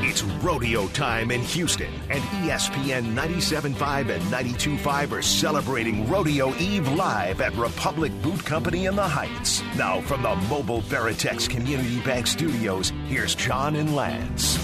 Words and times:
It's 0.00 0.22
rodeo 0.22 0.86
time 0.88 1.32
in 1.32 1.42
Houston, 1.42 1.92
and 2.08 2.22
ESPN 2.22 3.14
97.5 3.14 4.10
and 4.10 4.22
92.5 4.24 5.12
are 5.12 5.22
celebrating 5.22 6.08
Rodeo 6.08 6.54
Eve 6.56 6.88
live 6.92 7.40
at 7.40 7.52
Republic 7.56 8.12
Boot 8.22 8.44
Company 8.44 8.86
in 8.86 8.94
the 8.94 9.02
Heights. 9.02 9.62
Now, 9.76 10.00
from 10.02 10.22
the 10.22 10.36
mobile 10.48 10.82
Veritex 10.82 11.50
Community 11.50 11.98
Bank 12.00 12.28
Studios, 12.28 12.92
here's 13.08 13.34
John 13.34 13.74
and 13.74 13.96
Lance. 13.96 14.56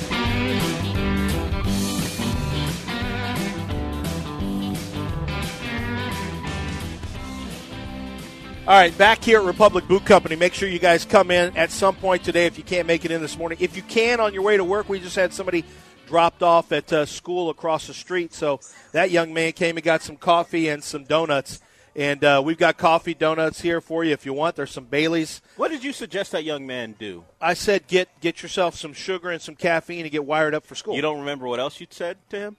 All 8.67 8.73
right, 8.73 8.97
back 8.97 9.23
here 9.23 9.41
at 9.41 9.45
Republic 9.45 9.87
Boot 9.87 10.07
Company. 10.07 10.37
Make 10.37 10.55
sure 10.55 10.67
you 10.67 10.79
guys 10.79 11.05
come 11.05 11.31
in 11.31 11.55
at 11.55 11.71
some 11.71 11.95
point 11.95 12.25
today 12.25 12.47
if 12.47 12.57
you 12.57 12.65
can't 12.65 12.87
make 12.87 13.05
it 13.05 13.11
in 13.11 13.21
this 13.21 13.37
morning. 13.37 13.59
If 13.61 13.77
you 13.77 13.83
can 13.83 14.21
on 14.21 14.33
your 14.33 14.43
way 14.43 14.57
to 14.57 14.65
work, 14.65 14.89
we 14.89 15.01
just 15.01 15.17
had 15.17 15.35
somebody 15.35 15.67
dropped 16.07 16.43
off 16.43 16.73
at 16.73 16.91
uh, 16.91 17.05
school 17.05 17.51
across 17.51 17.87
the 17.89 17.93
street. 17.93 18.33
So 18.33 18.61
that 18.93 19.11
young 19.11 19.35
man 19.35 19.53
came 19.53 19.77
and 19.77 19.85
got 19.85 20.01
some 20.01 20.17
coffee 20.17 20.71
and 20.71 20.83
some 20.83 21.05
donuts. 21.05 21.61
And 21.95 22.25
uh, 22.25 22.41
we've 22.43 22.57
got 22.57 22.79
coffee, 22.79 23.13
donuts 23.13 23.61
here 23.61 23.83
for 23.83 24.03
you 24.03 24.15
if 24.15 24.25
you 24.25 24.33
want. 24.33 24.57
There's 24.57 24.71
some 24.71 24.87
Baileys. 24.87 25.43
What 25.57 25.71
did 25.71 25.85
you 25.85 25.93
suggest 25.93 26.33
that 26.33 26.45
young 26.45 26.67
man 26.67 26.95
do? 26.99 27.25
I 27.43 27.53
said 27.53 27.87
get 27.87 28.09
get 28.23 28.43
yourself 28.43 28.77
some 28.77 28.95
sugar 28.95 29.29
and 29.31 29.43
some 29.43 29.57
caffeine 29.57 30.07
and 30.07 30.11
get 30.11 30.25
wired 30.25 30.55
up 30.55 30.65
for 30.65 30.75
school. 30.75 30.97
You 30.97 31.03
don't 31.03 31.21
remember 31.21 31.47
what 31.47 31.61
else 31.61 31.81
you 31.81 31.87
said 31.91 32.17
to 32.31 32.39
him? 32.39 32.57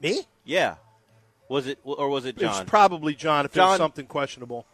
me? 0.00 0.24
Yeah. 0.44 0.74
Was 1.48 1.68
it 1.68 1.78
or 1.84 2.08
was 2.08 2.24
it 2.24 2.36
It 2.40 2.46
was 2.46 2.56
John? 2.56 2.66
probably 2.66 3.14
John 3.14 3.44
if 3.44 3.56
it 3.56 3.60
was 3.60 3.78
something 3.78 4.06
questionable. 4.06 4.66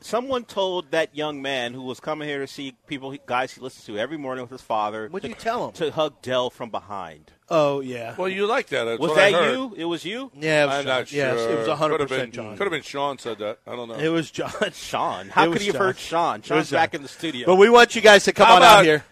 Someone 0.00 0.44
told 0.44 0.90
that 0.90 1.14
young 1.16 1.40
man 1.42 1.72
who 1.74 1.82
was 1.82 2.00
coming 2.00 2.28
here 2.28 2.40
to 2.40 2.46
see 2.46 2.76
people, 2.86 3.16
guys 3.26 3.52
he 3.54 3.60
listens 3.60 3.84
to 3.86 3.98
every 3.98 4.16
morning 4.16 4.42
with 4.42 4.50
his 4.50 4.60
father. 4.62 5.08
What'd 5.08 5.22
to- 5.22 5.28
you 5.28 5.34
tell 5.40 5.66
him? 5.66 5.72
To 5.74 5.90
hug 5.90 6.20
Dell 6.22 6.50
from 6.50 6.70
behind. 6.70 7.32
Oh 7.50 7.80
yeah. 7.80 8.14
Well, 8.18 8.28
you 8.28 8.46
like 8.46 8.66
that. 8.68 8.84
That's 8.84 9.00
Was 9.00 9.10
what 9.10 9.18
I 9.20 9.32
that 9.32 9.42
heard. 9.44 9.52
you? 9.54 9.74
It 9.76 9.84
was 9.86 10.04
you? 10.04 10.30
yeah, 10.34 10.64
it 10.64 10.66
was 10.66 10.74
I'm 10.76 10.84
John. 10.84 10.98
not 10.98 11.08
sure. 11.08 11.18
Yes, 11.18 11.40
it 11.40 11.58
was 11.58 11.68
100 11.68 11.92
Could 11.94 12.00
have 12.00 12.08
percent 12.08 12.32
been 12.32 12.44
John. 12.44 12.56
Could 12.56 12.64
have 12.64 12.72
been 12.72 12.82
Sean 12.82 13.18
said 13.18 13.38
that. 13.38 13.58
I 13.66 13.76
don't 13.76 13.88
know. 13.88 13.94
It 13.94 14.08
was 14.08 14.30
John. 14.30 14.52
Sean. 14.72 15.28
How 15.30 15.50
could 15.52 15.62
you 15.62 15.72
have 15.72 15.80
heard 15.80 15.98
Sean? 15.98 16.36
It 16.36 16.38
was 16.42 16.46
Sean's 16.48 16.70
John. 16.70 16.76
back 16.78 16.94
in 16.94 17.02
the 17.02 17.08
studio. 17.08 17.46
But 17.46 17.56
we 17.56 17.70
want 17.70 17.94
you 17.96 18.02
guys 18.02 18.24
to 18.24 18.32
come 18.32 18.46
How 18.46 18.56
on 18.56 18.62
out 18.62 18.84
here. 18.84 19.04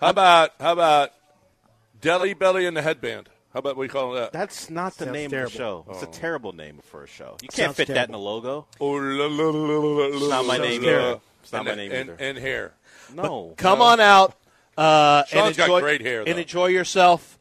How 0.00 0.10
about 0.10 0.50
how 0.60 0.72
about 0.72 1.10
Deli 2.00 2.34
Belly 2.34 2.66
and 2.66 2.76
the 2.76 2.82
headband? 2.82 3.28
How 3.56 3.60
about 3.60 3.78
we 3.78 3.88
call 3.88 4.14
it 4.14 4.20
that? 4.20 4.32
That's 4.32 4.68
not 4.68 4.98
the 4.98 5.06
Sounds 5.06 5.14
name 5.14 5.30
terrible. 5.30 5.46
of 5.46 5.52
the 5.52 5.58
show. 5.58 5.86
It's 5.88 6.02
a 6.02 6.20
terrible 6.20 6.52
name 6.52 6.80
for 6.82 7.04
a 7.04 7.06
show. 7.06 7.38
You 7.40 7.48
can't 7.48 7.74
fit 7.74 7.88
that 7.88 8.10
in 8.10 8.12
terrible. 8.12 8.16
a 8.16 8.34
logo. 8.34 8.66
Oh, 8.78 8.90
la, 8.90 9.26
la, 9.28 9.44
la, 9.44 9.78
la, 9.78 10.08
la, 10.10 10.16
It's 10.18 10.28
not 10.28 10.44
my 10.44 10.56
la, 10.58 10.62
name 10.62 10.82
la. 10.82 10.88
either. 10.90 11.20
It's 11.42 11.52
not 11.54 11.58
and, 11.60 11.68
my 11.68 11.74
name 11.74 11.90
and, 11.90 12.10
either. 12.10 12.16
And 12.20 12.36
hair. 12.36 12.74
No. 13.14 13.54
Come 13.56 13.80
on 13.80 13.98
out 13.98 14.36
uh, 14.76 15.22
and 15.32 15.40
Sean's 15.40 15.56
got 15.56 15.64
enjoy 15.70 15.80
great 15.80 16.02
hair, 16.02 16.22
and 16.26 16.38
enjoy 16.38 16.66
yourself 16.66 17.38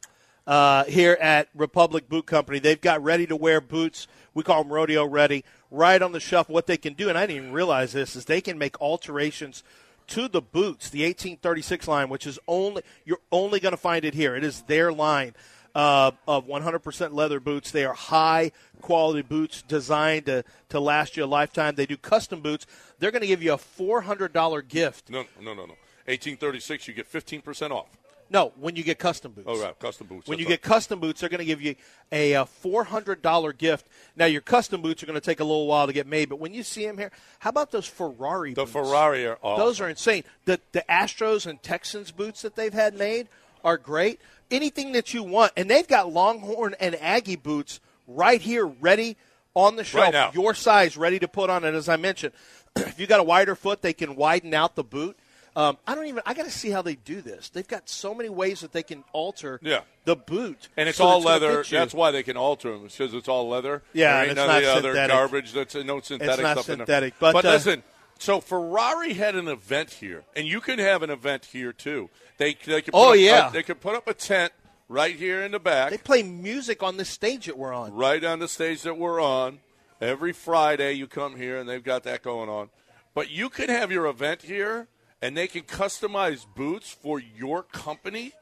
uh, 0.47 0.85
here 0.85 1.17
at 1.19 1.49
Republic 1.53 2.07
Boot 2.07 2.25
Company. 2.25 2.59
They've 2.59 2.79
got 2.79 3.03
ready 3.03 3.27
to 3.27 3.35
wear 3.35 3.59
boots. 3.59 4.07
We 4.33 4.41
call 4.41 4.63
them 4.63 4.71
rodeo 4.71 5.05
ready. 5.05 5.43
Right 5.69 6.01
on 6.01 6.13
the 6.13 6.21
shelf, 6.21 6.47
what 6.47 6.65
they 6.65 6.77
can 6.77 6.93
do, 6.93 7.09
and 7.09 7.17
I 7.17 7.25
didn't 7.25 7.43
even 7.43 7.51
realize 7.51 7.91
this, 7.91 8.15
is 8.15 8.23
they 8.23 8.39
can 8.39 8.57
make 8.57 8.79
alterations 8.79 9.65
to 10.07 10.29
the 10.29 10.41
boots, 10.41 10.89
the 10.89 11.03
1836 11.03 11.89
line, 11.89 12.07
which 12.07 12.25
is 12.25 12.39
only 12.47 12.83
you're 13.03 13.19
only 13.33 13.59
going 13.59 13.73
to 13.73 13.77
find 13.77 14.05
it 14.05 14.13
here. 14.13 14.33
It 14.33 14.45
is 14.45 14.61
their 14.61 14.93
line 14.93 15.33
uh, 15.75 16.11
of 16.27 16.47
100% 16.47 17.13
leather 17.13 17.39
boots. 17.39 17.69
They 17.71 17.85
are 17.85 17.93
high 17.93 18.51
quality 18.81 19.21
boots 19.21 19.61
designed 19.61 20.25
to, 20.27 20.43
to 20.69 20.79
last 20.79 21.17
you 21.17 21.25
a 21.25 21.27
lifetime. 21.27 21.75
They 21.75 21.85
do 21.85 21.97
custom 21.97 22.41
boots. 22.41 22.65
They're 22.97 23.11
going 23.11 23.21
to 23.21 23.27
give 23.27 23.43
you 23.43 23.53
a 23.53 23.57
$400 23.57 24.67
gift. 24.67 25.09
No, 25.09 25.25
no, 25.39 25.53
no, 25.53 25.65
no. 25.65 25.75
1836, 26.07 26.87
you 26.87 26.93
get 26.93 27.11
15% 27.11 27.71
off. 27.71 27.87
No, 28.27 28.53
when 28.55 28.75
you 28.75 28.83
get 28.83 28.97
custom 28.97 29.33
boots. 29.33 29.45
Oh, 29.47 29.61
right. 29.61 29.77
Custom 29.77 30.07
boots. 30.07 30.27
When 30.27 30.39
you 30.39 30.47
get 30.47 30.63
custom 30.63 30.99
boots, 30.99 31.19
they're 31.19 31.29
going 31.29 31.39
to 31.39 31.45
give 31.45 31.61
you 31.61 31.75
a, 32.11 32.33
uh 32.35 32.45
$400 32.45 33.57
gift. 33.57 33.87
Now, 34.15 34.25
your 34.25 34.41
custom 34.41 34.81
boots 34.81 35.03
are 35.03 35.05
going 35.05 35.19
to 35.19 35.25
take 35.25 35.39
a 35.39 35.43
little 35.43 35.67
while 35.67 35.85
to 35.85 35.93
get 35.93 36.07
made, 36.07 36.29
but 36.29 36.39
when 36.39 36.53
you 36.53 36.63
see 36.63 36.87
them 36.87 36.97
here, 36.97 37.11
how 37.39 37.51
about 37.51 37.71
those 37.71 37.85
Ferrari 37.85 38.53
The 38.53 38.61
boots? 38.61 38.71
Ferrari 38.71 39.27
are 39.27 39.37
awesome. 39.43 39.63
Those 39.63 39.79
are 39.79 39.89
insane. 39.89 40.23
The, 40.45 40.59
the 40.71 40.83
Astros 40.89 41.45
and 41.45 41.61
Texans 41.61 42.11
boots 42.11 42.41
that 42.41 42.55
they've 42.55 42.73
had 42.73 42.97
made 42.97 43.27
are 43.63 43.77
great. 43.77 44.19
Anything 44.51 44.91
that 44.93 45.13
you 45.13 45.23
want. 45.23 45.51
And 45.57 45.69
they've 45.69 45.87
got 45.87 46.11
Longhorn 46.11 46.75
and 46.79 46.95
Aggie 46.95 47.35
boots 47.35 47.79
right 48.07 48.41
here 48.41 48.65
ready 48.65 49.17
on 49.53 49.75
the 49.75 49.83
shelf. 49.83 50.13
now. 50.13 50.31
Your 50.33 50.53
size 50.53 50.97
ready 50.97 51.19
to 51.19 51.27
put 51.27 51.49
on 51.49 51.63
it, 51.63 51.73
as 51.73 51.89
I 51.89 51.95
mentioned. 51.95 52.33
if 52.75 52.99
you 52.99 53.07
got 53.07 53.19
a 53.19 53.23
wider 53.23 53.55
foot, 53.55 53.81
they 53.81 53.93
can 53.93 54.15
widen 54.15 54.53
out 54.53 54.75
the 54.75 54.83
boot. 54.83 55.17
Um, 55.57 55.77
I 55.87 55.95
don't 55.95 56.07
even. 56.07 56.21
I 56.25 56.33
got 56.33 56.43
to 56.43 56.51
see 56.51 56.69
how 56.69 56.81
they 56.81 56.95
do 56.95 57.21
this. 57.21 57.47
They've 57.47 57.67
got 57.67 57.87
so 57.87 58.13
many 58.13 58.27
ways 58.27 58.59
that 58.59 58.73
they 58.73 58.83
can 58.83 59.05
alter 59.13 59.57
Yeah. 59.63 59.81
the 60.03 60.17
boot, 60.17 60.67
And 60.75 60.89
it's 60.89 60.97
so 60.97 61.05
all 61.05 61.21
leather. 61.21 61.63
That's 61.63 61.93
why 61.93 62.11
they 62.11 62.23
can 62.23 62.35
alter 62.35 62.71
them. 62.73 62.83
Because 62.83 63.13
it's 63.13 63.29
all 63.29 63.47
leather. 63.47 63.81
Yeah, 63.93 64.07
there 64.07 64.13
and 64.15 64.21
ain't 64.23 64.31
it's 64.31 64.37
none 64.37 64.47
not 64.47 64.57
of 64.57 64.83
the 64.83 64.89
other 64.89 65.07
garbage. 65.07 65.53
That's 65.53 65.75
no 65.75 66.01
synthetic 66.01 66.43
not 66.43 66.57
stuff 66.57 66.69
in 66.69 66.79
there. 66.79 66.85
synthetic, 66.85 67.13
but, 67.19 67.45
uh, 67.45 67.51
listen, 67.51 67.83
so 68.19 68.39
Ferrari 68.41 69.13
had 69.13 69.35
an 69.35 69.47
event 69.47 69.91
here, 69.91 70.23
and 70.35 70.47
you 70.47 70.61
can 70.61 70.79
have 70.79 71.03
an 71.03 71.09
event 71.09 71.45
here 71.45 71.73
too. 71.73 72.09
They 72.37 72.53
they 72.65 72.81
could 72.81 72.93
put 72.93 72.99
Oh, 72.99 73.11
up, 73.11 73.17
yeah. 73.19 73.49
a, 73.49 73.51
they 73.51 73.63
could 73.63 73.79
put 73.81 73.95
up 73.95 74.07
a 74.07 74.13
tent 74.13 74.53
right 74.87 75.15
here 75.15 75.41
in 75.43 75.51
the 75.51 75.59
back, 75.59 75.89
They 75.91 75.97
play 75.97 76.21
music 76.23 76.83
on 76.83 76.97
the 76.97 77.05
stage 77.05 77.45
that 77.47 77.57
we're 77.57 77.73
on. 77.73 77.93
right 77.93 78.23
on 78.23 78.39
the 78.39 78.47
stage 78.47 78.83
that 78.83 78.97
we're 78.97 79.19
on. 79.21 79.59
Every 80.01 80.33
Friday 80.33 80.93
you 80.93 81.07
come 81.07 81.37
here, 81.37 81.57
and 81.57 81.67
they've 81.67 81.83
got 81.83 82.03
that 82.03 82.21
going 82.21 82.49
on. 82.49 82.69
But 83.13 83.31
you 83.31 83.49
can 83.49 83.69
have 83.69 83.91
your 83.91 84.05
event 84.07 84.41
here, 84.43 84.87
and 85.21 85.35
they 85.37 85.47
can 85.47 85.63
customize 85.63 86.45
boots 86.55 86.91
for 86.91 87.19
your 87.19 87.63
company, 87.63 88.33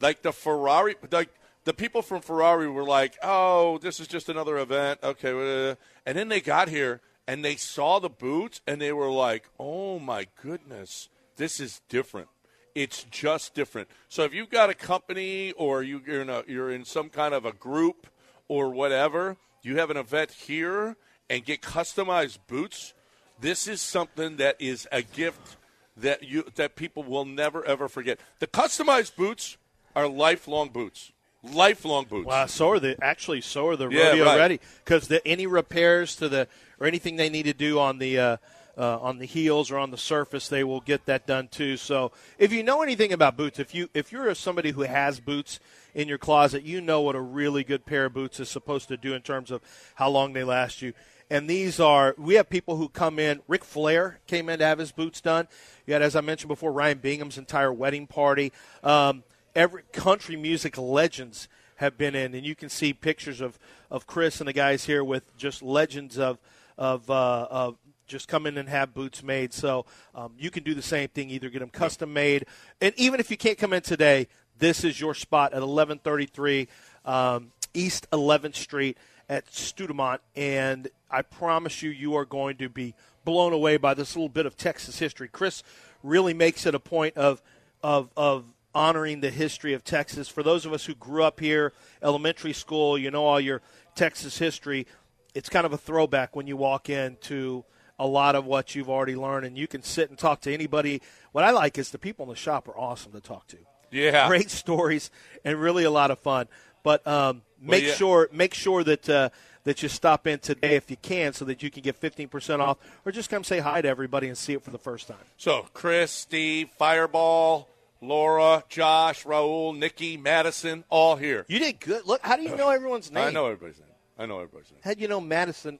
like 0.00 0.22
the 0.22 0.32
Ferrari. 0.32 0.94
Like 1.10 1.30
the 1.64 1.74
people 1.74 2.00
from 2.02 2.20
Ferrari 2.22 2.68
were 2.70 2.84
like, 2.84 3.16
"Oh, 3.22 3.78
this 3.78 4.00
is 4.00 4.06
just 4.06 4.28
another 4.28 4.56
event." 4.58 5.00
Okay, 5.02 5.70
uh," 5.70 5.74
and 6.06 6.16
then 6.16 6.28
they 6.28 6.40
got 6.40 6.68
here 6.68 7.00
and 7.30 7.44
they 7.44 7.54
saw 7.54 8.00
the 8.00 8.08
boots, 8.10 8.60
and 8.66 8.80
they 8.80 8.92
were 8.92 9.08
like, 9.08 9.48
"Oh 9.56 10.00
my 10.00 10.26
goodness, 10.42 11.08
this 11.36 11.60
is 11.60 11.80
different." 11.88 12.28
It's 12.74 13.04
just 13.04 13.54
different. 13.54 13.88
So 14.08 14.24
if 14.24 14.34
you've 14.34 14.50
got 14.50 14.68
a 14.68 14.74
company 14.74 15.52
or 15.52 15.84
you- 15.84 16.02
you're 16.04 16.22
in 16.22 16.28
a, 16.28 16.42
you're 16.48 16.72
in 16.72 16.84
some 16.84 17.08
kind 17.08 17.32
of 17.32 17.44
a 17.44 17.52
group 17.52 18.08
or 18.48 18.70
whatever, 18.70 19.36
you 19.62 19.76
have 19.76 19.90
an 19.90 19.96
event 19.96 20.32
here 20.32 20.96
and 21.28 21.44
get 21.44 21.60
customized 21.62 22.38
boots. 22.48 22.94
This 23.38 23.68
is 23.68 23.80
something 23.80 24.36
that 24.38 24.56
is 24.58 24.88
a 24.90 25.02
gift 25.02 25.56
that 25.96 26.24
you 26.24 26.42
that 26.56 26.74
people 26.74 27.04
will 27.04 27.24
never 27.24 27.64
ever 27.64 27.88
forget. 27.88 28.18
The 28.40 28.48
customized 28.48 29.14
boots 29.14 29.56
are 29.94 30.08
lifelong 30.08 30.70
boots. 30.70 31.12
Lifelong 31.42 32.04
boots. 32.04 32.26
Wow, 32.26 32.46
so 32.46 32.70
are 32.70 32.80
the 32.80 33.02
actually 33.02 33.40
so 33.40 33.66
are 33.68 33.76
the 33.76 33.88
Yeah, 33.88 34.18
right. 34.20 34.36
ready 34.36 34.60
because 34.84 35.08
the 35.08 35.26
any 35.26 35.46
repairs 35.46 36.16
to 36.16 36.28
the 36.28 36.48
or 36.78 36.86
anything 36.86 37.16
they 37.16 37.30
need 37.30 37.44
to 37.44 37.54
do 37.54 37.78
on 37.78 37.98
the 37.98 38.18
uh, 38.18 38.36
uh, 38.76 38.98
on 38.98 39.18
the 39.18 39.24
heels 39.26 39.70
or 39.70 39.78
on 39.78 39.90
the 39.90 39.96
surface, 39.98 40.48
they 40.48 40.64
will 40.64 40.80
get 40.80 41.06
that 41.06 41.26
done 41.26 41.48
too. 41.48 41.76
So 41.76 42.12
if 42.38 42.52
you 42.52 42.62
know 42.62 42.82
anything 42.82 43.12
about 43.12 43.36
boots, 43.36 43.58
if 43.58 43.74
you 43.74 43.88
if 43.94 44.12
you're 44.12 44.34
somebody 44.34 44.72
who 44.72 44.82
has 44.82 45.18
boots 45.18 45.60
in 45.94 46.08
your 46.08 46.18
closet, 46.18 46.62
you 46.62 46.80
know 46.80 47.00
what 47.00 47.16
a 47.16 47.20
really 47.20 47.64
good 47.64 47.86
pair 47.86 48.06
of 48.06 48.14
boots 48.14 48.38
is 48.38 48.48
supposed 48.48 48.88
to 48.88 48.96
do 48.96 49.14
in 49.14 49.22
terms 49.22 49.50
of 49.50 49.62
how 49.94 50.10
long 50.10 50.34
they 50.34 50.44
last 50.44 50.82
you. 50.82 50.92
And 51.30 51.48
these 51.48 51.80
are 51.80 52.14
we 52.18 52.34
have 52.34 52.50
people 52.50 52.76
who 52.76 52.88
come 52.88 53.18
in. 53.18 53.40
Ric 53.48 53.64
Flair 53.64 54.18
came 54.26 54.48
in 54.48 54.58
to 54.58 54.64
have 54.66 54.78
his 54.78 54.92
boots 54.92 55.20
done. 55.20 55.48
You 55.86 55.94
had, 55.94 56.02
as 56.02 56.16
I 56.16 56.20
mentioned 56.20 56.48
before, 56.48 56.72
Ryan 56.72 56.98
Bingham's 56.98 57.38
entire 57.38 57.72
wedding 57.72 58.06
party. 58.06 58.52
Um, 58.82 59.22
every 59.54 59.82
country 59.92 60.36
music 60.36 60.78
legends 60.78 61.48
have 61.76 61.96
been 61.96 62.14
in, 62.14 62.34
and 62.34 62.44
you 62.44 62.54
can 62.54 62.68
see 62.68 62.92
pictures 62.92 63.40
of, 63.40 63.58
of 63.90 64.06
Chris 64.06 64.40
and 64.40 64.48
the 64.48 64.52
guys 64.52 64.84
here 64.84 65.02
with 65.02 65.36
just 65.36 65.62
legends 65.62 66.18
of 66.18 66.38
of, 66.78 67.10
uh, 67.10 67.46
of 67.50 67.76
just 68.06 68.26
come 68.26 68.46
in 68.46 68.56
and 68.56 68.66
have 68.68 68.94
boots 68.94 69.22
made. 69.22 69.52
So 69.52 69.84
um, 70.14 70.32
you 70.38 70.50
can 70.50 70.62
do 70.62 70.72
the 70.72 70.80
same 70.80 71.08
thing, 71.08 71.28
either 71.28 71.50
get 71.50 71.58
them 71.58 71.68
custom 71.68 72.12
made, 72.12 72.46
and 72.80 72.94
even 72.96 73.20
if 73.20 73.30
you 73.30 73.36
can't 73.36 73.58
come 73.58 73.74
in 73.74 73.82
today, 73.82 74.28
this 74.58 74.82
is 74.82 74.98
your 74.98 75.14
spot 75.14 75.52
at 75.52 75.60
1133 75.60 76.68
um, 77.04 77.52
East 77.74 78.10
11th 78.10 78.56
Street 78.56 78.98
at 79.28 79.46
Studemont, 79.46 80.18
and 80.34 80.88
I 81.10 81.22
promise 81.22 81.82
you, 81.82 81.90
you 81.90 82.16
are 82.16 82.24
going 82.24 82.56
to 82.56 82.68
be 82.68 82.94
blown 83.24 83.52
away 83.52 83.76
by 83.76 83.94
this 83.94 84.16
little 84.16 84.28
bit 84.28 84.46
of 84.46 84.56
Texas 84.56 84.98
history. 84.98 85.28
Chris 85.28 85.62
really 86.02 86.34
makes 86.34 86.66
it 86.66 86.74
a 86.74 86.80
point 86.80 87.16
of 87.16 87.42
of 87.82 88.10
of 88.16 88.44
honoring 88.74 89.20
the 89.20 89.30
history 89.30 89.72
of 89.74 89.84
Texas. 89.84 90.28
For 90.28 90.42
those 90.42 90.66
of 90.66 90.72
us 90.72 90.84
who 90.84 90.94
grew 90.94 91.24
up 91.24 91.40
here, 91.40 91.72
elementary 92.02 92.52
school, 92.52 92.96
you 92.96 93.10
know 93.10 93.24
all 93.24 93.40
your 93.40 93.62
Texas 93.94 94.38
history. 94.38 94.86
it's 95.34 95.48
kind 95.48 95.66
of 95.66 95.72
a 95.72 95.78
throwback 95.78 96.34
when 96.34 96.46
you 96.46 96.56
walk 96.56 96.88
into 96.88 97.64
a 97.98 98.06
lot 98.06 98.34
of 98.34 98.46
what 98.46 98.74
you've 98.74 98.88
already 98.88 99.14
learned, 99.14 99.44
and 99.44 99.58
you 99.58 99.66
can 99.66 99.82
sit 99.82 100.08
and 100.08 100.18
talk 100.18 100.40
to 100.40 100.52
anybody. 100.52 101.02
What 101.32 101.44
I 101.44 101.50
like 101.50 101.78
is 101.78 101.90
the 101.90 101.98
people 101.98 102.24
in 102.24 102.30
the 102.30 102.36
shop 102.36 102.66
are 102.68 102.76
awesome 102.76 103.12
to 103.12 103.20
talk 103.20 103.46
to. 103.48 103.58
Yeah. 103.90 104.28
great 104.28 104.50
stories 104.50 105.10
and 105.44 105.60
really 105.60 105.84
a 105.84 105.90
lot 105.90 106.10
of 106.10 106.20
fun. 106.20 106.46
But 106.82 107.04
um, 107.06 107.42
make 107.60 107.84
yeah. 107.84 107.92
sure 107.92 108.28
make 108.32 108.54
sure 108.54 108.82
that 108.84 109.08
uh, 109.08 109.30
that 109.64 109.82
you 109.82 109.88
stop 109.88 110.26
in 110.26 110.38
today 110.38 110.76
if 110.76 110.90
you 110.90 110.96
can, 110.96 111.34
so 111.34 111.44
that 111.44 111.62
you 111.62 111.70
can 111.70 111.82
get 111.82 111.96
fifteen 111.96 112.28
percent 112.28 112.62
off, 112.62 112.78
or 113.04 113.12
just 113.12 113.28
come 113.28 113.44
say 113.44 113.58
hi 113.58 113.82
to 113.82 113.88
everybody 113.88 114.28
and 114.28 114.38
see 114.38 114.54
it 114.54 114.62
for 114.62 114.70
the 114.70 114.78
first 114.78 115.08
time. 115.08 115.18
So, 115.36 115.66
Chris, 115.74 116.10
Steve, 116.10 116.70
Fireball, 116.78 117.68
Laura, 118.00 118.64
Josh, 118.68 119.24
Raul, 119.24 119.76
Nikki, 119.76 120.16
Madison, 120.16 120.84
all 120.88 121.16
here. 121.16 121.44
You 121.48 121.58
did 121.58 121.80
good. 121.80 122.06
Look, 122.06 122.22
how 122.22 122.36
do 122.36 122.42
you 122.42 122.56
know 122.56 122.70
everyone's 122.70 123.10
name? 123.10 123.24
I 123.24 123.30
know 123.30 123.46
everybody's 123.46 123.78
name. 123.78 123.88
I 124.18 124.26
know 124.26 124.36
everybody's 124.36 124.70
name. 124.70 124.80
How 124.82 124.94
do 124.94 125.00
you 125.00 125.08
know 125.08 125.20
Madison? 125.20 125.78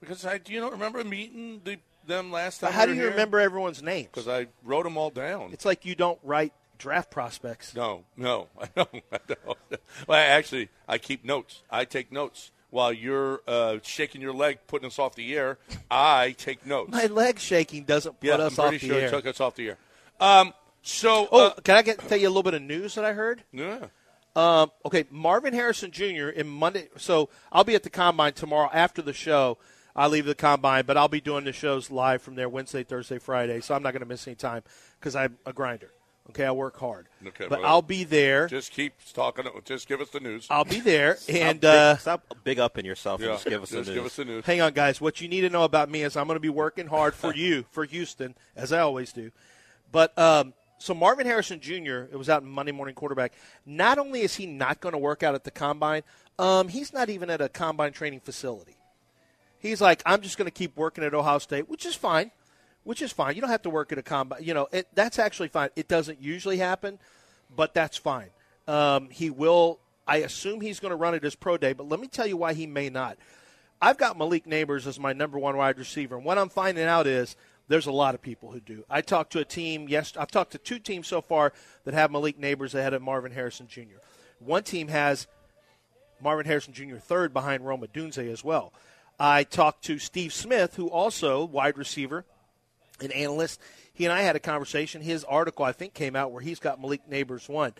Because 0.00 0.24
I, 0.24 0.38
do 0.38 0.52
you 0.52 0.60
not 0.60 0.72
remember 0.72 1.04
meeting 1.04 1.60
the, 1.64 1.78
them 2.06 2.32
last 2.32 2.60
time? 2.60 2.72
How 2.72 2.86
do 2.86 2.94
you 2.94 3.06
remember 3.06 3.38
everyone's 3.38 3.82
names? 3.82 4.08
Because 4.12 4.28
I 4.28 4.46
wrote 4.64 4.84
them 4.84 4.96
all 4.96 5.10
down. 5.10 5.50
It's 5.52 5.64
like 5.64 5.84
you 5.84 5.94
don't 5.94 6.18
write 6.22 6.52
draft 6.78 7.10
prospects. 7.10 7.74
No, 7.74 8.04
no, 8.16 8.48
I 8.60 8.68
don't. 8.74 9.02
I 9.12 9.18
don't. 9.28 9.58
Well, 10.08 10.18
actually, 10.18 10.70
I 10.88 10.98
keep 10.98 11.24
notes. 11.24 11.62
I 11.70 11.84
take 11.84 12.10
notes 12.10 12.50
while 12.70 12.92
you're 12.92 13.42
uh, 13.46 13.78
shaking 13.82 14.20
your 14.20 14.32
leg, 14.32 14.58
putting 14.66 14.86
us 14.86 14.98
off 14.98 15.14
the 15.14 15.36
air. 15.36 15.58
I 15.90 16.34
take 16.38 16.66
notes. 16.66 16.90
My 16.92 17.06
leg 17.06 17.38
shaking 17.38 17.84
doesn't 17.84 18.20
put 18.20 18.26
yeah, 18.26 18.34
us 18.36 18.58
I'm 18.58 18.64
off 18.64 18.70
pretty 18.70 18.86
the 18.86 18.92
sure 18.92 19.00
air. 19.02 19.08
it 19.08 19.10
took 19.10 19.26
us 19.26 19.40
off 19.40 19.54
the 19.54 19.70
air. 19.70 19.78
Um, 20.20 20.52
so, 20.82 21.28
oh, 21.30 21.46
uh, 21.48 21.54
can 21.60 21.76
I 21.76 21.82
get, 21.82 21.98
tell 21.98 22.18
you 22.18 22.28
a 22.28 22.30
little 22.30 22.42
bit 22.42 22.54
of 22.54 22.62
news 22.62 22.94
that 22.94 23.04
I 23.04 23.12
heard? 23.12 23.42
yeah. 23.52 23.86
Um, 24.36 24.70
okay, 24.86 25.06
Marvin 25.10 25.52
Harrison 25.52 25.90
Jr. 25.90 26.28
in 26.28 26.46
Monday. 26.46 26.88
So 26.96 27.30
I'll 27.50 27.64
be 27.64 27.74
at 27.74 27.82
the 27.82 27.90
combine 27.90 28.32
tomorrow 28.32 28.70
after 28.72 29.02
the 29.02 29.12
show. 29.12 29.58
I 29.96 30.06
leave 30.06 30.24
the 30.24 30.36
combine, 30.36 30.84
but 30.86 30.96
I'll 30.96 31.08
be 31.08 31.20
doing 31.20 31.44
the 31.44 31.52
shows 31.52 31.90
live 31.90 32.22
from 32.22 32.36
there 32.36 32.48
Wednesday, 32.48 32.84
Thursday, 32.84 33.18
Friday. 33.18 33.60
So 33.60 33.74
I'm 33.74 33.82
not 33.82 33.92
going 33.92 34.02
to 34.02 34.06
miss 34.06 34.26
any 34.28 34.36
time 34.36 34.62
because 34.98 35.16
I'm 35.16 35.36
a 35.46 35.52
grinder. 35.52 35.90
Okay, 36.28 36.44
I 36.44 36.52
work 36.52 36.78
hard. 36.78 37.08
Okay, 37.26 37.46
but 37.48 37.60
well, 37.60 37.68
I'll 37.68 37.82
be 37.82 38.04
there. 38.04 38.46
Just 38.46 38.70
keep 38.70 38.94
talking. 39.14 39.46
Just 39.64 39.88
give 39.88 40.00
us 40.00 40.10
the 40.10 40.20
news. 40.20 40.46
I'll 40.48 40.64
be 40.64 40.78
there, 40.78 41.18
and 41.28 41.58
stop, 41.58 41.64
uh, 41.64 41.92
big, 41.92 42.00
stop 42.00 42.44
big 42.44 42.58
upping 42.60 42.84
yourself 42.84 43.20
yeah, 43.20 43.30
and 43.30 43.34
just 43.34 43.48
give 43.48 43.62
us 43.64 43.70
the 43.70 43.78
just 43.78 43.88
news. 43.88 43.96
give 43.96 44.06
us 44.06 44.16
the 44.16 44.24
news. 44.24 44.46
hang 44.46 44.60
on, 44.60 44.72
guys. 44.72 45.00
What 45.00 45.20
you 45.20 45.26
need 45.26 45.40
to 45.40 45.50
know 45.50 45.64
about 45.64 45.90
me 45.90 46.04
is 46.04 46.16
I'm 46.16 46.28
going 46.28 46.36
to 46.36 46.40
be 46.40 46.48
working 46.48 46.86
hard 46.86 47.14
for 47.14 47.34
you, 47.34 47.64
for 47.72 47.84
Houston, 47.84 48.36
as 48.54 48.72
I 48.72 48.78
always 48.78 49.12
do. 49.12 49.32
But 49.90 50.16
um, 50.16 50.54
so 50.80 50.94
Marvin 50.94 51.26
Harrison 51.26 51.60
Jr. 51.60 52.08
It 52.10 52.16
was 52.16 52.30
out 52.30 52.42
in 52.42 52.48
Monday 52.48 52.72
Morning 52.72 52.94
Quarterback. 52.94 53.34
Not 53.66 53.98
only 53.98 54.22
is 54.22 54.36
he 54.36 54.46
not 54.46 54.80
going 54.80 54.94
to 54.94 54.98
work 54.98 55.22
out 55.22 55.34
at 55.34 55.44
the 55.44 55.50
combine, 55.50 56.02
um, 56.38 56.68
he's 56.68 56.92
not 56.92 57.10
even 57.10 57.28
at 57.28 57.42
a 57.42 57.50
combine 57.50 57.92
training 57.92 58.20
facility. 58.20 58.76
He's 59.58 59.82
like, 59.82 60.02
I'm 60.06 60.22
just 60.22 60.38
going 60.38 60.46
to 60.46 60.50
keep 60.50 60.74
working 60.76 61.04
at 61.04 61.12
Ohio 61.12 61.38
State, 61.38 61.68
which 61.68 61.84
is 61.84 61.94
fine. 61.94 62.30
Which 62.82 63.02
is 63.02 63.12
fine. 63.12 63.34
You 63.34 63.42
don't 63.42 63.50
have 63.50 63.62
to 63.62 63.70
work 63.70 63.92
at 63.92 63.98
a 63.98 64.02
combine. 64.02 64.42
You 64.42 64.54
know, 64.54 64.68
it, 64.72 64.88
that's 64.94 65.18
actually 65.18 65.48
fine. 65.48 65.68
It 65.76 65.86
doesn't 65.86 66.22
usually 66.22 66.56
happen, 66.56 66.98
but 67.54 67.74
that's 67.74 67.98
fine. 67.98 68.30
Um, 68.66 69.10
he 69.10 69.28
will. 69.28 69.80
I 70.08 70.18
assume 70.18 70.62
he's 70.62 70.80
going 70.80 70.90
to 70.90 70.96
run 70.96 71.14
it 71.14 71.22
as 71.22 71.34
pro 71.34 71.58
day, 71.58 71.74
but 71.74 71.90
let 71.90 72.00
me 72.00 72.08
tell 72.08 72.26
you 72.26 72.38
why 72.38 72.54
he 72.54 72.66
may 72.66 72.88
not. 72.88 73.18
I've 73.82 73.98
got 73.98 74.16
Malik 74.16 74.46
Nabers 74.46 74.86
as 74.86 74.98
my 74.98 75.12
number 75.12 75.38
one 75.38 75.58
wide 75.58 75.78
receiver, 75.78 76.16
and 76.16 76.24
what 76.24 76.38
I'm 76.38 76.48
finding 76.48 76.84
out 76.84 77.06
is 77.06 77.36
there's 77.70 77.86
a 77.86 77.92
lot 77.92 78.16
of 78.16 78.20
people 78.20 78.50
who 78.50 78.58
do. 78.58 78.84
I 78.90 79.00
talked 79.00 79.32
to 79.34 79.38
a 79.38 79.44
team. 79.44 79.86
Yes, 79.88 80.12
I've 80.18 80.30
talked 80.30 80.50
to 80.52 80.58
two 80.58 80.80
teams 80.80 81.06
so 81.06 81.20
far 81.20 81.52
that 81.84 81.94
have 81.94 82.10
Malik 82.10 82.38
Nabers 82.38 82.74
ahead 82.74 82.94
of 82.94 83.00
Marvin 83.00 83.30
Harrison 83.30 83.68
Jr. 83.68 84.00
One 84.40 84.64
team 84.64 84.88
has 84.88 85.28
Marvin 86.20 86.46
Harrison 86.46 86.74
Jr. 86.74 86.96
third 86.96 87.32
behind 87.32 87.64
Rome 87.64 87.82
Odunze 87.82 88.28
as 88.30 88.42
well. 88.42 88.72
I 89.20 89.44
talked 89.44 89.84
to 89.84 90.00
Steve 90.00 90.32
Smith, 90.32 90.74
who 90.74 90.88
also 90.88 91.44
wide 91.44 91.78
receiver, 91.78 92.24
an 93.00 93.12
analyst. 93.12 93.60
He 93.92 94.04
and 94.04 94.12
I 94.12 94.22
had 94.22 94.34
a 94.34 94.40
conversation. 94.40 95.00
His 95.00 95.22
article, 95.22 95.64
I 95.64 95.70
think, 95.70 95.94
came 95.94 96.16
out 96.16 96.32
where 96.32 96.42
he's 96.42 96.58
got 96.58 96.80
Malik 96.80 97.08
Nabers 97.08 97.48
one. 97.48 97.74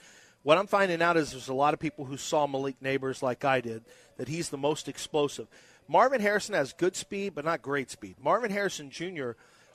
What 0.45 0.57
I'm 0.57 0.69
finding 0.69 1.03
out 1.03 1.17
is 1.17 1.33
there's 1.33 1.49
a 1.49 1.55
lot 1.55 1.75
of 1.75 1.81
people 1.81 2.05
who 2.05 2.17
saw 2.17 2.47
Malik 2.47 2.77
Nabers 2.81 3.23
like 3.23 3.45
I 3.45 3.61
did, 3.61 3.83
that 4.19 4.29
he's 4.29 4.51
the 4.51 4.57
most 4.57 4.87
explosive. 4.87 5.49
Marvin 5.89 6.21
Harrison 6.21 6.55
has 6.55 6.73
good 6.73 6.95
speed, 6.95 7.35
but 7.35 7.45
not 7.45 7.61
great 7.61 7.91
speed. 7.91 8.15
Marvin 8.23 8.53
Harrison 8.53 8.89
Jr., 8.89 9.33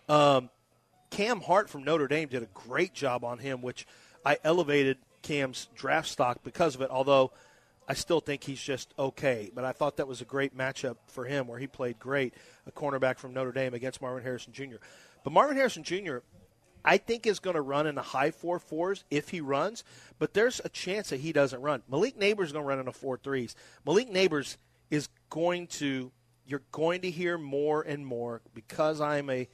um, 0.09 0.49
Cam 1.09 1.41
Hart 1.41 1.69
from 1.69 1.83
Notre 1.83 2.07
Dame 2.07 2.27
did 2.27 2.43
a 2.43 2.47
great 2.53 2.93
job 2.93 3.23
on 3.23 3.39
him, 3.39 3.61
which 3.61 3.87
I 4.25 4.37
elevated 4.43 4.97
Cam's 5.21 5.67
draft 5.75 6.07
stock 6.07 6.43
because 6.43 6.75
of 6.75 6.81
it, 6.81 6.89
although 6.89 7.31
I 7.87 7.93
still 7.93 8.19
think 8.19 8.43
he's 8.43 8.61
just 8.61 8.93
okay. 8.97 9.51
But 9.53 9.65
I 9.65 9.71
thought 9.71 9.97
that 9.97 10.07
was 10.07 10.21
a 10.21 10.25
great 10.25 10.57
matchup 10.57 10.97
for 11.07 11.25
him 11.25 11.47
where 11.47 11.59
he 11.59 11.67
played 11.67 11.99
great, 11.99 12.33
a 12.67 12.71
cornerback 12.71 13.17
from 13.17 13.33
Notre 13.33 13.51
Dame 13.51 13.73
against 13.73 14.01
Marvin 14.01 14.23
Harrison 14.23 14.53
Jr. 14.53 14.77
But 15.23 15.33
Marvin 15.33 15.57
Harrison 15.57 15.83
Jr., 15.83 16.17
I 16.83 16.97
think 16.97 17.25
is 17.25 17.39
going 17.39 17.55
to 17.55 17.61
run 17.61 17.87
in 17.87 17.95
the 17.95 18.01
high 18.03 18.29
four 18.29 18.59
fours 18.59 19.03
if 19.09 19.29
he 19.29 19.41
runs, 19.41 19.83
but 20.19 20.35
there's 20.35 20.61
a 20.63 20.69
chance 20.69 21.09
that 21.09 21.19
he 21.19 21.33
doesn't 21.33 21.61
run. 21.61 21.81
Malik 21.89 22.19
Nabers 22.19 22.45
is 22.45 22.51
going 22.51 22.63
to 22.63 22.67
run 22.67 22.79
in 22.79 22.85
the 22.85 22.91
four 22.91 23.17
threes. 23.17 23.55
Malik 23.85 24.11
Nabers 24.11 24.57
is 24.91 25.09
going 25.29 25.65
to 25.67 26.11
you're 26.47 26.61
going 26.71 27.01
to 27.01 27.09
hear 27.09 27.39
more 27.39 27.81
and 27.81 28.05
more 28.05 28.41
because 28.53 29.01
I'm 29.01 29.31
a 29.31 29.47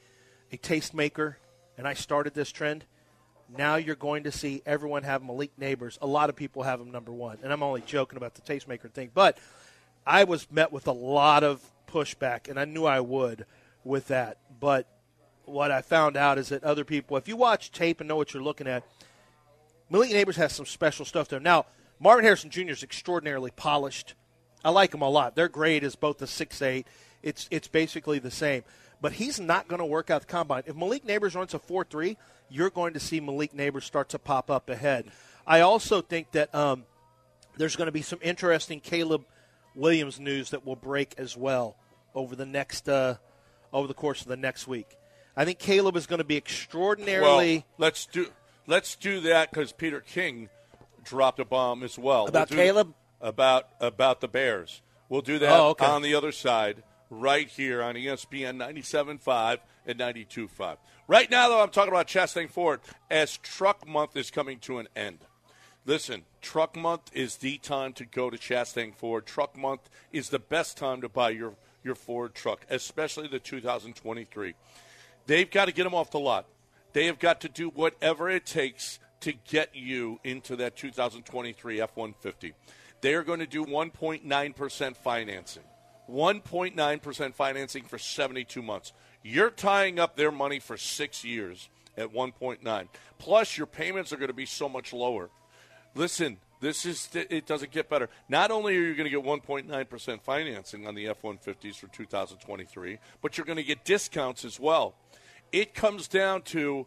a 0.51 0.57
tastemaker 0.57 1.35
and 1.77 1.87
I 1.87 1.93
started 1.93 2.33
this 2.33 2.51
trend. 2.51 2.85
Now 3.57 3.75
you're 3.75 3.95
going 3.95 4.23
to 4.23 4.31
see 4.31 4.61
everyone 4.65 5.03
have 5.03 5.23
Malik 5.23 5.51
Nabers. 5.59 5.97
A 6.01 6.07
lot 6.07 6.29
of 6.29 6.35
people 6.35 6.63
have 6.63 6.79
him 6.79 6.91
number 6.91 7.11
one, 7.11 7.39
and 7.43 7.51
I'm 7.51 7.63
only 7.63 7.81
joking 7.81 8.17
about 8.17 8.35
the 8.35 8.41
tastemaker 8.41 8.89
thing, 8.89 9.11
but 9.13 9.37
I 10.05 10.23
was 10.23 10.49
met 10.51 10.71
with 10.71 10.87
a 10.87 10.93
lot 10.93 11.43
of 11.43 11.61
pushback, 11.87 12.49
and 12.49 12.59
I 12.59 12.65
knew 12.65 12.85
I 12.85 12.99
would 12.99 13.45
with 13.83 14.07
that. 14.07 14.37
But 14.59 14.87
what 15.45 15.71
I 15.71 15.81
found 15.81 16.15
out 16.15 16.37
is 16.37 16.49
that 16.49 16.63
other 16.63 16.85
people, 16.85 17.17
if 17.17 17.27
you 17.27 17.35
watch 17.35 17.71
tape 17.71 17.99
and 17.99 18.07
know 18.07 18.15
what 18.15 18.33
you're 18.33 18.43
looking 18.43 18.67
at, 18.67 18.83
Malik 19.89 20.11
Nabers 20.11 20.35
has 20.35 20.53
some 20.53 20.65
special 20.65 21.03
stuff 21.03 21.27
there. 21.27 21.39
Now, 21.39 21.65
Marvin 21.99 22.23
Harrison 22.23 22.49
Jr. 22.49 22.69
is 22.69 22.83
extraordinarily 22.83 23.51
polished. 23.51 24.15
I 24.63 24.69
like 24.69 24.93
him 24.93 25.01
a 25.01 25.09
lot. 25.09 25.35
Their 25.35 25.49
grade 25.49 25.83
is 25.83 25.95
both 25.95 26.21
a 26.21 26.27
six 26.27 26.61
eight. 26.61 26.87
It's 27.21 27.47
it's 27.51 27.67
basically 27.67 28.19
the 28.19 28.31
same. 28.31 28.63
But 29.01 29.13
he's 29.13 29.39
not 29.39 29.67
going 29.67 29.79
to 29.79 29.85
work 29.85 30.09
out 30.11 30.21
the 30.21 30.27
combine. 30.27 30.63
If 30.67 30.75
Malik 30.75 31.05
Nabers 31.05 31.35
runs 31.35 31.53
a 31.53 31.59
four 31.59 31.83
three, 31.83 32.17
you're 32.49 32.69
going 32.69 32.93
to 32.93 32.99
see 32.99 33.19
Malik 33.19 33.53
Nabers 33.53 33.83
start 33.83 34.09
to 34.09 34.19
pop 34.19 34.51
up 34.51 34.69
ahead. 34.69 35.05
I 35.47 35.61
also 35.61 36.01
think 36.01 36.31
that 36.31 36.53
um, 36.53 36.83
there's 37.57 37.75
going 37.75 37.87
to 37.87 37.91
be 37.91 38.03
some 38.03 38.19
interesting 38.21 38.79
Caleb 38.79 39.23
Williams 39.75 40.19
news 40.19 40.51
that 40.51 40.65
will 40.65 40.75
break 40.75 41.15
as 41.17 41.35
well 41.35 41.75
over 42.13 42.35
the 42.35 42.45
next 42.45 42.87
uh, 42.87 43.15
over 43.73 43.87
the 43.87 43.93
course 43.95 44.21
of 44.21 44.27
the 44.27 44.37
next 44.37 44.67
week. 44.67 44.97
I 45.35 45.45
think 45.45 45.59
Caleb 45.59 45.95
is 45.95 46.05
going 46.05 46.19
to 46.19 46.25
be 46.25 46.37
extraordinarily. 46.37 47.55
Well, 47.57 47.65
let's 47.77 48.05
do 48.05 48.27
let's 48.67 48.95
do 48.95 49.21
that 49.21 49.49
because 49.49 49.71
Peter 49.71 50.01
King 50.01 50.49
dropped 51.03 51.39
a 51.39 51.45
bomb 51.45 51.81
as 51.83 51.97
well 51.97 52.27
About 52.27 52.49
We'll 52.51 52.57
do- 52.59 52.63
Caleb? 52.63 52.93
about 53.19 53.67
about 53.79 54.21
the 54.21 54.27
Bears. 54.27 54.81
We'll 55.09 55.21
do 55.21 55.39
that 55.39 55.51
Oh, 55.59 55.69
okay. 55.69 55.85
on 55.85 56.01
the 56.03 56.15
other 56.15 56.31
side, 56.31 56.83
right 57.11 57.47
here 57.47 57.83
on 57.83 57.93
ESPN 57.93 58.57
97.5 58.57 59.59
and 59.85 59.99
92.5. 59.99 60.77
Right 61.07 61.29
now, 61.29 61.49
though, 61.49 61.61
I'm 61.61 61.69
talking 61.69 61.93
about 61.93 62.07
Chastang 62.07 62.49
Ford 62.49 62.79
as 63.11 63.37
Truck 63.37 63.87
Month 63.87 64.17
is 64.17 64.31
coming 64.31 64.57
to 64.59 64.79
an 64.79 64.87
end. 64.95 65.19
Listen, 65.85 66.23
Truck 66.41 66.75
Month 66.75 67.11
is 67.13 67.37
the 67.37 67.57
time 67.57 67.93
to 67.93 68.05
go 68.05 68.29
to 68.29 68.37
Chastang 68.37 68.95
Ford. 68.95 69.25
Truck 69.25 69.57
Month 69.57 69.89
is 70.11 70.29
the 70.29 70.39
best 70.39 70.77
time 70.77 71.01
to 71.01 71.09
buy 71.09 71.29
your 71.29 71.53
your 71.83 71.95
Ford 71.95 72.35
truck, 72.35 72.65
especially 72.69 73.27
the 73.27 73.39
2023. 73.39 74.53
They've 75.25 75.49
got 75.49 75.65
to 75.65 75.71
get 75.71 75.83
them 75.83 75.95
off 75.95 76.11
the 76.11 76.19
lot. 76.19 76.45
They 76.93 77.07
have 77.07 77.19
got 77.19 77.41
to 77.41 77.49
do 77.49 77.69
whatever 77.69 78.29
it 78.29 78.45
takes 78.45 78.99
to 79.21 79.33
get 79.33 79.75
you 79.75 80.19
into 80.23 80.55
that 80.57 80.75
2023 80.75 81.81
F 81.81 81.95
150. 81.95 82.53
They 83.01 83.13
are 83.15 83.23
going 83.23 83.39
to 83.39 83.47
do 83.47 83.65
1.9% 83.65 84.95
financing. 84.97 85.63
1.9% 86.09 87.33
financing 87.33 87.83
for 87.83 87.97
72 87.97 88.61
months. 88.61 88.93
You're 89.23 89.49
tying 89.49 89.99
up 89.99 90.15
their 90.15 90.31
money 90.31 90.59
for 90.59 90.77
six 90.77 91.23
years 91.23 91.69
at 91.97 92.13
1.9. 92.13 92.87
Plus, 93.17 93.57
your 93.57 93.67
payments 93.67 94.11
are 94.11 94.17
going 94.17 94.27
to 94.27 94.33
be 94.33 94.45
so 94.45 94.67
much 94.67 94.93
lower. 94.93 95.29
Listen, 95.93 96.37
this 96.61 96.85
is 96.85 97.09
it 97.13 97.45
doesn't 97.45 97.71
get 97.71 97.89
better. 97.89 98.07
Not 98.29 98.51
only 98.51 98.77
are 98.77 98.81
you 98.81 98.95
going 98.95 99.09
to 99.09 99.15
get 99.15 99.23
1.9% 99.23 100.21
financing 100.21 100.87
on 100.87 100.95
the 100.95 101.05
F150s 101.05 101.75
for 101.75 101.87
2023, 101.87 102.99
but 103.21 103.37
you're 103.37 103.45
going 103.45 103.57
to 103.57 103.63
get 103.63 103.83
discounts 103.83 104.45
as 104.45 104.59
well. 104.59 104.95
It 105.51 105.73
comes 105.73 106.07
down 106.07 106.43
to 106.43 106.85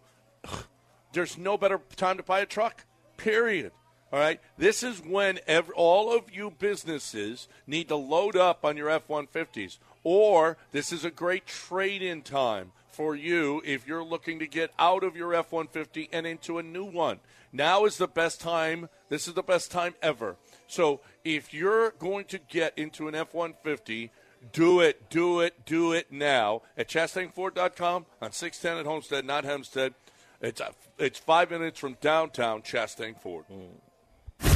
there's 1.12 1.37
no 1.37 1.59
better 1.59 1.80
time 1.97 2.16
to 2.16 2.23
buy 2.23 2.40
a 2.40 2.47
truck. 2.47 2.85
Period. 3.16 3.73
All 4.14 4.21
right. 4.21 4.40
This 4.56 4.85
is 4.85 5.00
when 5.00 5.40
all 5.75 6.16
of 6.16 6.33
you 6.33 6.52
businesses 6.52 7.49
need 7.66 7.88
to 7.88 7.97
load 7.97 8.37
up 8.37 8.64
on 8.64 8.76
your 8.76 8.88
F 8.88 9.09
150s, 9.09 9.78
or 10.04 10.56
this 10.71 10.92
is 10.92 11.04
a 11.04 11.11
great 11.11 11.47
trade 11.49 12.00
in 12.00 12.23
time 12.23 12.71
for 12.87 13.16
you 13.16 13.61
if 13.64 13.88
you're 13.88 14.04
looking 14.04 14.38
to 14.38 14.47
get 14.47 14.71
out 14.78 15.02
of 15.02 15.16
your 15.16 15.35
F 15.35 15.50
150 15.50 16.11
and 16.12 16.28
into 16.28 16.59
a 16.59 16.62
new 16.62 16.85
one. 16.85 17.18
Now 17.52 17.87
is 17.87 17.99
the 17.99 18.06
best 18.06 18.40
time. 18.40 18.88
This 19.09 19.26
is 19.26 19.35
the 19.35 19.42
best 19.42 19.73
time 19.73 19.97
ever. 20.00 20.37
So 20.68 21.00
if 21.25 21.52
you're 21.52 21.90
going 21.99 22.26
to 22.26 22.38
get 22.38 22.78
into 22.78 23.09
an 23.09 23.16
F 23.16 23.35
150, 23.35 24.12
Do 24.52 24.78
it, 24.78 25.11
do 25.11 25.40
it, 25.40 25.66
do 25.66 25.92
it 25.92 26.12
now 26.12 26.62
at 26.76 26.88
ChastangFord.com 26.88 28.06
on 28.23 28.30
610 28.30 28.78
at 28.78 28.87
Homestead, 28.87 29.25
not 29.25 29.42
Hempstead. 29.42 29.94
It's, 30.40 30.61
a, 30.61 30.71
it's 31.00 31.18
five 31.18 31.50
minutes 31.50 31.80
from 31.80 31.97
downtown 32.00 32.62
Chastang 32.62 33.18
Ford. 33.18 33.47
Mm. 33.50 33.71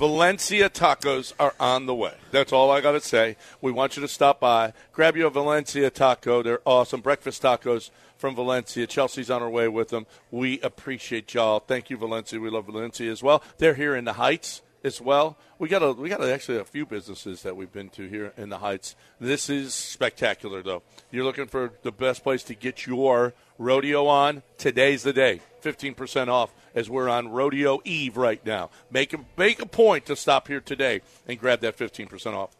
Valencia 0.00 0.70
tacos 0.70 1.34
are 1.38 1.52
on 1.60 1.84
the 1.84 1.94
way. 1.94 2.14
That's 2.30 2.54
all 2.54 2.70
I 2.70 2.80
got 2.80 2.92
to 2.92 3.02
say. 3.02 3.36
We 3.60 3.70
want 3.70 3.96
you 3.96 4.00
to 4.00 4.08
stop 4.08 4.40
by, 4.40 4.72
grab 4.94 5.14
your 5.14 5.28
Valencia 5.28 5.90
taco. 5.90 6.42
They're 6.42 6.62
awesome. 6.64 7.02
Breakfast 7.02 7.42
tacos 7.42 7.90
from 8.16 8.34
Valencia. 8.34 8.86
Chelsea's 8.86 9.30
on 9.30 9.42
her 9.42 9.50
way 9.50 9.68
with 9.68 9.90
them. 9.90 10.06
We 10.30 10.58
appreciate 10.62 11.34
y'all. 11.34 11.60
Thank 11.60 11.90
you, 11.90 11.98
Valencia. 11.98 12.40
We 12.40 12.48
love 12.48 12.64
Valencia 12.64 13.12
as 13.12 13.22
well. 13.22 13.42
They're 13.58 13.74
here 13.74 13.94
in 13.94 14.06
the 14.06 14.14
Heights 14.14 14.62
as 14.82 15.00
well. 15.00 15.36
We 15.58 15.68
got 15.68 15.82
a 15.82 15.92
we 15.92 16.08
got 16.08 16.22
a, 16.22 16.32
actually 16.32 16.58
a 16.58 16.64
few 16.64 16.86
businesses 16.86 17.42
that 17.42 17.56
we've 17.56 17.72
been 17.72 17.90
to 17.90 18.08
here 18.08 18.32
in 18.36 18.48
the 18.48 18.58
Heights. 18.58 18.96
This 19.20 19.50
is 19.50 19.74
spectacular, 19.74 20.62
though. 20.62 20.82
You're 21.10 21.24
looking 21.24 21.46
for 21.46 21.72
the 21.82 21.92
best 21.92 22.22
place 22.22 22.42
to 22.44 22.54
get 22.54 22.86
your 22.86 23.34
rodeo 23.58 24.06
on. 24.06 24.42
Today's 24.58 25.02
the 25.02 25.12
day. 25.12 25.40
Fifteen 25.60 25.94
percent 25.94 26.30
off 26.30 26.50
as 26.74 26.88
we're 26.88 27.08
on 27.08 27.28
Rodeo 27.28 27.80
Eve 27.84 28.16
right 28.16 28.44
now. 28.46 28.70
Make 28.90 29.12
a 29.12 29.18
make 29.36 29.60
a 29.60 29.66
point 29.66 30.06
to 30.06 30.16
stop 30.16 30.48
here 30.48 30.60
today 30.60 31.02
and 31.28 31.38
grab 31.38 31.60
that 31.60 31.74
fifteen 31.74 32.06
percent 32.06 32.34
off. 32.34 32.56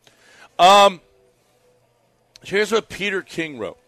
Um, 0.58 1.00
here's 2.42 2.70
what 2.70 2.90
Peter 2.90 3.22
King 3.22 3.58
wrote. 3.58 3.78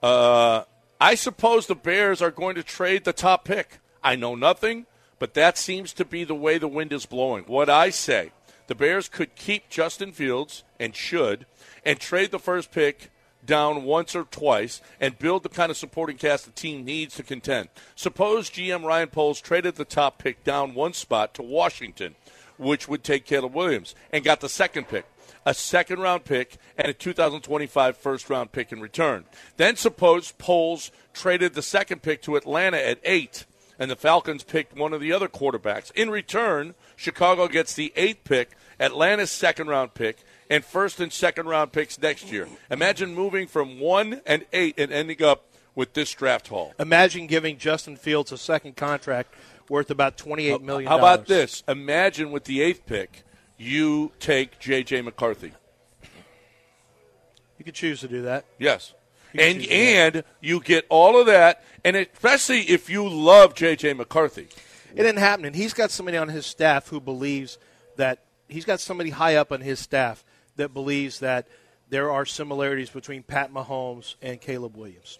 Uh, 0.00 0.62
I 1.00 1.16
suppose 1.16 1.66
the 1.66 1.74
Bears 1.74 2.22
are 2.22 2.30
going 2.30 2.54
to 2.54 2.62
trade 2.62 3.04
the 3.04 3.12
top 3.12 3.44
pick. 3.44 3.78
I 4.04 4.14
know 4.14 4.36
nothing, 4.36 4.86
but 5.18 5.34
that 5.34 5.58
seems 5.58 5.92
to 5.94 6.04
be 6.04 6.24
the 6.24 6.34
way 6.34 6.58
the 6.58 6.68
wind 6.68 6.92
is 6.92 7.06
blowing. 7.06 7.44
What 7.44 7.70
I 7.70 7.90
say, 7.90 8.32
the 8.66 8.74
Bears 8.74 9.08
could 9.08 9.34
keep 9.34 9.68
Justin 9.68 10.12
Fields 10.12 10.64
and 10.78 10.94
should, 10.94 11.46
and 11.84 11.98
trade 11.98 12.30
the 12.30 12.38
first 12.38 12.70
pick 12.70 13.10
down 13.44 13.84
once 13.84 14.16
or 14.16 14.24
twice 14.24 14.80
and 15.00 15.18
build 15.18 15.44
the 15.44 15.48
kind 15.48 15.70
of 15.70 15.76
supporting 15.76 16.16
cast 16.16 16.44
the 16.44 16.50
team 16.50 16.84
needs 16.84 17.14
to 17.14 17.22
contend. 17.22 17.68
Suppose 17.94 18.50
GM 18.50 18.84
Ryan 18.84 19.08
Poles 19.08 19.40
traded 19.40 19.76
the 19.76 19.84
top 19.84 20.18
pick 20.18 20.42
down 20.42 20.74
one 20.74 20.92
spot 20.92 21.32
to 21.34 21.42
Washington, 21.42 22.16
which 22.56 22.88
would 22.88 23.04
take 23.04 23.24
Caleb 23.24 23.54
Williams, 23.54 23.94
and 24.12 24.24
got 24.24 24.40
the 24.40 24.48
second 24.48 24.88
pick 24.88 25.06
a 25.46 25.54
second 25.54 26.00
round 26.00 26.24
pick, 26.24 26.58
and 26.76 26.88
a 26.88 26.92
2025 26.92 27.96
first 27.96 28.28
round 28.28 28.50
pick 28.50 28.72
in 28.72 28.80
return. 28.80 29.24
Then 29.56 29.76
suppose 29.76 30.32
Poles 30.32 30.90
traded 31.14 31.54
the 31.54 31.62
second 31.62 32.02
pick 32.02 32.20
to 32.22 32.34
Atlanta 32.34 32.84
at 32.84 32.98
eight, 33.04 33.46
and 33.78 33.90
the 33.90 33.96
Falcons 33.96 34.42
picked 34.42 34.76
one 34.76 34.92
of 34.92 35.00
the 35.00 35.12
other 35.12 35.28
quarterbacks. 35.28 35.90
In 35.92 36.10
return, 36.10 36.74
Chicago 36.96 37.48
gets 37.48 37.74
the 37.74 37.92
eighth 37.96 38.24
pick, 38.24 38.50
Atlanta's 38.80 39.30
second 39.30 39.68
round 39.68 39.94
pick, 39.94 40.18
and 40.48 40.64
first 40.64 41.00
and 41.00 41.12
second 41.12 41.46
round 41.46 41.72
picks 41.72 42.00
next 42.00 42.30
year. 42.30 42.48
Imagine 42.70 43.14
moving 43.14 43.46
from 43.46 43.80
one 43.80 44.20
and 44.26 44.44
eight 44.52 44.78
and 44.78 44.92
ending 44.92 45.22
up 45.22 45.44
with 45.74 45.92
this 45.92 46.12
draft 46.12 46.48
haul. 46.48 46.72
Imagine 46.78 47.26
giving 47.26 47.58
Justin 47.58 47.96
Fields 47.96 48.32
a 48.32 48.38
second 48.38 48.76
contract 48.76 49.34
worth 49.68 49.90
about 49.90 50.16
twenty-eight 50.16 50.62
million. 50.62 50.88
How 50.88 50.98
about 50.98 51.26
this? 51.26 51.62
Imagine 51.68 52.30
with 52.30 52.44
the 52.44 52.62
eighth 52.62 52.86
pick, 52.86 53.24
you 53.58 54.12
take 54.20 54.58
J.J. 54.58 55.02
McCarthy. 55.02 55.52
You 57.58 57.64
could 57.64 57.74
choose 57.74 58.00
to 58.00 58.08
do 58.08 58.22
that. 58.22 58.44
Yes. 58.58 58.94
And 59.40 59.66
and 59.66 60.24
you 60.40 60.60
get 60.60 60.86
all 60.88 61.20
of 61.20 61.26
that, 61.26 61.64
and 61.84 61.96
especially 61.96 62.62
if 62.62 62.88
you 62.90 63.08
love 63.08 63.54
J.J. 63.54 63.94
McCarthy. 63.94 64.48
It 64.92 65.02
didn't 65.02 65.18
happen, 65.18 65.44
and 65.44 65.54
he's 65.54 65.74
got 65.74 65.90
somebody 65.90 66.16
on 66.16 66.28
his 66.28 66.46
staff 66.46 66.88
who 66.88 67.00
believes 67.00 67.58
that 67.96 68.20
he's 68.48 68.64
got 68.64 68.80
somebody 68.80 69.10
high 69.10 69.36
up 69.36 69.52
on 69.52 69.60
his 69.60 69.78
staff 69.78 70.24
that 70.56 70.72
believes 70.72 71.20
that 71.20 71.48
there 71.88 72.10
are 72.10 72.24
similarities 72.24 72.90
between 72.90 73.22
Pat 73.22 73.52
Mahomes 73.52 74.14
and 74.22 74.40
Caleb 74.40 74.76
Williams. 74.76 75.18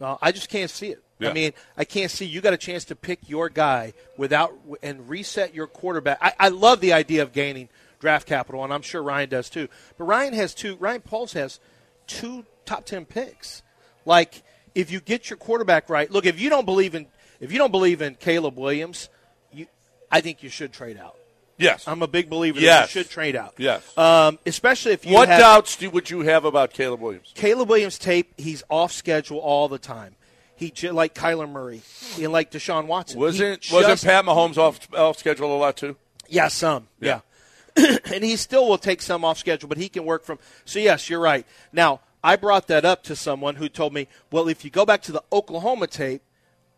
Uh, 0.00 0.16
I 0.20 0.32
just 0.32 0.48
can't 0.48 0.70
see 0.70 0.88
it. 0.88 1.02
Yeah. 1.18 1.30
I 1.30 1.32
mean, 1.32 1.52
I 1.76 1.84
can't 1.84 2.10
see 2.10 2.24
you 2.26 2.40
got 2.40 2.52
a 2.52 2.58
chance 2.58 2.84
to 2.86 2.96
pick 2.96 3.28
your 3.28 3.48
guy 3.48 3.94
without 4.16 4.52
and 4.82 5.08
reset 5.08 5.54
your 5.54 5.68
quarterback. 5.68 6.18
I, 6.20 6.32
I 6.38 6.48
love 6.48 6.80
the 6.80 6.92
idea 6.92 7.22
of 7.22 7.32
gaining 7.32 7.68
draft 8.00 8.26
capital, 8.26 8.64
and 8.64 8.72
I'm 8.72 8.82
sure 8.82 9.02
Ryan 9.02 9.28
does 9.28 9.48
too. 9.48 9.68
But 9.96 10.04
Ryan 10.04 10.34
has 10.34 10.54
two. 10.54 10.76
Ryan 10.76 11.00
Poles 11.00 11.32
has 11.34 11.60
two 12.06 12.44
top 12.64 12.84
ten 12.84 13.04
picks. 13.04 13.62
Like, 14.04 14.42
if 14.74 14.90
you 14.90 15.00
get 15.00 15.30
your 15.30 15.36
quarterback 15.36 15.88
right, 15.88 16.10
look. 16.10 16.26
If 16.26 16.40
you 16.40 16.50
don't 16.50 16.64
believe 16.64 16.94
in 16.94 17.06
if 17.40 17.52
you 17.52 17.58
don't 17.58 17.72
believe 17.72 18.02
in 18.02 18.14
Caleb 18.14 18.56
Williams, 18.56 19.08
you, 19.52 19.66
I 20.10 20.20
think 20.20 20.42
you 20.42 20.48
should 20.48 20.72
trade 20.72 20.96
out. 20.96 21.16
Yes. 21.58 21.86
I'm 21.86 22.02
a 22.02 22.06
big 22.08 22.28
believer 22.30 22.58
Yes. 22.60 22.92
that 22.92 22.94
you 22.98 23.02
should 23.02 23.10
trade 23.10 23.36
out. 23.36 23.54
Yes. 23.58 23.96
Um, 23.96 24.38
especially 24.46 24.92
if 24.92 25.06
you 25.06 25.14
what 25.14 25.28
have 25.28 25.38
doubts 25.40 25.76
do, 25.76 25.90
would 25.90 26.10
you 26.10 26.20
have 26.20 26.44
about 26.44 26.72
Caleb 26.72 27.00
Williams? 27.00 27.32
Caleb 27.34 27.68
Williams 27.68 27.98
tape. 27.98 28.32
He's 28.38 28.62
off 28.68 28.92
schedule 28.92 29.38
all 29.38 29.68
the 29.68 29.78
time. 29.78 30.16
He 30.56 30.72
like 30.90 31.14
Kyler 31.14 31.48
Murray 31.50 31.82
and 32.20 32.30
like 32.32 32.52
Deshaun 32.52 32.86
Watson. 32.86 33.18
Wasn't 33.18 33.66
wasn't 33.72 34.02
Pat 34.04 34.24
Mahomes 34.24 34.58
off 34.58 34.92
off 34.94 35.18
schedule 35.18 35.54
a 35.54 35.58
lot 35.58 35.76
too? 35.76 35.96
Yeah, 36.28 36.48
some. 36.48 36.88
Yeah. 37.00 37.08
Yeah. 37.08 37.20
and 38.12 38.24
he 38.24 38.36
still 38.36 38.68
will 38.68 38.78
take 38.78 39.02
some 39.02 39.24
off 39.24 39.38
schedule, 39.38 39.68
but 39.68 39.78
he 39.78 39.88
can 39.88 40.04
work 40.04 40.24
from. 40.24 40.38
So, 40.64 40.78
yes, 40.78 41.08
you're 41.08 41.20
right. 41.20 41.46
Now, 41.72 42.00
I 42.24 42.36
brought 42.36 42.68
that 42.68 42.84
up 42.84 43.02
to 43.04 43.16
someone 43.16 43.56
who 43.56 43.68
told 43.68 43.92
me, 43.92 44.08
well, 44.30 44.48
if 44.48 44.64
you 44.64 44.70
go 44.70 44.86
back 44.86 45.02
to 45.02 45.12
the 45.12 45.22
Oklahoma 45.32 45.86
tape, 45.86 46.22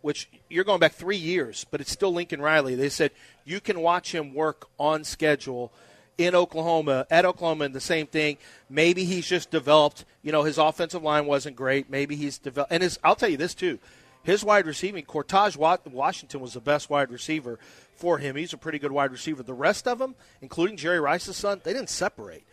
which 0.00 0.28
you're 0.48 0.64
going 0.64 0.80
back 0.80 0.92
three 0.92 1.16
years, 1.16 1.64
but 1.70 1.80
it's 1.80 1.90
still 1.90 2.12
Lincoln 2.12 2.40
Riley, 2.40 2.74
they 2.74 2.88
said 2.88 3.10
you 3.44 3.60
can 3.60 3.80
watch 3.80 4.14
him 4.14 4.34
work 4.34 4.68
on 4.78 5.04
schedule 5.04 5.72
in 6.16 6.34
Oklahoma, 6.34 7.06
at 7.10 7.24
Oklahoma, 7.24 7.64
and 7.64 7.74
the 7.74 7.80
same 7.80 8.06
thing. 8.06 8.36
Maybe 8.68 9.04
he's 9.04 9.26
just 9.26 9.50
developed, 9.50 10.04
you 10.22 10.30
know, 10.32 10.44
his 10.44 10.58
offensive 10.58 11.02
line 11.02 11.26
wasn't 11.26 11.56
great. 11.56 11.90
Maybe 11.90 12.16
he's 12.16 12.38
developed. 12.38 12.72
And 12.72 12.82
his, 12.82 12.98
I'll 13.02 13.16
tell 13.16 13.28
you 13.28 13.36
this, 13.36 13.54
too. 13.54 13.78
His 14.24 14.42
wide 14.42 14.66
receiving, 14.66 15.04
Cortage 15.04 15.56
Wa- 15.56 15.78
Washington 15.90 16.40
was 16.40 16.54
the 16.54 16.60
best 16.60 16.90
wide 16.90 17.10
receiver 17.10 17.58
for 17.94 18.18
him. 18.18 18.36
He's 18.36 18.52
a 18.52 18.58
pretty 18.58 18.78
good 18.78 18.90
wide 18.90 19.12
receiver. 19.12 19.42
The 19.42 19.54
rest 19.54 19.86
of 19.86 19.98
them, 19.98 20.14
including 20.40 20.76
Jerry 20.76 20.98
Rice's 20.98 21.36
son, 21.36 21.60
they 21.62 21.72
didn't 21.72 21.90
separate. 21.90 22.44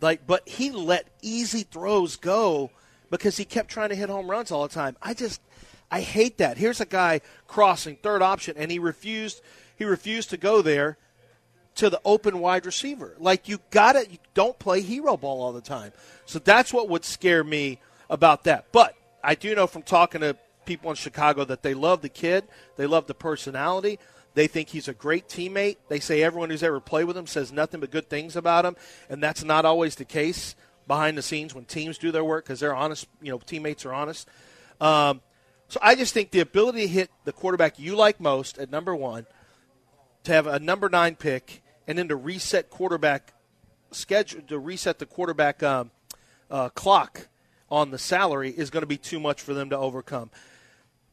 Like, 0.00 0.26
but 0.26 0.48
he 0.48 0.70
let 0.70 1.08
easy 1.22 1.62
throws 1.62 2.16
go 2.16 2.70
because 3.10 3.36
he 3.36 3.44
kept 3.44 3.70
trying 3.70 3.88
to 3.88 3.94
hit 3.94 4.08
home 4.08 4.30
runs 4.30 4.50
all 4.50 4.66
the 4.66 4.74
time. 4.74 4.96
I 5.02 5.14
just, 5.14 5.40
I 5.90 6.00
hate 6.00 6.38
that. 6.38 6.58
Here's 6.58 6.80
a 6.80 6.86
guy 6.86 7.20
crossing 7.46 7.96
third 7.96 8.22
option, 8.22 8.56
and 8.56 8.70
he 8.70 8.78
refused. 8.78 9.42
He 9.76 9.84
refused 9.84 10.30
to 10.30 10.36
go 10.36 10.62
there 10.62 10.96
to 11.76 11.90
the 11.90 12.00
open 12.04 12.40
wide 12.40 12.66
receiver. 12.66 13.14
Like 13.18 13.48
you 13.48 13.58
got 13.70 13.92
to 13.92 14.10
you 14.10 14.18
don't 14.34 14.58
play 14.58 14.80
hero 14.80 15.16
ball 15.16 15.42
all 15.42 15.52
the 15.52 15.60
time. 15.60 15.92
So 16.24 16.38
that's 16.38 16.72
what 16.72 16.88
would 16.88 17.04
scare 17.04 17.44
me 17.44 17.80
about 18.08 18.44
that. 18.44 18.66
But 18.72 18.94
I 19.22 19.34
do 19.34 19.54
know 19.54 19.66
from 19.66 19.82
talking 19.82 20.22
to 20.22 20.36
people 20.66 20.90
in 20.90 20.96
Chicago 20.96 21.44
that 21.44 21.62
they 21.62 21.74
love 21.74 22.02
the 22.02 22.08
kid, 22.08 22.44
they 22.76 22.86
love 22.86 23.06
the 23.06 23.14
personality. 23.14 23.98
They 24.34 24.48
think 24.48 24.68
he's 24.68 24.86
a 24.86 24.92
great 24.92 25.28
teammate. 25.28 25.76
They 25.88 25.98
say 25.98 26.22
everyone 26.22 26.50
who's 26.50 26.62
ever 26.62 26.78
played 26.78 27.04
with 27.04 27.16
him 27.16 27.26
says 27.26 27.50
nothing 27.50 27.80
but 27.80 27.90
good 27.90 28.10
things 28.10 28.36
about 28.36 28.66
him, 28.66 28.76
and 29.08 29.22
that's 29.22 29.42
not 29.42 29.64
always 29.64 29.94
the 29.94 30.04
case 30.04 30.54
behind 30.86 31.16
the 31.16 31.22
scenes 31.22 31.54
when 31.54 31.64
teams 31.64 31.96
do 31.96 32.12
their 32.12 32.24
work 32.24 32.44
because 32.44 32.60
they're 32.60 32.74
honest. 32.74 33.06
You 33.22 33.32
know, 33.32 33.38
teammates 33.38 33.86
are 33.86 33.94
honest. 33.94 34.28
Um, 34.78 35.22
so 35.68 35.80
I 35.82 35.94
just 35.94 36.12
think 36.12 36.32
the 36.32 36.40
ability 36.40 36.82
to 36.82 36.88
hit 36.88 37.10
the 37.24 37.32
quarterback 37.32 37.78
you 37.78 37.96
like 37.96 38.20
most 38.20 38.58
at 38.58 38.70
number 38.70 38.94
one, 38.94 39.26
to 40.24 40.32
have 40.32 40.46
a 40.46 40.58
number 40.58 40.90
nine 40.90 41.16
pick, 41.16 41.62
and 41.88 41.96
then 41.96 42.08
to 42.08 42.16
reset 42.16 42.68
quarterback 42.68 43.32
schedule 43.90 44.42
to 44.42 44.58
reset 44.58 44.98
the 44.98 45.06
quarterback 45.06 45.62
um, 45.62 45.90
uh, 46.50 46.68
clock 46.70 47.28
on 47.70 47.90
the 47.90 47.98
salary 47.98 48.50
is 48.50 48.70
going 48.70 48.82
to 48.82 48.86
be 48.86 48.98
too 48.98 49.18
much 49.18 49.40
for 49.40 49.54
them 49.54 49.70
to 49.70 49.78
overcome. 49.78 50.30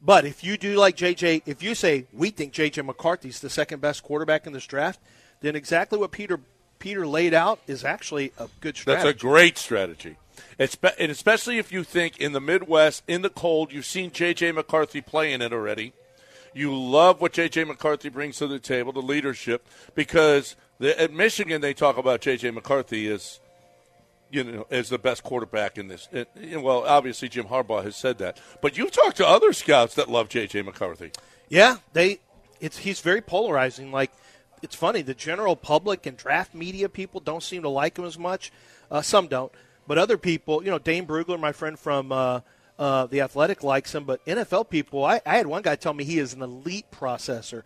But 0.04 0.26
if 0.26 0.44
you 0.44 0.58
do 0.58 0.76
like 0.76 0.98
JJ, 0.98 1.44
if 1.46 1.64
you 1.64 1.76
say 1.76 2.06
we 2.12 2.30
think 2.30 2.54
JJ 2.54 2.86
McCarthy's 2.86 3.40
the 3.40 3.50
second 3.50 3.80
best 3.80 4.04
quarterback 4.04 4.46
in 4.46 4.54
this 4.54 4.68
draft, 4.68 5.00
then 5.42 5.56
exactly 5.56 5.98
what 5.98 6.12
Peter 6.12 6.40
Peter 6.80 7.08
laid 7.08 7.34
out 7.34 7.60
is 7.66 7.86
actually 7.86 8.34
a 8.38 8.50
good 8.60 8.76
strategy. 8.76 9.06
That's 9.06 9.16
a 9.16 9.18
great 9.18 9.58
strategy. 9.58 10.18
It's, 10.60 10.78
and 11.00 11.10
especially 11.10 11.58
if 11.58 11.72
you 11.72 11.86
think 11.86 12.18
in 12.18 12.34
the 12.34 12.42
Midwest, 12.42 13.04
in 13.08 13.22
the 13.22 13.30
cold, 13.30 13.72
you've 13.72 13.86
seen 13.86 14.12
J.J. 14.12 14.52
McCarthy 14.52 15.00
playing 15.00 15.42
it 15.42 15.54
already. 15.54 15.94
You 16.54 16.76
love 16.76 17.22
what 17.22 17.32
J.J. 17.32 17.64
McCarthy 17.64 18.10
brings 18.10 18.38
to 18.38 18.48
the 18.48 18.60
table, 18.60 18.92
the 18.92 19.02
leadership, 19.02 19.66
because 19.96 20.58
the, 20.80 21.00
at 21.00 21.14
Michigan 21.14 21.62
they 21.62 21.74
talk 21.74 21.98
about 21.98 22.20
J.J. 22.20 22.52
McCarthy 22.52 23.08
as 23.08 23.40
you 24.34 24.44
know, 24.44 24.68
as 24.72 24.90
the 24.90 24.98
best 24.98 25.24
quarterback 25.24 25.78
in 25.78 25.88
this. 25.88 26.10
You 26.12 26.26
know, 26.36 26.62
well, 26.62 26.86
obviously 26.86 27.30
Jim 27.30 27.46
Harbaugh 27.46 27.84
has 27.84 27.96
said 27.96 28.18
that, 28.18 28.40
but 28.62 28.78
you've 28.78 28.92
talked 28.92 29.18
to 29.18 29.28
other 29.28 29.54
scouts 29.54 29.94
that 29.96 30.10
love 30.10 30.28
J.J. 30.28 30.64
McCarthy. 30.64 31.12
Yeah, 31.50 31.78
they. 31.94 32.20
It's 32.60 32.80
he's 32.80 33.00
very 33.00 33.22
polarizing. 33.22 33.92
Like 33.92 34.12
it's 34.64 34.76
funny, 34.76 35.04
the 35.04 35.14
general 35.14 35.56
public 35.56 36.06
and 36.08 36.18
draft 36.18 36.56
media 36.56 36.90
people 36.90 37.20
don't 37.20 37.44
seem 37.44 37.62
to 37.62 37.70
like 37.70 37.98
him 37.98 38.06
as 38.06 38.18
much. 38.18 38.52
Uh, 38.90 39.02
some 39.02 39.28
don't, 39.28 39.52
but 39.88 39.98
other 39.98 40.18
people, 40.18 40.64
you 40.64 40.72
know, 40.72 40.80
Dane 40.80 41.06
Brugler, 41.06 41.40
my 41.40 41.52
friend 41.52 41.78
from 41.78 42.12
uh, 42.12 42.40
uh, 42.80 43.06
the 43.06 43.22
Athletic, 43.22 43.64
likes 43.64 43.94
him. 43.94 44.06
But 44.06 44.26
NFL 44.26 44.70
people, 44.70 45.06
I, 45.06 45.22
I, 45.26 45.38
had 45.38 45.46
one 45.46 45.62
guy 45.62 45.76
tell 45.76 45.94
me 45.94 46.06
he 46.06 46.18
is 46.18 46.34
an 46.34 46.42
elite 46.42 46.90
processor. 46.92 47.64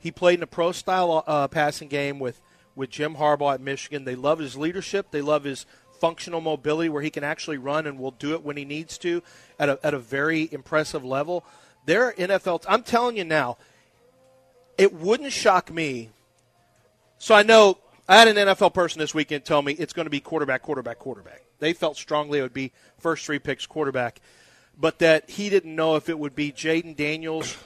He 0.00 0.10
played 0.10 0.38
in 0.38 0.42
a 0.42 0.48
pro 0.48 0.72
style 0.72 1.22
uh, 1.26 1.46
passing 1.46 1.88
game 1.88 2.18
with 2.18 2.40
with 2.74 2.90
Jim 2.90 3.16
Harbaugh 3.16 3.54
at 3.54 3.60
Michigan. 3.60 4.04
They 4.04 4.14
love 4.14 4.38
his 4.38 4.56
leadership. 4.56 5.10
They 5.10 5.20
love 5.20 5.44
his 5.44 5.66
functional 6.00 6.40
mobility, 6.40 6.88
where 6.88 7.02
he 7.02 7.10
can 7.10 7.24
actually 7.24 7.58
run 7.58 7.86
and 7.86 7.98
will 7.98 8.12
do 8.12 8.34
it 8.34 8.42
when 8.42 8.56
he 8.56 8.64
needs 8.64 8.98
to 8.98 9.22
at 9.58 9.68
a 9.68 9.78
at 9.82 9.94
a 9.94 9.98
very 9.98 10.48
impressive 10.52 11.04
level. 11.04 11.44
There 11.86 12.04
are 12.04 12.12
NFL. 12.14 12.64
I'm 12.68 12.82
telling 12.82 13.16
you 13.16 13.24
now, 13.24 13.56
it 14.76 14.92
wouldn't 14.92 15.32
shock 15.32 15.72
me. 15.72 16.10
So 17.18 17.34
I 17.34 17.42
know 17.42 17.78
I 18.08 18.16
had 18.16 18.28
an 18.28 18.36
NFL 18.36 18.72
person 18.72 19.00
this 19.00 19.14
weekend 19.14 19.44
tell 19.44 19.60
me 19.60 19.72
it's 19.72 19.92
going 19.92 20.06
to 20.06 20.10
be 20.10 20.20
quarterback, 20.20 20.62
quarterback, 20.62 20.98
quarterback. 20.98 21.42
They 21.58 21.72
felt 21.72 21.96
strongly 21.96 22.38
it 22.38 22.42
would 22.42 22.54
be 22.54 22.72
first 22.98 23.26
three 23.26 23.38
picks 23.38 23.66
quarterback, 23.66 24.20
but 24.78 25.00
that 25.00 25.28
he 25.28 25.50
didn't 25.50 25.74
know 25.74 25.96
if 25.96 26.08
it 26.08 26.18
would 26.18 26.34
be 26.34 26.52
Jayden 26.52 26.96
Daniels 26.96 27.56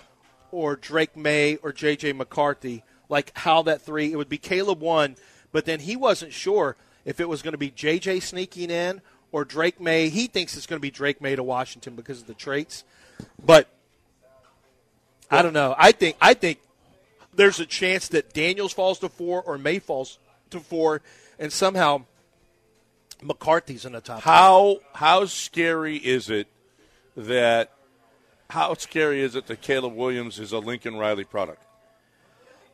or 0.50 0.76
Drake 0.76 1.16
Maye 1.16 1.56
or 1.56 1.72
J.J. 1.72 2.14
McCarthy. 2.14 2.82
Like 3.08 3.36
how 3.36 3.62
that 3.62 3.82
three, 3.82 4.12
it 4.12 4.16
would 4.16 4.28
be 4.28 4.38
Caleb 4.38 4.80
one, 4.80 5.16
but 5.52 5.64
then 5.64 5.80
he 5.80 5.96
wasn't 5.96 6.32
sure 6.32 6.76
if 7.04 7.20
it 7.20 7.28
was 7.28 7.42
going 7.42 7.52
to 7.52 7.58
be 7.58 7.70
J.J. 7.70 8.20
sneaking 8.20 8.70
in 8.70 9.00
or 9.32 9.44
Drake 9.44 9.80
Maye. 9.80 10.08
He 10.08 10.26
thinks 10.26 10.56
it's 10.56 10.66
going 10.66 10.78
to 10.78 10.82
be 10.82 10.90
Drake 10.90 11.20
Maye 11.20 11.36
to 11.36 11.42
Washington 11.42 11.96
because 11.96 12.20
of 12.20 12.26
the 12.26 12.34
traits, 12.34 12.84
but 13.44 13.68
I 15.30 15.42
don't 15.42 15.54
know. 15.54 15.74
I 15.78 15.92
think 15.92 16.16
I 16.20 16.34
think 16.34 16.58
there's 17.34 17.58
a 17.58 17.66
chance 17.66 18.08
that 18.08 18.32
Daniels 18.32 18.72
falls 18.72 18.98
to 19.00 19.08
four 19.08 19.42
or 19.42 19.58
Maye 19.58 19.78
falls 19.78 20.18
to 20.50 20.60
four, 20.60 21.00
and 21.38 21.52
somehow 21.52 22.04
McCarthy's 23.22 23.84
in 23.84 23.92
the 23.92 24.00
top. 24.00 24.20
How 24.22 24.78
how 24.94 25.24
scary 25.24 25.96
is 25.96 26.28
it 26.28 26.48
that 27.16 27.72
how 28.50 28.74
scary 28.74 29.22
is 29.22 29.34
it 29.34 29.46
that 29.46 29.62
Caleb 29.62 29.94
Williams 29.94 30.38
is 30.38 30.52
a 30.52 30.58
Lincoln 30.58 30.96
Riley 30.96 31.24
product? 31.24 31.64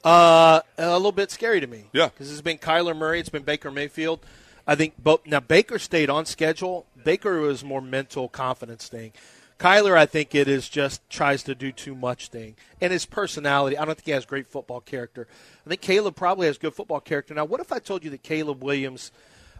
Uh, 0.05 0.61
a 0.77 0.93
little 0.93 1.13
bit 1.13 1.31
scary 1.31 1.61
to 1.61 1.67
me. 1.67 1.85
Yeah, 1.93 2.09
because 2.09 2.31
it's 2.31 2.41
been 2.41 2.59
Kyler 2.59 2.97
Murray, 2.97 3.21
it's 3.21 3.29
been 3.29 3.43
Baker 3.43 3.71
Mayfield. 3.71 4.21
I 4.67 4.75
think 4.75 4.95
both. 5.03 5.27
Now 5.27 5.41
Baker 5.41 5.79
stayed 5.79 6.11
on 6.11 6.27
schedule. 6.27 6.87
Baker 7.03 7.41
was 7.41 7.65
more 7.65 7.81
mental 7.81 8.29
confidence 8.29 8.87
thing. 8.89 9.13
Kyler, 9.59 9.97
I 9.97 10.07
think 10.07 10.37
it 10.37 10.47
is 10.47 10.69
just 10.69 11.09
tries 11.11 11.43
to 11.45 11.55
do 11.55 11.73
too 11.73 11.97
much 11.97 12.29
thing. 12.29 12.55
And 12.81 12.93
his 12.93 13.07
personality, 13.07 13.77
I 13.77 13.85
don't 13.85 13.97
think 13.97 14.07
he 14.07 14.13
has 14.13 14.25
great 14.25 14.47
football 14.47 14.81
character. 14.81 15.27
I 15.67 15.69
think 15.69 15.81
Caleb 15.81 16.15
probably 16.15 16.47
has 16.47 16.59
good 16.59 16.75
football 16.75 17.01
character. 17.01 17.35
Now, 17.35 17.45
what 17.45 17.61
if 17.61 17.73
I 17.73 17.81
told 17.81 18.05
you 18.05 18.11
that 18.11 18.23
Caleb 18.23 18.63
Williams 18.63 19.11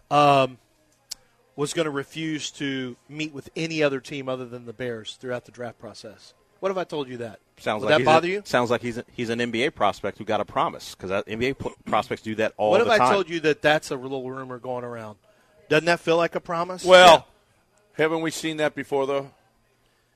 um, 0.09 0.57
was 1.57 1.73
going 1.73 1.85
to 1.85 1.91
refuse 1.91 2.49
to 2.51 2.95
meet 3.09 3.33
with 3.33 3.49
any 3.57 3.83
other 3.83 3.99
team 3.99 4.29
other 4.29 4.45
than 4.45 4.65
the 4.65 4.71
Bears 4.73 5.17
throughout 5.19 5.43
the 5.43 5.51
draft 5.51 5.79
process? 5.79 6.33
What 6.59 6.71
if 6.71 6.77
I 6.77 6.83
told 6.83 7.07
you 7.07 7.17
that? 7.17 7.39
Sounds 7.57 7.83
Would 7.83 7.89
like 7.91 7.99
that 7.99 8.05
bother 8.05 8.27
a, 8.27 8.31
you? 8.31 8.41
Sounds 8.45 8.69
like 8.71 8.81
he's 8.81 8.97
a, 8.97 9.05
he's 9.11 9.29
an 9.29 9.39
NBA 9.39 9.75
prospect 9.75 10.17
who 10.17 10.23
got 10.25 10.39
a 10.39 10.45
promise 10.45 10.95
because 10.95 11.23
NBA 11.25 11.57
p- 11.59 11.69
prospects 11.85 12.21
do 12.21 12.35
that 12.35 12.53
all 12.57 12.71
what 12.71 12.79
the 12.79 12.85
time. 12.85 12.89
What 12.89 12.95
if. 12.95 13.01
I 13.01 13.13
told 13.13 13.29
you 13.29 13.39
that 13.41 13.61
that's 13.61 13.91
a 13.91 13.95
little 13.95 14.29
rumor 14.29 14.59
going 14.59 14.83
around? 14.83 15.17
Doesn't 15.67 15.85
that 15.85 15.99
feel 15.99 16.17
like 16.17 16.35
a 16.35 16.39
promise? 16.39 16.83
Well, 16.83 17.27
haven't 17.93 18.21
we 18.21 18.31
seen 18.31 18.57
that 18.57 18.75
before 18.75 19.05
though? 19.07 19.31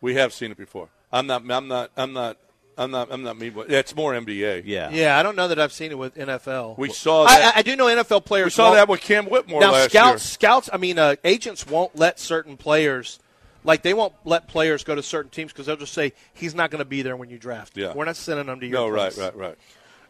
We 0.02 0.16
have 0.16 0.34
seen 0.34 0.52
it 0.52 0.58
before. 0.58 0.90
I'm 1.12 1.28
not. 1.28 1.44
I'm 1.50 1.68
not. 1.68 1.92
I'm 1.96 2.14
not. 2.14 2.38
I'm 2.78 2.92
not. 2.92 3.10
I'm 3.12 3.24
not 3.24 3.38
me. 3.38 3.50
But 3.50 3.70
it's 3.72 3.96
more 3.96 4.14
NBA. 4.14 4.64
Yeah. 4.66 4.90
Yeah, 4.90 5.18
I 5.18 5.24
don't 5.24 5.36
know 5.36 5.48
that 5.48 5.60
I've 5.60 5.72
seen 5.72 5.92
it 5.92 5.98
with 5.98 6.16
NFL. 6.16 6.78
We 6.78 6.90
saw 6.90 7.26
I, 7.26 7.40
that. 7.40 7.56
I, 7.56 7.60
I 7.60 7.62
do 7.62 7.76
know 7.76 7.86
NFL 7.86 8.26
players. 8.26 8.46
we 8.46 8.50
saw 8.52 8.66
won't- 8.66 8.76
that 8.78 8.90
with 8.90 9.02
Cam 9.02 9.26
Whitmore 9.28 9.62
now 9.62 9.72
last 9.74 9.92
scouts, 9.92 10.12
year. 10.12 10.18
scouts. 10.18 10.70
I 10.74 10.78
mean, 10.78 10.98
uh, 10.98 11.16
agents 11.24 11.68
won't 11.68 11.96
let 11.96 12.20
certain 12.20 12.58
players, 12.58 13.20
like 13.64 13.82
they 13.84 13.94
won't 13.94 14.14
let 14.26 14.48
players 14.48 14.84
go 14.84 14.96
to 14.96 15.04
certain 15.04 15.30
teams 15.32 15.52
because 15.52 15.66
they'll 15.68 15.76
just 15.78 15.94
say 15.94 16.14
he's 16.34 16.54
not 16.56 16.72
going 16.72 16.80
to 16.80 16.86
be 16.86 17.02
there 17.02 17.16
when 17.16 17.30
you 17.30 17.38
draft. 17.38 17.78
Yeah. 17.78 17.94
we're 17.94 18.06
not 18.06 18.16
sending 18.16 18.48
him 18.48 18.60
to 18.60 18.66
your 18.68 18.74
No, 18.80 18.90
right, 18.90 19.14
place. 19.14 19.18
right, 19.18 19.36
right. 19.36 19.58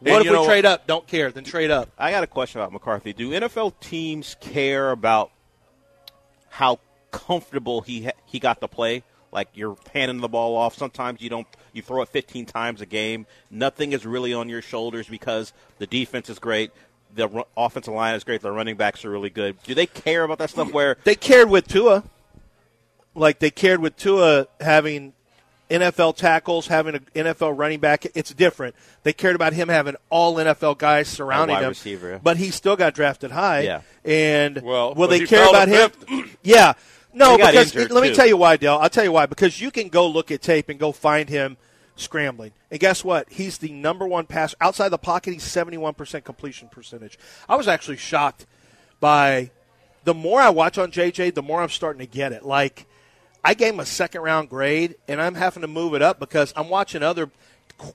What 0.00 0.12
And 0.16 0.26
if 0.26 0.30
we 0.30 0.36
know- 0.36 0.44
trade 0.46 0.66
up? 0.66 0.86
Don't 0.86 1.06
care. 1.06 1.30
Then 1.30 1.44
trade 1.44 1.70
up. 1.70 1.88
I 1.98 2.10
got 2.10 2.22
a 2.24 2.26
question 2.26 2.60
about 2.60 2.72
McCarthy. 2.72 3.12
Do 3.12 3.30
NFL 3.30 3.74
teams 3.80 4.36
care 4.40 4.90
about 4.90 5.30
how 6.50 6.78
comfortable 7.10 7.80
he 7.80 8.04
ha- 8.04 8.12
he 8.26 8.38
got 8.38 8.60
to 8.60 8.68
play? 8.68 9.02
Like 9.32 9.48
you're 9.54 9.76
handing 9.92 10.20
the 10.20 10.28
ball 10.28 10.56
off. 10.56 10.76
Sometimes 10.76 11.20
you 11.20 11.28
don't. 11.30 11.46
You 11.72 11.82
throw 11.82 12.02
it 12.02 12.08
15 12.08 12.46
times 12.46 12.80
a 12.80 12.86
game. 12.86 13.26
Nothing 13.50 13.92
is 13.92 14.06
really 14.06 14.32
on 14.32 14.48
your 14.48 14.62
shoulders 14.62 15.08
because 15.08 15.52
the 15.78 15.86
defense 15.86 16.30
is 16.30 16.38
great. 16.38 16.70
The 17.16 17.28
ru- 17.28 17.44
offensive 17.56 17.94
line 17.94 18.14
is 18.14 18.22
great. 18.24 18.42
The 18.42 18.52
running 18.52 18.76
backs 18.76 19.04
are 19.04 19.10
really 19.10 19.30
good. 19.30 19.56
Do 19.64 19.74
they 19.74 19.86
care 19.86 20.22
about 20.24 20.38
that 20.38 20.50
stuff? 20.50 20.72
Where 20.72 20.96
They 21.04 21.14
cared 21.16 21.48
with 21.50 21.66
Tua, 21.66 22.04
like 23.14 23.38
they 23.38 23.50
cared 23.50 23.80
with 23.80 23.96
Tua 23.96 24.46
having 24.60 25.12
NFL 25.70 26.16
tackles, 26.16 26.66
having 26.66 26.94
an 26.94 27.06
NFL 27.14 27.56
running 27.56 27.80
back. 27.80 28.06
It's 28.14 28.32
different. 28.34 28.74
They 29.02 29.12
cared 29.12 29.34
about 29.34 29.52
him 29.52 29.68
having 29.68 29.96
all 30.10 30.34
NFL 30.36 30.78
guys 30.78 31.08
surrounding 31.08 31.54
wide 31.54 31.62
him, 31.62 31.68
receiver, 31.70 32.20
but 32.22 32.36
he 32.36 32.50
still 32.50 32.76
got 32.76 32.94
drafted 32.94 33.30
high. 33.30 33.60
Yeah. 33.60 33.80
And 34.04 34.62
Well, 34.62 34.94
will 34.94 35.08
they 35.08 35.26
care 35.26 35.48
about 35.48 35.68
him? 35.68 35.90
yeah. 36.42 36.74
No, 37.12 37.36
because 37.36 37.74
injured, 37.74 37.92
let 37.92 38.02
me 38.02 38.12
tell 38.12 38.26
you 38.26 38.36
why, 38.36 38.56
Dale. 38.56 38.78
I'll 38.80 38.90
tell 38.90 39.04
you 39.04 39.12
why. 39.12 39.26
Because 39.26 39.60
you 39.60 39.70
can 39.70 39.88
go 39.88 40.06
look 40.08 40.30
at 40.30 40.42
tape 40.42 40.68
and 40.68 40.80
go 40.80 40.90
find 40.90 41.28
him 41.28 41.56
scrambling. 41.94 42.50
And 42.72 42.80
guess 42.80 43.04
what? 43.04 43.30
He's 43.30 43.58
the 43.58 43.70
number 43.70 44.06
one 44.06 44.26
passer 44.26 44.56
outside 44.60 44.88
the 44.88 44.98
pocket. 44.98 45.32
He's 45.32 45.44
seventy 45.44 45.76
one 45.76 45.94
percent 45.94 46.24
completion 46.24 46.68
percentage. 46.68 47.18
I 47.48 47.54
was 47.54 47.68
actually 47.68 47.98
shocked 47.98 48.46
by 49.00 49.50
the 50.02 50.14
more 50.14 50.40
I 50.40 50.50
watch 50.50 50.76
on 50.76 50.90
JJ, 50.90 51.34
the 51.34 51.42
more 51.42 51.62
I'm 51.62 51.68
starting 51.68 52.00
to 52.00 52.06
get 52.06 52.32
it. 52.32 52.44
Like 52.44 52.86
I 53.44 53.54
gave 53.54 53.74
him 53.74 53.80
a 53.80 53.86
second 53.86 54.22
round 54.22 54.48
grade, 54.48 54.96
and 55.06 55.20
I'm 55.20 55.34
having 55.34 55.60
to 55.60 55.68
move 55.68 55.94
it 55.94 56.02
up 56.02 56.18
because 56.18 56.52
I'm 56.56 56.68
watching 56.68 57.02
other 57.02 57.30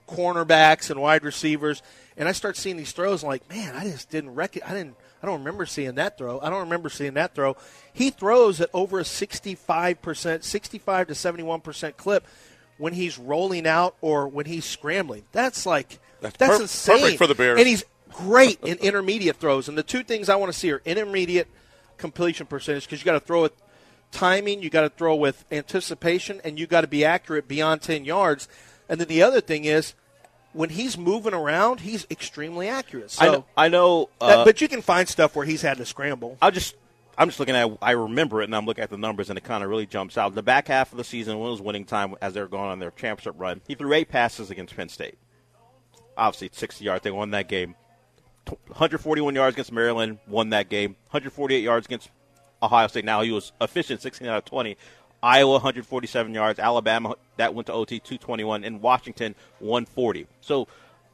cornerbacks 0.07 0.89
and 0.89 1.01
wide 1.01 1.23
receivers, 1.23 1.81
and 2.17 2.27
I 2.27 2.31
start 2.33 2.57
seeing 2.57 2.77
these 2.77 2.91
throws. 2.91 3.23
And 3.23 3.29
like, 3.29 3.49
man, 3.49 3.75
I 3.75 3.83
just 3.85 4.09
didn't 4.09 4.35
rec- 4.35 4.63
I 4.67 4.73
didn't. 4.73 4.95
I 5.21 5.25
don't 5.25 5.39
remember 5.39 5.65
seeing 5.65 5.95
that 5.95 6.17
throw. 6.17 6.39
I 6.39 6.49
don't 6.49 6.61
remember 6.61 6.89
seeing 6.89 7.15
that 7.15 7.35
throw. 7.35 7.57
He 7.91 8.09
throws 8.09 8.61
at 8.61 8.69
over 8.73 8.99
a 8.99 9.05
65 9.05 10.01
percent, 10.01 10.43
65 10.43 11.07
to 11.07 11.15
71 11.15 11.61
percent 11.61 11.97
clip 11.97 12.25
when 12.77 12.93
he's 12.93 13.17
rolling 13.17 13.67
out 13.67 13.95
or 14.01 14.27
when 14.27 14.45
he's 14.45 14.63
scrambling. 14.65 15.23
That's 15.33 15.65
like 15.65 15.99
That's 16.21 16.37
that's, 16.37 16.55
per- 16.57 16.61
insane. 16.61 16.99
perfect 17.01 17.17
for 17.17 17.27
the 17.27 17.35
Bears. 17.35 17.59
And 17.59 17.67
he's 17.67 17.83
great 18.13 18.61
in 18.63 18.77
intermediate 18.81 19.35
throws. 19.37 19.67
And 19.67 19.77
the 19.77 19.83
two 19.83 20.03
things 20.03 20.29
I 20.29 20.35
want 20.37 20.53
to 20.53 20.57
see 20.57 20.71
are 20.71 20.81
intermediate 20.85 21.47
completion 21.97 22.45
percentage 22.47 22.85
because 22.85 22.99
you 23.01 23.05
got 23.05 23.13
to 23.13 23.19
throw 23.19 23.43
it 23.45 23.53
timing, 24.11 24.61
you 24.61 24.69
got 24.69 24.81
to 24.81 24.89
throw 24.89 25.15
with 25.15 25.45
anticipation, 25.51 26.41
and 26.43 26.59
you 26.59 26.67
got 26.67 26.81
to 26.81 26.87
be 26.87 27.03
accurate 27.05 27.47
beyond 27.47 27.81
10 27.81 28.05
yards. 28.05 28.47
And 28.87 28.99
then 28.99 29.07
the 29.07 29.21
other 29.21 29.41
thing 29.41 29.65
is 29.65 29.93
when 30.53 30.69
he's 30.71 30.97
moving 30.97 31.33
around, 31.33 31.81
he's 31.81 32.07
extremely 32.09 32.67
accurate. 32.67 33.11
So, 33.11 33.23
I 33.23 33.27
know, 33.29 33.45
I 33.57 33.67
know 33.67 34.09
that- 34.19 34.39
uh, 34.39 34.45
but 34.45 34.61
you 34.61 34.67
can 34.67 34.81
find 34.81 35.07
stuff 35.07 35.35
where 35.35 35.45
he's 35.45 35.61
had 35.61 35.77
to 35.77 35.85
scramble. 35.85 36.37
I 36.41 36.49
just 36.51 36.75
I'm 37.17 37.27
just 37.27 37.39
looking 37.39 37.55
at 37.55 37.69
I 37.81 37.91
remember 37.91 38.41
it 38.41 38.45
and 38.45 38.55
I'm 38.55 38.65
looking 38.65 38.83
at 38.83 38.89
the 38.89 38.97
numbers 38.97 39.29
and 39.29 39.37
it 39.37 39.43
kind 39.43 39.61
of 39.63 39.69
really 39.69 39.85
jumps 39.85 40.17
out. 40.17 40.33
The 40.35 40.41
back 40.41 40.69
half 40.69 40.91
of 40.91 40.97
the 40.97 41.03
season 41.03 41.37
when 41.37 41.49
it 41.49 41.51
was 41.51 41.61
winning 41.61 41.83
time 41.85 42.15
as 42.21 42.33
they 42.33 42.39
were 42.41 42.47
going 42.47 42.69
on 42.71 42.79
their 42.79 42.91
championship 42.91 43.35
run, 43.37 43.59
he 43.67 43.75
threw 43.75 43.91
eight 43.93 44.07
passes 44.09 44.49
against 44.49 44.75
Penn 44.75 44.87
State. 44.89 45.17
Obviously, 46.17 46.49
60 46.53 46.83
yards. 46.85 47.03
They 47.03 47.11
won 47.11 47.31
that 47.31 47.47
game. 47.49 47.75
141 48.67 49.35
yards 49.35 49.53
against 49.55 49.71
Maryland, 49.71 50.17
won 50.27 50.49
that 50.51 50.69
game. 50.69 50.91
148 51.11 51.61
yards 51.61 51.85
against 51.85 52.09
Ohio 52.61 52.87
State. 52.87 53.05
Now 53.05 53.21
he 53.21 53.31
was 53.31 53.51
efficient, 53.61 54.01
16 54.01 54.27
out 54.27 54.37
of 54.37 54.45
20. 54.45 54.77
Iowa 55.21 55.53
147 55.53 56.33
yards. 56.33 56.59
Alabama 56.59 57.15
that 57.37 57.53
went 57.53 57.67
to 57.67 57.73
OT 57.73 57.99
221, 57.99 58.63
and 58.63 58.81
Washington 58.81 59.35
140. 59.59 60.27
So 60.41 60.67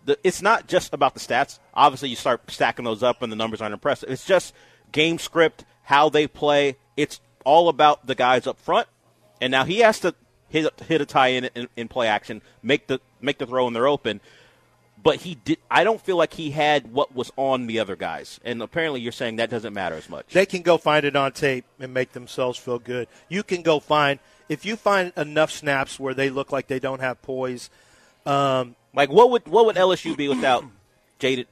the, 0.06 0.18
it's 0.24 0.42
not 0.42 0.68
just 0.68 0.94
about 0.94 1.14
the 1.14 1.20
stats. 1.20 1.60
Obviously, 1.74 2.10
you 2.10 2.16
start 2.16 2.50
stacking 2.50 2.86
those 2.86 3.04
up, 3.04 3.22
and 3.22 3.32
the 3.32 3.36
numbers 3.36 3.62
aren't 3.62 3.74
impressive. 3.74 4.10
It's 4.10 4.26
just 4.26 4.54
game 4.92 5.18
script, 5.18 5.66
how 5.84 6.10
they 6.10 6.28
play. 6.28 6.78
It's 6.96 7.20
all 7.44 7.70
about 7.70 8.06
the 8.06 8.16
guys 8.16 8.48
up 8.48 8.60
front, 8.60 8.88
and 9.42 9.52
now 9.52 9.66
he 9.66 9.80
has 9.80 10.00
to 10.02 10.14
hit 10.50 10.80
hit 10.82 11.02
a 11.02 11.06
tie 11.06 11.30
in, 11.30 11.46
in 11.56 11.68
in 11.76 11.88
play 11.88 12.08
action, 12.08 12.42
make 12.62 12.88
the 12.88 13.00
make 13.22 13.40
the 13.40 13.48
throw, 13.48 13.68
and 13.68 13.76
they're 13.76 13.88
open. 13.88 14.22
But 15.06 15.18
he 15.18 15.36
did. 15.36 15.60
I 15.70 15.84
don't 15.84 16.02
feel 16.02 16.18
like 16.18 16.34
he 16.34 16.50
had 16.50 16.92
what 16.92 17.16
was 17.16 17.32
on 17.38 17.68
the 17.68 17.78
other 17.80 17.96
guys, 17.96 18.40
and 18.44 18.60
apparently 18.60 19.02
you're 19.02 19.12
saying 19.12 19.36
that 19.36 19.52
doesn't 19.52 19.72
matter 19.72 19.96
as 19.96 20.10
much. 20.10 20.34
They 20.34 20.48
can 20.48 20.64
go 20.64 20.80
find 20.80 21.06
it 21.06 21.16
on 21.16 21.32
tape 21.32 21.64
and 21.80 21.94
make 21.94 22.14
themselves 22.14 22.58
feel 22.58 22.80
good. 22.80 23.08
You 23.30 23.44
can 23.44 23.62
go 23.62 23.80
find 23.80 24.18
if 24.50 24.66
you 24.66 24.76
find 24.76 25.14
enough 25.16 25.52
snaps 25.52 26.00
where 26.00 26.16
they 26.16 26.32
look 26.32 26.52
like 26.52 26.66
they 26.66 26.80
don't 26.80 27.02
have 27.02 27.22
poise. 27.22 27.70
Um, 28.26 28.76
Like 28.96 29.12
what 29.12 29.30
would 29.30 29.48
what 29.48 29.68
would 29.68 29.76
LSU 29.76 30.18
be 30.18 30.28
without 30.28 30.64
Jayden? 31.20 31.46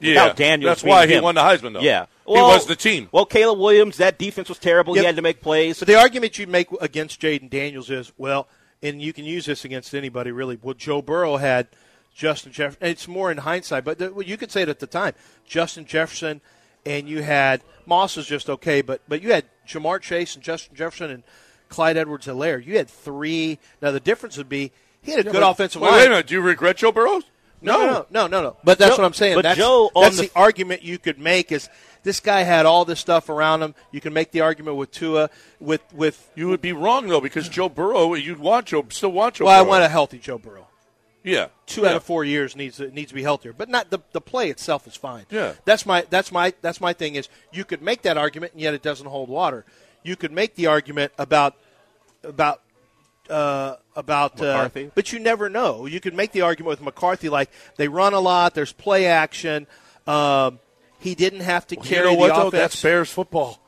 Yeah, 0.00 0.24
without 0.24 0.36
Daniels? 0.36 0.68
that's 0.68 0.82
why 0.82 1.06
he 1.06 1.14
him? 1.14 1.22
won 1.22 1.36
the 1.36 1.42
Heisman, 1.42 1.74
though. 1.74 1.80
Yeah, 1.80 2.06
Well, 2.26 2.48
was 2.48 2.66
the 2.66 2.74
team. 2.74 3.08
Well, 3.12 3.24
Caleb 3.24 3.60
Williams, 3.60 3.98
that 3.98 4.18
defense 4.18 4.48
was 4.48 4.58
terrible. 4.58 4.96
Yep. 4.96 5.02
He 5.02 5.06
had 5.06 5.14
to 5.14 5.22
make 5.22 5.40
plays. 5.40 5.78
So 5.78 5.84
the 5.84 5.94
argument 5.94 6.40
you 6.40 6.48
make 6.48 6.66
against 6.80 7.20
Jayden 7.20 7.48
Daniels 7.48 7.88
is, 7.88 8.12
well, 8.18 8.48
and 8.82 9.00
you 9.00 9.12
can 9.12 9.24
use 9.24 9.46
this 9.46 9.64
against 9.64 9.94
anybody 9.94 10.32
really. 10.32 10.58
Well, 10.60 10.74
Joe 10.74 11.02
Burrow 11.02 11.36
had 11.36 11.68
Justin 12.16 12.50
Jefferson. 12.50 12.86
It's 12.88 13.06
more 13.06 13.30
in 13.30 13.38
hindsight, 13.38 13.84
but 13.84 13.98
the, 13.98 14.10
well, 14.12 14.22
you 14.24 14.38
could 14.38 14.50
say 14.50 14.62
it 14.62 14.70
at 14.70 14.78
the 14.78 14.86
time. 14.86 15.12
Justin 15.44 15.84
Jefferson, 15.84 16.40
and 16.86 17.06
you 17.08 17.22
had 17.22 17.60
Moss 17.84 18.16
was 18.16 18.26
just 18.26 18.48
okay, 18.48 18.80
but 18.80 19.02
but 19.06 19.20
you 19.22 19.32
had 19.32 19.44
Ja'Marr 19.68 20.00
Chase 20.00 20.34
and 20.34 20.42
Justin 20.42 20.74
Jefferson 20.74 21.10
and 21.10 21.22
Clyde 21.68 21.96
Edwards-Helaire. 21.98 22.64
You 22.64 22.78
had 22.78 22.88
three. 22.88 23.58
Now 23.82 23.90
the 23.90 24.00
difference 24.00 24.38
would 24.38 24.48
be 24.48 24.72
he 25.02 25.10
had 25.10 25.20
a 25.20 25.24
good 25.24 25.34
But- 25.34 25.50
offensive 25.50 25.82
wait, 25.82 25.90
line. 25.90 25.98
Wait 25.98 26.06
a 26.06 26.10
minute. 26.10 26.26
Do 26.28 26.34
you 26.34 26.40
regret 26.40 26.78
Joe 26.78 26.90
Burrow? 26.90 27.20
No, 27.60 27.78
no, 27.78 27.86
no, 27.86 28.06
no, 28.10 28.26
no, 28.26 28.42
no. 28.42 28.56
But 28.64 28.78
that's 28.78 28.96
Joe- 28.96 29.02
what 29.02 29.06
I'm 29.06 29.14
saying. 29.14 29.34
but 29.34 29.42
that's 29.42 29.58
Joe, 29.58 29.90
on 29.94 30.02
that's 30.04 30.16
the- 30.16 30.22
the, 30.24 30.32
argument 30.36 30.82
you 30.82 30.98
could 30.98 31.18
make 31.18 31.52
is 31.52 31.68
this 32.02 32.20
guy 32.20 32.42
had 32.42 32.64
all 32.66 32.84
this 32.84 33.00
stuff 33.00 33.28
around 33.28 33.62
him. 33.62 33.74
You 33.90 34.00
can 34.00 34.12
make 34.12 34.30
the 34.30 34.40
argument 34.40 34.76
with 34.78 34.90
Tua, 34.90 35.28
with 35.60 35.82
with. 35.92 36.30
You 36.34 36.48
would 36.48 36.60
be 36.62 36.72
wrong 36.72 37.08
though, 37.08 37.20
because 37.20 37.48
Joe 37.48 37.68
Burrow, 37.68 38.14
you'd 38.14 38.38
want 38.38 38.66
Joe, 38.66 38.86
still 38.90 39.12
want 39.12 39.34
Joe. 39.36 39.46
Well, 39.46 39.58
I 39.58 39.62
want 39.62 39.84
a 39.84 39.88
healthy 39.88 40.18
Joe 40.18 40.38
Burrow. 40.38 40.68
Yeah, 41.26 41.48
Two 41.66 41.82
yeah. 41.82 41.88
out 41.88 41.96
of 41.96 42.04
four 42.04 42.24
years 42.24 42.54
needs 42.54 42.76
to, 42.76 42.88
needs 42.90 43.08
to 43.08 43.14
be 43.14 43.22
healthier, 43.22 43.52
but 43.52 43.68
not 43.68 43.90
the 43.90 43.98
the 44.12 44.20
play 44.20 44.48
itself 44.48 44.86
is 44.86 44.94
fine. 44.94 45.26
Yeah. 45.28 45.54
that's 45.64 45.84
my 45.84 46.06
that's 46.08 46.30
my 46.30 46.54
that's 46.62 46.80
my 46.80 46.92
thing 46.92 47.16
is 47.16 47.28
you 47.52 47.64
could 47.64 47.82
make 47.82 48.02
that 48.02 48.16
argument 48.16 48.52
and 48.52 48.62
yet 48.62 48.74
it 48.74 48.82
doesn't 48.82 49.06
hold 49.06 49.28
water. 49.28 49.64
You 50.04 50.14
could 50.14 50.30
make 50.30 50.54
the 50.54 50.68
argument 50.68 51.12
about 51.18 51.56
about 52.22 52.62
uh, 53.28 53.74
about 53.96 54.38
McCarthy? 54.38 54.86
Uh, 54.86 54.90
but 54.94 55.12
you 55.12 55.18
never 55.18 55.48
know. 55.48 55.86
You 55.86 55.98
could 55.98 56.14
make 56.14 56.30
the 56.30 56.42
argument 56.42 56.78
with 56.78 56.82
McCarthy 56.82 57.28
like 57.28 57.50
they 57.76 57.88
run 57.88 58.14
a 58.14 58.20
lot. 58.20 58.54
There's 58.54 58.72
play 58.72 59.06
action. 59.06 59.66
Um, 60.06 60.60
he 61.00 61.16
didn't 61.16 61.40
have 61.40 61.66
to 61.68 61.74
You 61.74 61.82
carry 61.82 62.06
know 62.06 62.14
what 62.14 62.34
the 62.34 62.42
though? 62.42 62.50
That's 62.50 62.80
Bears 62.80 63.10
football. 63.10 63.60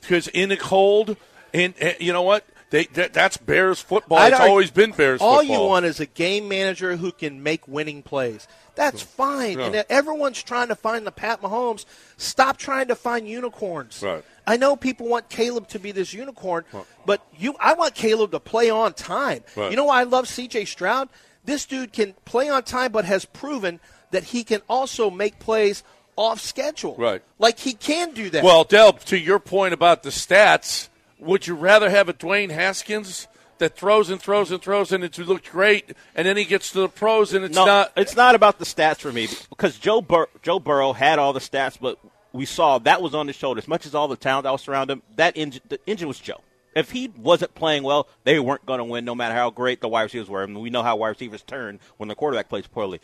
Because 0.00 0.28
in 0.28 0.48
the 0.48 0.56
cold, 0.56 1.16
and, 1.52 1.74
and 1.80 1.96
you 2.00 2.12
know 2.12 2.22
what? 2.22 2.46
They 2.70 2.84
that, 2.84 3.12
that's 3.12 3.36
Bears 3.36 3.80
football. 3.80 4.24
It's 4.26 4.38
always 4.38 4.70
been 4.70 4.92
Bears 4.92 5.20
football. 5.20 5.28
All 5.28 5.40
football. 5.40 5.62
you 5.64 5.68
want 5.68 5.86
is 5.86 6.00
a 6.00 6.06
game 6.06 6.48
manager 6.48 6.96
who 6.96 7.12
can 7.12 7.42
make 7.42 7.66
winning 7.66 8.02
plays. 8.02 8.46
That's 8.76 9.02
fine. 9.02 9.58
Yeah. 9.58 9.66
And 9.66 9.84
everyone's 9.90 10.42
trying 10.42 10.68
to 10.68 10.74
find 10.74 11.06
the 11.06 11.12
Pat 11.12 11.42
Mahomes. 11.42 11.84
Stop 12.16 12.56
trying 12.56 12.88
to 12.88 12.94
find 12.94 13.28
unicorns. 13.28 14.02
Right. 14.02 14.24
I 14.46 14.56
know 14.56 14.76
people 14.76 15.08
want 15.08 15.28
Caleb 15.28 15.68
to 15.68 15.78
be 15.78 15.92
this 15.92 16.14
unicorn, 16.14 16.64
but 17.04 17.24
you, 17.36 17.54
I 17.60 17.74
want 17.74 17.94
Caleb 17.94 18.30
to 18.30 18.40
play 18.40 18.70
on 18.70 18.94
time. 18.94 19.42
Right. 19.54 19.70
You 19.70 19.76
know 19.76 19.84
why 19.84 20.00
I 20.00 20.04
love 20.04 20.28
C.J. 20.28 20.64
Stroud? 20.64 21.08
This 21.44 21.66
dude 21.66 21.92
can 21.92 22.14
play 22.24 22.48
on 22.48 22.62
time, 22.62 22.92
but 22.92 23.04
has 23.04 23.24
proven 23.24 23.80
that 24.12 24.24
he 24.24 24.44
can 24.44 24.62
also 24.68 25.10
make 25.10 25.38
plays 25.38 25.82
off 26.16 26.40
schedule. 26.40 26.96
Right. 26.96 27.22
Like 27.38 27.58
he 27.58 27.72
can 27.74 28.12
do 28.12 28.30
that. 28.30 28.44
Well, 28.44 28.64
Del, 28.64 28.92
to 28.92 29.18
your 29.18 29.38
point 29.38 29.74
about 29.74 30.02
the 30.02 30.10
stats, 30.10 30.88
would 31.20 31.46
you 31.46 31.54
rather 31.54 31.90
have 31.90 32.08
a 32.08 32.12
Dwayne 32.12 32.50
Haskins 32.50 33.28
that 33.58 33.76
throws 33.76 34.10
and 34.10 34.20
throws 34.20 34.50
and 34.50 34.60
throws 34.60 34.90
and 34.90 35.04
it 35.04 35.16
looked 35.18 35.50
great, 35.50 35.92
and 36.14 36.26
then 36.26 36.36
he 36.36 36.44
gets 36.44 36.72
to 36.72 36.80
the 36.80 36.88
pros 36.88 37.32
and 37.34 37.44
it's 37.44 37.54
no, 37.54 37.66
not? 37.66 37.92
it's 37.96 38.16
not 38.16 38.34
about 38.34 38.58
the 38.58 38.64
stats 38.64 38.98
for 38.98 39.12
me 39.12 39.28
because 39.50 39.78
Joe 39.78 40.00
Bur- 40.00 40.28
Joe 40.42 40.58
Burrow 40.58 40.92
had 40.92 41.18
all 41.18 41.32
the 41.32 41.40
stats, 41.40 41.78
but 41.80 41.98
we 42.32 42.44
saw 42.44 42.78
that 42.78 43.02
was 43.02 43.14
on 43.14 43.26
his 43.26 43.36
shoulders. 43.36 43.64
As 43.64 43.68
much 43.68 43.86
as 43.86 43.94
all 43.94 44.08
the 44.08 44.16
talent 44.16 44.44
that 44.44 44.52
was 44.52 44.66
around 44.66 44.90
him, 44.90 45.02
that 45.16 45.36
engine, 45.36 45.62
the 45.68 45.78
engine 45.86 46.08
was 46.08 46.18
Joe. 46.18 46.40
If 46.74 46.92
he 46.92 47.08
wasn't 47.16 47.54
playing 47.54 47.82
well, 47.82 48.08
they 48.24 48.38
weren't 48.38 48.64
going 48.64 48.78
to 48.78 48.84
win, 48.84 49.04
no 49.04 49.14
matter 49.14 49.34
how 49.34 49.50
great 49.50 49.80
the 49.80 49.88
wide 49.88 50.04
receivers 50.04 50.28
were. 50.28 50.42
I 50.42 50.46
mean, 50.46 50.60
we 50.60 50.70
know 50.70 50.84
how 50.84 50.96
wide 50.96 51.08
receivers 51.08 51.42
turn 51.42 51.80
when 51.96 52.08
the 52.08 52.14
quarterback 52.14 52.48
plays 52.48 52.66
poorly. 52.66 53.00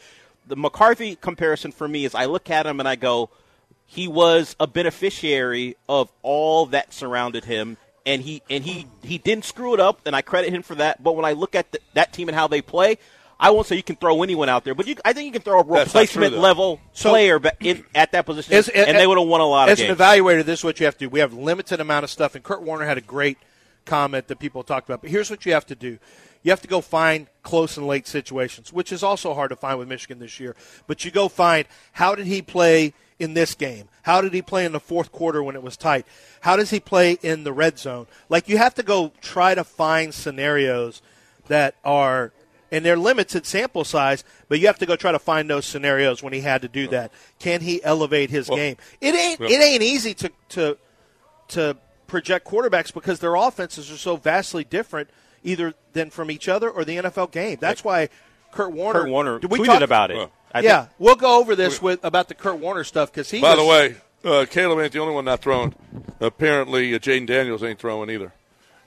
The 0.46 0.56
McCarthy 0.56 1.16
comparison 1.16 1.72
for 1.72 1.88
me 1.88 2.04
is 2.04 2.14
I 2.14 2.26
look 2.26 2.48
at 2.48 2.64
him 2.64 2.78
and 2.78 2.88
I 2.88 2.94
go, 2.94 3.30
he 3.86 4.06
was 4.06 4.54
a 4.60 4.66
beneficiary 4.66 5.76
of 5.88 6.12
all 6.22 6.66
that 6.66 6.92
surrounded 6.92 7.44
him, 7.44 7.76
and 8.06 8.22
he 8.22 8.40
and 8.48 8.64
he 8.64 8.86
he 9.02 9.18
didn't 9.18 9.44
screw 9.44 9.74
it 9.74 9.80
up, 9.80 10.06
and 10.06 10.16
I 10.16 10.22
credit 10.22 10.52
him 10.52 10.62
for 10.62 10.76
that. 10.76 11.02
But 11.02 11.16
when 11.16 11.24
I 11.24 11.32
look 11.32 11.54
at 11.54 11.72
the, 11.72 11.80
that 11.94 12.12
team 12.12 12.28
and 12.28 12.36
how 12.36 12.46
they 12.46 12.62
play, 12.62 12.98
I 13.38 13.50
won't 13.50 13.66
say 13.66 13.76
you 13.76 13.82
can 13.82 13.96
throw 13.96 14.22
anyone 14.22 14.48
out 14.48 14.64
there, 14.64 14.74
but 14.74 14.86
you, 14.86 14.96
I 15.04 15.12
think 15.12 15.26
you 15.26 15.32
can 15.32 15.42
throw 15.42 15.60
a 15.60 15.64
That's 15.64 15.92
not 15.92 16.08
true, 16.08 16.22
replacement 16.22 16.38
level 16.42 16.80
So- 16.92 17.10
player 17.10 17.40
in, 17.60 17.84
at 17.94 18.12
that 18.12 18.24
position, 18.24 18.54
As- 18.54 18.68
and 18.68 18.96
they 18.96 19.06
would 19.06 19.18
have 19.18 19.28
won 19.28 19.40
a 19.42 19.46
lot 19.46 19.68
As 19.68 19.78
of 19.80 19.86
games. 19.86 20.00
As 20.00 20.00
an 20.00 20.22
evaluator, 20.24 20.44
this 20.44 20.60
is 20.60 20.64
what 20.64 20.80
you 20.80 20.86
have 20.86 20.94
to 20.98 21.04
do. 21.06 21.08
We 21.10 21.20
have 21.20 21.34
limited 21.34 21.80
amount 21.80 22.04
of 22.04 22.10
stuff, 22.10 22.34
and 22.34 22.42
Kurt 22.42 22.62
Warner 22.62 22.86
had 22.86 22.96
a 22.96 23.02
great 23.02 23.36
comment 23.84 24.28
that 24.28 24.38
people 24.38 24.62
talked 24.62 24.88
about. 24.88 25.02
But 25.02 25.10
here's 25.10 25.30
what 25.30 25.44
you 25.44 25.52
have 25.52 25.66
to 25.66 25.74
do: 25.74 25.98
you 26.42 26.50
have 26.50 26.62
to 26.62 26.68
go 26.68 26.80
find 26.80 27.26
close 27.42 27.76
and 27.76 27.86
late 27.86 28.06
situations, 28.06 28.72
which 28.72 28.90
is 28.92 29.02
also 29.02 29.34
hard 29.34 29.50
to 29.50 29.56
find 29.56 29.78
with 29.78 29.88
Michigan 29.88 30.18
this 30.18 30.40
year. 30.40 30.54
But 30.86 31.04
you 31.04 31.10
go 31.10 31.28
find 31.28 31.66
how 31.92 32.14
did 32.14 32.26
he 32.26 32.40
play 32.40 32.94
in 33.18 33.34
this 33.34 33.54
game? 33.54 33.88
How 34.02 34.20
did 34.20 34.32
he 34.32 34.42
play 34.42 34.64
in 34.64 34.72
the 34.72 34.80
fourth 34.80 35.12
quarter 35.12 35.42
when 35.42 35.56
it 35.56 35.62
was 35.62 35.76
tight? 35.76 36.06
How 36.40 36.56
does 36.56 36.70
he 36.70 36.80
play 36.80 37.18
in 37.22 37.44
the 37.44 37.52
red 37.52 37.78
zone? 37.78 38.06
Like 38.28 38.48
you 38.48 38.58
have 38.58 38.74
to 38.74 38.82
go 38.82 39.12
try 39.20 39.54
to 39.54 39.64
find 39.64 40.12
scenarios 40.14 41.02
that 41.48 41.74
are 41.84 42.32
and 42.70 42.84
they're 42.84 42.96
limited 42.96 43.46
sample 43.46 43.84
size, 43.84 44.24
but 44.48 44.58
you 44.58 44.66
have 44.66 44.78
to 44.78 44.86
go 44.86 44.96
try 44.96 45.12
to 45.12 45.18
find 45.18 45.48
those 45.48 45.66
scenarios 45.66 46.22
when 46.22 46.32
he 46.32 46.40
had 46.40 46.62
to 46.62 46.68
do 46.68 46.88
that. 46.88 47.12
Can 47.38 47.60
he 47.60 47.82
elevate 47.84 48.30
his 48.30 48.48
game? 48.48 48.76
It 49.00 49.14
ain't 49.14 49.40
it 49.40 49.62
ain't 49.62 49.82
easy 49.82 50.14
to 50.14 50.32
to 50.50 50.78
to 51.48 51.76
project 52.06 52.46
quarterbacks 52.46 52.92
because 52.92 53.20
their 53.20 53.34
offenses 53.34 53.90
are 53.90 53.96
so 53.96 54.16
vastly 54.16 54.64
different 54.64 55.10
either 55.42 55.74
than 55.92 56.10
from 56.10 56.30
each 56.30 56.48
other 56.48 56.68
or 56.68 56.84
the 56.84 56.96
NFL 56.96 57.30
game. 57.30 57.56
That's 57.60 57.84
why 57.84 58.08
Kurt 58.52 58.72
Warner 58.72 59.00
Kurt 59.00 59.10
Warner 59.10 59.38
Did 59.38 59.50
we 59.50 59.60
tweeted 59.60 59.66
talk- 59.66 59.82
about 59.82 60.10
it. 60.10 60.16
Well, 60.16 60.32
I 60.56 60.60
yeah, 60.60 60.80
think- 60.82 60.92
we'll 60.98 61.16
go 61.16 61.38
over 61.40 61.54
this 61.54 61.82
with 61.82 62.04
about 62.04 62.28
the 62.28 62.34
Kurt 62.34 62.58
Warner 62.58 62.84
stuff 62.84 63.12
because 63.12 63.30
he. 63.30 63.40
By 63.40 63.54
was, 63.54 63.58
the 63.58 63.64
way, 63.66 63.96
uh, 64.24 64.46
Caleb 64.46 64.80
ain't 64.80 64.92
the 64.92 65.00
only 65.00 65.14
one 65.14 65.24
not 65.24 65.40
throwing. 65.40 65.74
Apparently, 66.20 66.94
uh, 66.94 66.98
Jayden 66.98 67.26
Daniels 67.26 67.62
ain't 67.62 67.78
throwing 67.78 68.10
either 68.10 68.32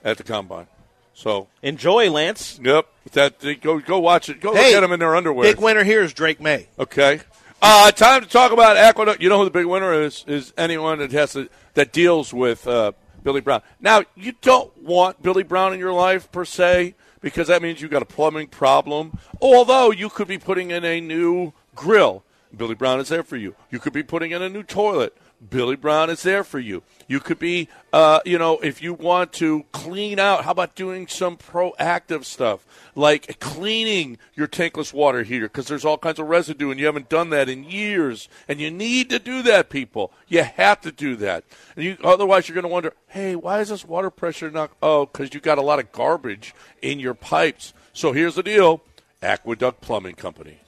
at 0.04 0.16
the 0.16 0.24
combine. 0.24 0.66
So, 1.14 1.48
enjoy 1.62 2.10
Lance. 2.10 2.58
yep, 2.62 2.86
that 3.12 3.40
go 3.60 3.78
go 3.78 3.98
watch 3.98 4.28
it. 4.28 4.40
Go 4.40 4.54
hey, 4.54 4.68
look 4.68 4.76
at 4.76 4.80
them 4.80 4.92
in 4.92 5.00
their 5.00 5.14
underwear. 5.14 5.44
Big 5.52 5.62
winner 5.62 5.84
here 5.84 6.02
is 6.02 6.12
Drake 6.12 6.40
Maye. 6.40 6.66
Okay. 6.78 7.20
Uh, 7.62 7.90
time 7.90 8.22
to 8.22 8.28
talk 8.28 8.52
about 8.52 8.78
Aqueduct. 8.78 9.22
You 9.22 9.28
know 9.28 9.38
who 9.38 9.44
the 9.44 9.50
big 9.50 9.66
winner 9.66 9.92
is? 9.92 10.24
Is 10.26 10.54
anyone 10.56 10.98
that 11.00 11.12
has 11.12 11.34
to, 11.34 11.50
that 11.74 11.92
deals 11.92 12.32
with 12.32 12.66
uh, 12.66 12.92
Billy 13.22 13.40
Brown. 13.40 13.62
Now, 13.80 14.02
you 14.14 14.32
don't 14.40 14.74
want 14.82 15.22
Billy 15.22 15.42
Brown 15.42 15.72
in 15.72 15.78
your 15.78 15.92
life 15.92 16.30
per 16.32 16.44
se 16.44 16.94
because 17.20 17.48
that 17.48 17.62
means 17.62 17.80
you've 17.80 17.90
got 17.90 18.02
a 18.02 18.06
plumbing 18.06 18.48
problem. 18.48 19.18
Although 19.40 19.90
you 19.90 20.08
could 20.08 20.28
be 20.28 20.38
putting 20.38 20.70
in 20.70 20.84
a 20.84 21.00
new 21.00 21.52
grill, 21.80 22.22
Billy 22.54 22.74
Brown 22.74 23.00
is 23.00 23.08
there 23.08 23.22
for 23.22 23.38
you. 23.38 23.54
You 23.70 23.78
could 23.78 23.94
be 23.94 24.02
putting 24.02 24.32
in 24.32 24.42
a 24.42 24.50
new 24.50 24.62
toilet. 24.62 25.16
Billy 25.48 25.76
Brown 25.76 26.10
is 26.10 26.22
there 26.22 26.44
for 26.44 26.58
you. 26.58 26.82
You 27.08 27.20
could 27.20 27.38
be, 27.38 27.68
uh, 27.90 28.20
you 28.26 28.36
know, 28.36 28.58
if 28.58 28.82
you 28.82 28.92
want 28.92 29.32
to 29.34 29.64
clean 29.72 30.18
out, 30.18 30.44
how 30.44 30.50
about 30.50 30.74
doing 30.74 31.06
some 31.06 31.38
proactive 31.38 32.26
stuff 32.26 32.66
like 32.94 33.40
cleaning 33.40 34.18
your 34.34 34.46
tankless 34.46 34.92
water 34.92 35.22
heater 35.22 35.46
because 35.46 35.68
there's 35.68 35.86
all 35.86 35.96
kinds 35.96 36.18
of 36.18 36.28
residue 36.28 36.70
and 36.70 36.78
you 36.78 36.84
haven't 36.84 37.08
done 37.08 37.30
that 37.30 37.48
in 37.48 37.64
years. 37.64 38.28
And 38.46 38.60
you 38.60 38.70
need 38.70 39.08
to 39.08 39.18
do 39.18 39.40
that, 39.44 39.70
people. 39.70 40.12
You 40.28 40.42
have 40.42 40.82
to 40.82 40.92
do 40.92 41.16
that. 41.16 41.44
And 41.76 41.84
you, 41.86 41.96
otherwise, 42.04 42.46
you're 42.46 42.54
going 42.54 42.64
to 42.64 42.68
wonder, 42.68 42.92
hey, 43.06 43.34
why 43.36 43.60
is 43.60 43.70
this 43.70 43.86
water 43.86 44.10
pressure 44.10 44.50
not? 44.50 44.72
Oh, 44.82 45.06
because 45.06 45.32
you 45.32 45.40
got 45.40 45.56
a 45.56 45.62
lot 45.62 45.78
of 45.78 45.92
garbage 45.92 46.54
in 46.82 47.00
your 47.00 47.14
pipes. 47.14 47.72
So 47.94 48.12
here's 48.12 48.34
the 48.34 48.42
deal 48.42 48.82
Aqueduct 49.22 49.80
Plumbing 49.80 50.16
Company. 50.16 50.58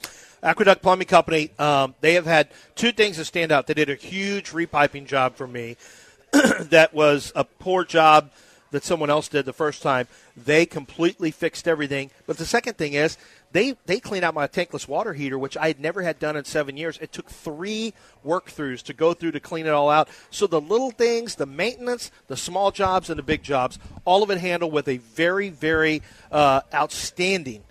Aqueduct 0.42 0.82
Plumbing 0.82 1.06
Company, 1.06 1.50
um, 1.58 1.94
they 2.00 2.14
have 2.14 2.26
had 2.26 2.48
two 2.74 2.90
things 2.90 3.16
that 3.16 3.26
stand 3.26 3.52
out. 3.52 3.68
They 3.68 3.74
did 3.74 3.88
a 3.88 3.94
huge 3.94 4.50
repiping 4.50 5.06
job 5.06 5.36
for 5.36 5.46
me. 5.46 5.76
that 6.32 6.92
was 6.92 7.32
a 7.36 7.44
poor 7.44 7.84
job 7.84 8.30
that 8.72 8.82
someone 8.82 9.10
else 9.10 9.28
did 9.28 9.44
the 9.44 9.52
first 9.52 9.82
time. 9.82 10.08
They 10.36 10.66
completely 10.66 11.30
fixed 11.30 11.68
everything. 11.68 12.10
But 12.26 12.38
the 12.38 12.46
second 12.46 12.76
thing 12.76 12.94
is 12.94 13.18
they 13.52 13.76
they 13.86 14.00
cleaned 14.00 14.24
out 14.24 14.34
my 14.34 14.48
tankless 14.48 14.88
water 14.88 15.12
heater, 15.12 15.38
which 15.38 15.56
I 15.56 15.68
had 15.68 15.78
never 15.78 16.02
had 16.02 16.18
done 16.18 16.36
in 16.36 16.44
seven 16.44 16.76
years. 16.76 16.98
It 17.00 17.12
took 17.12 17.28
three 17.30 17.92
work 18.24 18.50
throughs 18.50 18.82
to 18.84 18.94
go 18.94 19.14
through 19.14 19.32
to 19.32 19.40
clean 19.40 19.66
it 19.66 19.72
all 19.72 19.90
out. 19.90 20.08
So 20.30 20.46
the 20.46 20.60
little 20.60 20.90
things, 20.90 21.36
the 21.36 21.46
maintenance, 21.46 22.10
the 22.26 22.36
small 22.36 22.72
jobs, 22.72 23.10
and 23.10 23.18
the 23.18 23.22
big 23.22 23.42
jobs, 23.42 23.78
all 24.04 24.22
of 24.22 24.30
it 24.30 24.38
handled 24.38 24.72
with 24.72 24.88
a 24.88 24.96
very 24.96 25.50
very 25.50 26.02
uh, 26.32 26.62
outstanding 26.74 27.62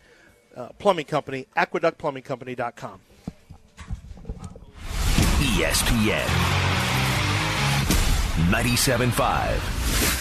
uh, 0.55 0.69
plumbing 0.77 1.05
company, 1.05 1.47
aqueductplumbingcompany.com. 1.55 2.99
ESPN 5.41 6.27
97.5. 8.51 10.20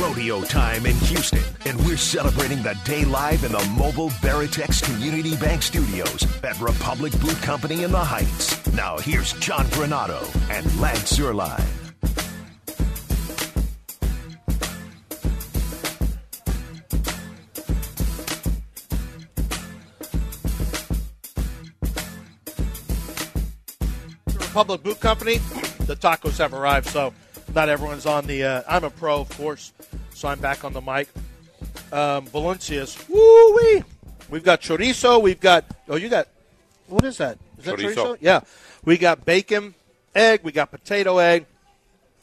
rodeo 0.00 0.42
time 0.42 0.86
in 0.86 0.96
Houston, 0.96 1.42
and 1.66 1.78
we're 1.86 1.96
celebrating 1.96 2.62
the 2.62 2.76
day 2.84 3.04
live 3.04 3.44
in 3.44 3.52
the 3.52 3.74
mobile 3.78 4.10
Veritex 4.10 4.82
Community 4.82 5.36
Bank 5.36 5.62
Studios 5.62 6.26
at 6.42 6.60
Republic 6.60 7.12
Boot 7.20 7.36
Company 7.42 7.84
in 7.84 7.92
the 7.92 7.98
Heights. 7.98 8.66
Now 8.74 8.98
here's 8.98 9.32
John 9.34 9.64
Granado 9.66 10.22
and 10.50 10.64
Lance 10.80 11.16
Zierlein. 11.16 11.64
Public 24.52 24.84
Boot 24.84 25.00
Company, 25.00 25.38
the 25.80 25.96
tacos 25.96 26.38
have 26.38 26.54
arrived. 26.54 26.88
So 26.88 27.12
not 27.54 27.68
everyone's 27.68 28.06
on 28.06 28.26
the. 28.26 28.44
Uh, 28.44 28.62
I'm 28.68 28.84
a 28.84 28.90
pro, 28.90 29.20
of 29.20 29.28
course, 29.36 29.72
so 30.14 30.28
I'm 30.28 30.38
back 30.38 30.64
on 30.64 30.72
the 30.72 30.80
mic. 30.80 31.08
Um, 31.92 32.26
Valencia's. 32.26 32.96
Woo 33.08 33.54
wee! 33.54 33.82
We've 34.30 34.44
got 34.44 34.62
chorizo. 34.62 35.20
We've 35.20 35.40
got. 35.40 35.64
Oh, 35.88 35.96
you 35.96 36.08
got. 36.08 36.28
What 36.88 37.04
is 37.04 37.18
that? 37.18 37.38
Is 37.58 37.64
that 37.64 37.76
Chorizo. 37.76 37.94
chorizo? 37.94 38.18
Yeah. 38.20 38.40
We 38.84 38.96
got 38.96 39.24
bacon, 39.24 39.74
egg. 40.14 40.40
We 40.42 40.52
got 40.52 40.70
potato 40.70 41.18
egg. 41.18 41.46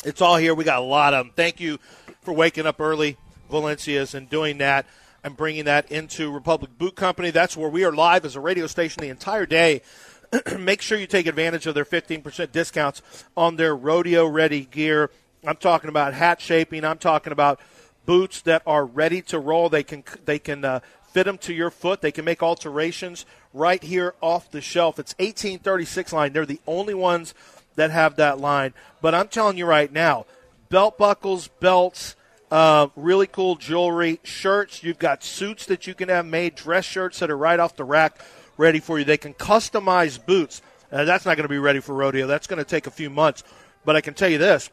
It's 0.04 0.22
all 0.22 0.38
here. 0.38 0.56
We 0.56 0.64
got 0.64 0.80
a 0.80 0.86
lot 0.86 1.14
of 1.14 1.26
them. 1.26 1.34
Thank 1.36 1.60
you 1.60 1.80
for 2.22 2.34
waking 2.34 2.66
up 2.66 2.80
early, 2.80 3.18
Valencia's, 3.50 4.16
and 4.16 4.30
doing 4.30 4.58
that 4.60 4.86
and 5.24 5.38
bringing 5.38 5.66
that 5.66 5.92
into 5.92 6.32
Republic 6.32 6.78
Boot 6.78 6.96
Company. 6.96 7.30
That's 7.30 7.56
where 7.56 7.70
we 7.70 7.84
are 7.84 7.92
live 7.92 8.26
as 8.26 8.36
a 8.36 8.40
radio 8.40 8.68
station 8.68 9.02
the 9.02 9.10
entire 9.10 9.46
day. 9.46 9.82
Make 10.60 10.82
sure 10.82 10.98
you 10.98 11.08
take 11.08 11.28
advantage 11.28 11.68
of 11.68 11.76
their 11.76 11.86
15% 11.86 12.52
discounts 12.52 13.02
on 13.36 13.58
their 13.58 13.76
rodeo 13.76 14.26
ready 14.26 14.66
gear. 14.66 15.12
I'm 15.46 15.58
talking 15.58 15.90
about 15.90 16.14
hat 16.14 16.42
shaping. 16.42 16.86
I'm 16.86 16.98
talking 16.98 17.34
about 17.34 17.60
boots 18.06 18.42
that 18.42 18.62
are 18.66 18.86
ready 18.86 19.22
to 19.24 19.40
roll. 19.40 19.70
They 19.70 19.84
can 19.84 20.04
they 20.26 20.40
can 20.40 20.66
uh, 20.66 20.80
fit 21.12 21.26
them 21.26 21.38
to 21.40 21.54
your 21.54 21.70
foot. 21.70 22.02
They 22.02 22.12
can 22.12 22.26
make 22.26 22.42
alterations 22.42 23.26
right 23.54 23.82
here 23.82 24.16
off 24.22 24.52
the 24.52 24.62
shelf. 24.62 25.00
It's 25.00 25.14
1836 25.14 26.14
line. 26.14 26.34
They're 26.34 26.46
the 26.46 26.62
only 26.68 26.94
ones 26.94 27.34
that 27.76 27.92
have 27.92 28.16
that 28.18 28.40
line. 28.40 28.74
But 29.02 29.16
I'm 29.16 29.28
telling 29.28 29.58
you 29.58 29.66
right 29.66 29.92
now, 29.92 30.26
belt 30.70 30.98
buckles, 30.98 31.48
belts, 31.48 32.16
uh, 32.50 32.88
really 32.96 33.28
cool 33.28 33.56
jewelry, 33.56 34.20
shirts. 34.24 34.84
You've 34.84 35.00
got 35.00 35.24
suits 35.24 35.66
that 35.68 35.88
you 35.88 35.94
can 35.94 36.10
have 36.10 36.26
made, 36.26 36.56
dress 36.56 36.86
shirts 36.86 37.20
that 37.20 37.32
are 37.32 37.38
right 37.38 37.60
off 37.60 37.76
the 37.76 37.84
rack, 37.84 38.20
ready 38.58 38.80
for 38.80 39.00
you. 39.00 39.06
They 39.06 39.18
can 39.18 39.34
customize 39.34 40.24
boots. 40.24 40.62
That's 40.90 41.26
not 41.26 41.38
going 41.38 41.46
to 41.46 41.50
be 41.50 41.60
ready 41.60 41.80
for 41.80 41.96
rodeo. 41.96 42.28
That's 42.28 42.48
going 42.48 42.58
to 42.58 42.70
take 42.70 42.88
a 42.88 42.92
few 42.92 43.10
months. 43.10 43.44
But 43.86 43.96
I 43.96 44.02
can 44.02 44.14
tell 44.14 44.30
you 44.30 44.38
this 44.38 44.70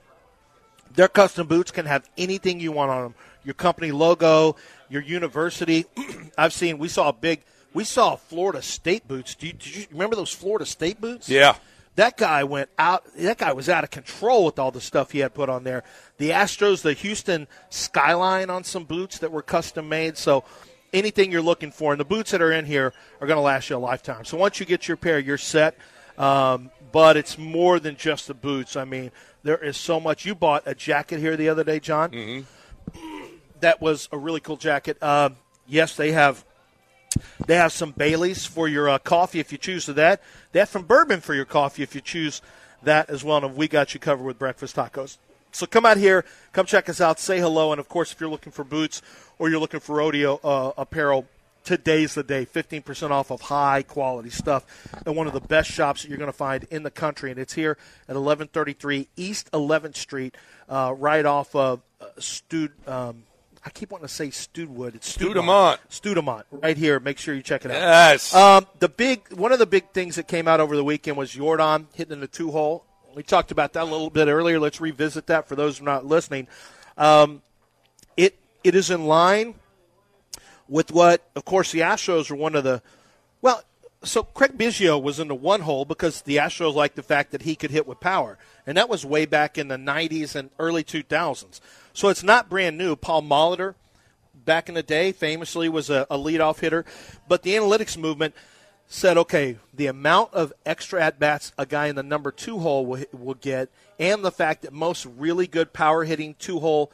their 0.94 1.08
custom 1.08 1.46
boots 1.46 1.70
can 1.70 1.86
have 1.86 2.08
anything 2.16 2.60
you 2.60 2.72
want 2.72 2.90
on 2.90 3.02
them. 3.02 3.14
Your 3.44 3.54
company 3.54 3.92
logo, 3.92 4.56
your 4.88 5.02
university. 5.02 5.86
I've 6.38 6.52
seen. 6.52 6.78
We 6.78 6.88
saw 6.88 7.08
a 7.08 7.12
big. 7.12 7.42
We 7.74 7.84
saw 7.84 8.16
Florida 8.16 8.62
State 8.62 9.06
boots. 9.06 9.34
Do 9.34 9.46
you, 9.46 9.52
did 9.52 9.76
you 9.76 9.86
remember 9.90 10.16
those 10.16 10.32
Florida 10.32 10.66
State 10.66 11.00
boots? 11.00 11.28
Yeah. 11.28 11.56
That 11.96 12.16
guy 12.16 12.44
went 12.44 12.70
out. 12.78 13.04
That 13.16 13.38
guy 13.38 13.52
was 13.52 13.68
out 13.68 13.84
of 13.84 13.90
control 13.90 14.44
with 14.44 14.58
all 14.58 14.70
the 14.70 14.80
stuff 14.80 15.10
he 15.10 15.18
had 15.18 15.34
put 15.34 15.48
on 15.48 15.64
there. 15.64 15.82
The 16.18 16.30
Astros, 16.30 16.82
the 16.82 16.92
Houston 16.92 17.48
skyline 17.70 18.50
on 18.50 18.64
some 18.64 18.84
boots 18.84 19.18
that 19.18 19.32
were 19.32 19.42
custom 19.42 19.88
made. 19.88 20.16
So 20.16 20.44
anything 20.92 21.32
you're 21.32 21.42
looking 21.42 21.70
for, 21.70 21.92
and 21.92 22.00
the 22.00 22.04
boots 22.04 22.30
that 22.30 22.42
are 22.42 22.52
in 22.52 22.66
here 22.66 22.92
are 23.20 23.26
going 23.26 23.36
to 23.36 23.42
last 23.42 23.68
you 23.70 23.76
a 23.76 23.78
lifetime. 23.78 24.24
So 24.24 24.36
once 24.36 24.60
you 24.60 24.66
get 24.66 24.88
your 24.88 24.96
pair, 24.96 25.18
you're 25.18 25.38
set. 25.38 25.76
Um, 26.16 26.70
but 26.90 27.16
it's 27.16 27.38
more 27.38 27.78
than 27.78 27.96
just 27.96 28.26
the 28.26 28.34
boots. 28.34 28.76
I 28.76 28.84
mean, 28.84 29.10
there 29.48 29.56
is 29.56 29.78
so 29.78 29.98
much. 29.98 30.26
You 30.26 30.34
bought 30.34 30.64
a 30.66 30.74
jacket 30.74 31.20
here 31.20 31.34
the 31.34 31.48
other 31.48 31.64
day, 31.64 31.80
John. 31.80 32.10
Mm-hmm. 32.10 33.34
That 33.60 33.80
was 33.80 34.06
a 34.12 34.18
really 34.18 34.40
cool 34.40 34.58
jacket. 34.58 35.02
Um, 35.02 35.36
yes, 35.66 35.96
they 35.96 36.12
have 36.12 36.44
they 37.46 37.56
have 37.56 37.72
some 37.72 37.92
Baileys 37.92 38.44
for 38.44 38.68
your 38.68 38.90
uh, 38.90 38.98
coffee 38.98 39.40
if 39.40 39.50
you 39.50 39.56
choose 39.56 39.86
to 39.86 39.94
that. 39.94 40.22
They 40.52 40.58
have 40.58 40.68
some 40.68 40.82
bourbon 40.82 41.22
for 41.22 41.34
your 41.34 41.46
coffee 41.46 41.82
if 41.82 41.94
you 41.94 42.02
choose 42.02 42.42
that 42.82 43.08
as 43.08 43.24
well. 43.24 43.42
And 43.42 43.56
we 43.56 43.68
got 43.68 43.94
you 43.94 44.00
covered 44.00 44.24
with 44.24 44.38
breakfast 44.38 44.76
tacos. 44.76 45.16
So 45.50 45.64
come 45.64 45.86
out 45.86 45.96
here, 45.96 46.26
come 46.52 46.66
check 46.66 46.90
us 46.90 47.00
out, 47.00 47.18
say 47.18 47.40
hello, 47.40 47.72
and 47.72 47.80
of 47.80 47.88
course, 47.88 48.12
if 48.12 48.20
you're 48.20 48.28
looking 48.28 48.52
for 48.52 48.64
boots 48.64 49.00
or 49.38 49.48
you're 49.48 49.60
looking 49.60 49.80
for 49.80 49.96
rodeo 49.96 50.38
uh, 50.44 50.72
apparel, 50.76 51.26
today's 51.68 52.14
the 52.14 52.22
day. 52.22 52.46
15% 52.46 53.10
off 53.10 53.30
of 53.30 53.42
high 53.42 53.82
quality 53.82 54.30
stuff 54.30 54.64
and 55.04 55.14
one 55.14 55.26
of 55.26 55.34
the 55.34 55.40
best 55.40 55.70
shops 55.70 56.00
that 56.02 56.08
you're 56.08 56.16
going 56.16 56.32
to 56.32 56.36
find 56.36 56.64
in 56.70 56.82
the 56.82 56.90
country. 56.90 57.30
And 57.30 57.38
it's 57.38 57.52
here 57.52 57.72
at 58.08 58.16
1133 58.16 59.08
East 59.16 59.50
11th 59.52 59.94
Street, 59.94 60.34
uh, 60.70 60.94
right 60.96 61.26
off 61.26 61.54
of 61.54 61.82
uh, 62.00 62.06
Stud. 62.18 62.70
Um, 62.86 63.24
I 63.66 63.68
keep 63.68 63.90
wanting 63.90 64.08
to 64.08 64.14
say 64.14 64.28
Studwood. 64.28 64.94
It's 64.94 65.14
Studemont. 65.14 65.76
Studemont, 65.90 66.44
right 66.50 66.76
here. 66.76 67.00
Make 67.00 67.18
sure 67.18 67.34
you 67.34 67.42
check 67.42 67.66
it 67.66 67.70
out. 67.70 67.74
Yes. 67.74 68.34
Um, 68.34 68.66
the 68.78 68.88
big 68.88 69.30
one 69.34 69.52
of 69.52 69.58
the 69.58 69.66
big 69.66 69.90
things 69.90 70.16
that 70.16 70.26
came 70.26 70.48
out 70.48 70.60
over 70.60 70.74
the 70.74 70.84
weekend 70.84 71.18
was 71.18 71.34
Yordan 71.34 71.84
hitting 71.92 72.14
in 72.14 72.20
the 72.20 72.28
two 72.28 72.50
hole. 72.50 72.86
We 73.14 73.22
talked 73.22 73.50
about 73.50 73.74
that 73.74 73.82
a 73.82 73.84
little 73.84 74.08
bit 74.08 74.28
earlier. 74.28 74.58
Let's 74.58 74.80
revisit 74.80 75.26
that 75.26 75.48
for 75.48 75.54
those 75.54 75.78
who 75.78 75.84
are 75.84 75.86
not 75.86 76.06
listening. 76.06 76.48
Um, 76.96 77.42
it 78.16 78.38
it 78.64 78.74
is 78.74 78.90
in 78.90 79.04
line 79.04 79.56
with 80.68 80.92
what, 80.92 81.28
of 81.34 81.44
course, 81.44 81.72
the 81.72 81.80
Astros 81.80 82.30
are 82.30 82.36
one 82.36 82.54
of 82.54 82.64
the 82.64 82.82
well. 83.42 83.62
So 84.04 84.22
Craig 84.22 84.56
Biggio 84.56 85.02
was 85.02 85.18
in 85.18 85.26
the 85.26 85.34
one 85.34 85.62
hole 85.62 85.84
because 85.84 86.22
the 86.22 86.36
Astros 86.36 86.74
liked 86.74 86.94
the 86.94 87.02
fact 87.02 87.32
that 87.32 87.42
he 87.42 87.56
could 87.56 87.72
hit 87.72 87.86
with 87.86 87.98
power, 87.98 88.38
and 88.64 88.76
that 88.76 88.88
was 88.88 89.04
way 89.04 89.26
back 89.26 89.58
in 89.58 89.68
the 89.68 89.76
'90s 89.76 90.36
and 90.36 90.50
early 90.58 90.84
2000s. 90.84 91.60
So 91.92 92.08
it's 92.08 92.22
not 92.22 92.48
brand 92.48 92.78
new. 92.78 92.94
Paul 92.94 93.22
Molitor, 93.22 93.74
back 94.44 94.68
in 94.68 94.76
the 94.76 94.84
day, 94.84 95.10
famously 95.10 95.68
was 95.68 95.90
a, 95.90 96.06
a 96.08 96.16
leadoff 96.16 96.60
hitter, 96.60 96.84
but 97.26 97.42
the 97.42 97.54
analytics 97.54 97.96
movement 97.96 98.34
said, 98.88 99.18
okay, 99.18 99.56
the 99.74 99.86
amount 99.86 100.32
of 100.32 100.52
extra 100.64 101.02
at 101.02 101.18
bats 101.18 101.52
a 101.58 101.66
guy 101.66 101.88
in 101.88 101.96
the 101.96 102.02
number 102.02 102.32
two 102.32 102.58
hole 102.58 102.86
will, 102.86 103.04
will 103.12 103.34
get, 103.34 103.68
and 103.98 104.24
the 104.24 104.30
fact 104.30 104.62
that 104.62 104.72
most 104.72 105.06
really 105.06 105.46
good 105.46 105.72
power 105.72 106.04
hitting 106.04 106.34
two 106.38 106.60
hole 106.60 106.90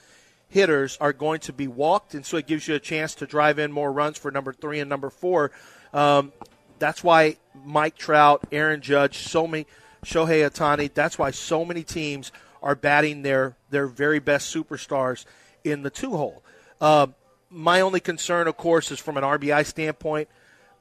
hitters 0.55 0.97
are 1.01 1.13
going 1.13 1.41
to 1.41 1.53
be 1.53 1.67
walked, 1.67 2.15
and 2.15 2.25
so 2.25 2.37
it 2.37 2.47
gives 2.47 2.69
you 2.69 2.77
a 2.77 2.79
chance 2.79 3.17
to 3.17 3.27
drive 3.27 3.59
in 3.59 3.73
more 3.73 3.93
runs 3.93 4.17
for 4.17 4.31
number 4.31 4.53
three 4.53 4.79
and 4.79 4.89
number 4.89 5.11
four. 5.11 5.51
Um, 5.93 6.33
that's 6.79 7.03
why 7.03 7.39
Mike 7.65 7.97
Trout, 7.97 8.45
Aaron 8.53 8.81
Judge, 8.81 9.19
so 9.19 9.49
many, 9.49 9.67
Shohei 10.05 10.49
Ohtani. 10.49 10.95
That's 10.95 11.19
why 11.19 11.33
so 11.33 11.65
many 11.65 11.83
teams 11.83 12.31
are 12.63 12.77
batting 12.77 13.23
their 13.23 13.57
their 13.71 13.89
very 13.89 14.21
best 14.21 14.55
superstars 14.55 15.25
in 15.65 15.83
the 15.83 15.91
two 15.91 16.17
hole. 16.17 16.45
Uh, 16.81 17.09
my 17.51 17.81
only 17.81 17.99
concern, 17.99 18.47
of 18.47 18.57
course, 18.57 18.93
is 18.93 19.01
from 19.01 19.17
an 19.17 19.25
RBI 19.25 19.67
standpoint. 19.67 20.29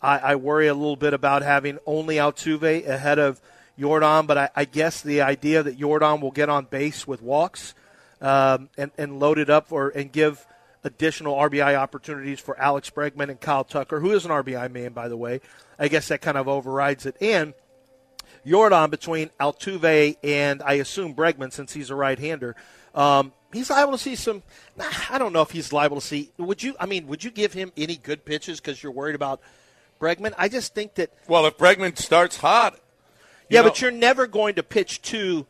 I, 0.04 0.20
I 0.20 0.36
worry 0.36 0.68
a 0.68 0.76
little 0.76 0.96
bit 0.96 1.16
about 1.16 1.42
having 1.42 1.80
only 1.88 2.18
Altuve 2.18 2.88
ahead 2.88 3.18
of 3.18 3.42
Yordan, 3.80 4.28
but 4.28 4.38
I, 4.38 4.50
I 4.56 4.66
guess 4.66 5.02
the 5.02 5.22
idea 5.22 5.64
that 5.64 5.80
Yordan 5.80 6.22
will 6.22 6.32
get 6.32 6.48
on 6.48 6.66
base 6.66 7.08
with 7.08 7.24
walks 7.24 7.74
um, 8.22 8.70
and, 8.78 8.92
and 8.98 9.20
load 9.20 9.38
it 9.38 9.50
up 9.50 9.68
for 9.68 9.90
and 9.90 10.12
give 10.12 10.46
additional 10.84 11.36
RBI 11.36 11.76
opportunities 11.76 12.40
for 12.40 12.60
Alex 12.60 12.90
Bregman 12.90 13.30
and 13.30 13.40
Kyle 13.40 13.64
Tucker, 13.64 14.00
who 14.00 14.12
is 14.12 14.26
an 14.26 14.32
RBI 14.32 14.72
man, 14.72 14.94
by 14.94 15.08
the 15.08 15.18
way. 15.18 15.42
I 15.80 15.88
guess 15.88 16.10
that 16.10 16.22
kind 16.22 16.38
of 16.38 16.48
overrides 16.48 17.06
it. 17.06 17.16
And 17.22 17.54
Yordan 18.46 18.90
between 18.90 19.30
Altuve 19.40 20.18
and 20.24 20.62
I 20.64 20.74
assume 20.74 21.16
Bregman, 21.16 21.52
since 21.52 21.74
he's 21.74 21.90
a 21.90 21.96
right-hander. 21.96 22.56
Um, 22.94 23.32
he's 23.52 23.70
liable 23.70 23.94
to 23.94 23.98
see 23.98 24.16
some. 24.16 24.44
I 25.10 25.18
don't 25.18 25.34
know 25.34 25.42
if 25.42 25.52
he's 25.52 25.72
liable 25.72 26.00
to 26.00 26.06
see. 26.06 26.32
Would 26.38 26.62
you? 26.62 26.76
I 26.80 26.86
mean, 26.86 27.08
would 27.08 27.24
you 27.24 27.32
give 27.32 27.54
him 27.54 27.72
any 27.78 27.96
good 27.96 28.26
pitches 28.26 28.60
because 28.60 28.84
you're 28.84 28.92
worried 28.92 29.16
about 29.16 29.42
Bregman? 30.00 30.34
I 30.38 30.50
just 30.50 30.76
think 30.76 30.96
that. 30.96 31.12
Well, 31.28 31.46
if 31.46 31.58
Bregman 31.58 31.98
starts 31.98 32.38
hot, 32.38 32.80
yeah, 33.50 33.62
know- 33.62 33.70
but 33.70 33.82
you're 33.82 33.92
never 33.92 34.28
going 34.28 34.56
to 34.56 34.64
pitch 34.64 35.02
to 35.04 35.46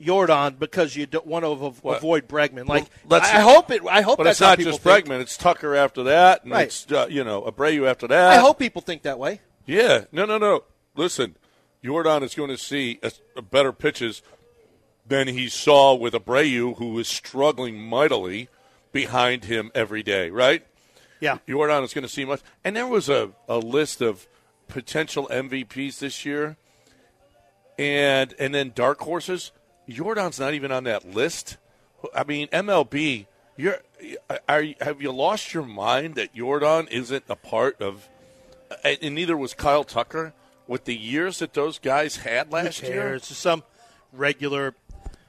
Yordan 0.00 0.58
because 0.58 0.94
you 0.96 1.06
don't 1.06 1.26
want 1.26 1.44
to 1.44 1.48
av- 1.48 1.80
avoid 1.84 2.28
Bregman. 2.28 2.66
Like 2.68 2.86
let's- 3.08 3.28
I 3.28 3.40
hope 3.40 3.70
it. 3.70 3.82
I 3.88 4.00
hope 4.02 4.18
but 4.18 4.24
that's 4.24 4.36
it's 4.36 4.40
not 4.40 4.58
just 4.58 4.80
think. 4.82 5.06
Bregman. 5.06 5.20
It's 5.20 5.36
Tucker 5.36 5.74
after 5.74 6.04
that, 6.04 6.42
and 6.44 6.52
Right. 6.52 6.66
it's 6.68 6.90
uh, 6.90 7.06
you 7.10 7.24
know 7.24 7.42
Abreu 7.42 7.88
after 7.88 8.06
that. 8.08 8.30
I 8.30 8.36
hope 8.36 8.58
people 8.58 8.82
think 8.82 9.02
that 9.02 9.18
way. 9.18 9.40
Yeah, 9.66 10.04
no, 10.12 10.24
no, 10.24 10.38
no. 10.38 10.64
Listen, 10.96 11.36
Yordan 11.84 12.22
is 12.22 12.34
going 12.34 12.48
to 12.50 12.56
see 12.58 12.98
a, 13.02 13.12
a 13.36 13.42
better 13.42 13.72
pitches 13.72 14.22
than 15.06 15.28
he 15.28 15.48
saw 15.48 15.94
with 15.94 16.14
Abreu, 16.14 16.76
who 16.78 16.92
was 16.92 17.08
struggling 17.08 17.78
mightily 17.80 18.48
behind 18.92 19.44
him 19.44 19.70
every 19.74 20.02
day. 20.02 20.30
Right? 20.30 20.64
Yeah. 21.20 21.38
Yordan 21.48 21.82
is 21.82 21.92
going 21.92 22.02
to 22.02 22.08
see 22.08 22.24
much. 22.24 22.40
And 22.62 22.76
there 22.76 22.86
was 22.86 23.08
a, 23.08 23.30
a 23.48 23.58
list 23.58 24.00
of 24.00 24.26
potential 24.68 25.28
MVPs 25.32 25.98
this 25.98 26.24
year, 26.24 26.56
and 27.78 28.34
and 28.38 28.54
then 28.54 28.72
dark 28.74 29.00
horses. 29.00 29.52
Yordan's 29.88 30.38
not 30.38 30.54
even 30.54 30.70
on 30.70 30.84
that 30.84 31.08
list. 31.08 31.56
I 32.14 32.24
mean, 32.24 32.48
MLB. 32.48 33.26
You're, 33.56 33.78
are, 34.48 34.64
have 34.80 35.02
you 35.02 35.10
lost 35.10 35.52
your 35.52 35.64
mind 35.64 36.14
that 36.14 36.34
Yordan 36.34 36.88
isn't 36.90 37.24
a 37.28 37.34
part 37.34 37.80
of? 37.82 38.08
And 38.84 39.14
neither 39.14 39.36
was 39.36 39.54
Kyle 39.54 39.82
Tucker 39.82 40.32
with 40.68 40.84
the 40.84 40.96
years 40.96 41.40
that 41.40 41.54
those 41.54 41.78
guys 41.78 42.18
had 42.18 42.52
last 42.52 42.82
year. 42.82 43.14
It's 43.14 43.28
just 43.28 43.40
some 43.40 43.64
regular 44.12 44.74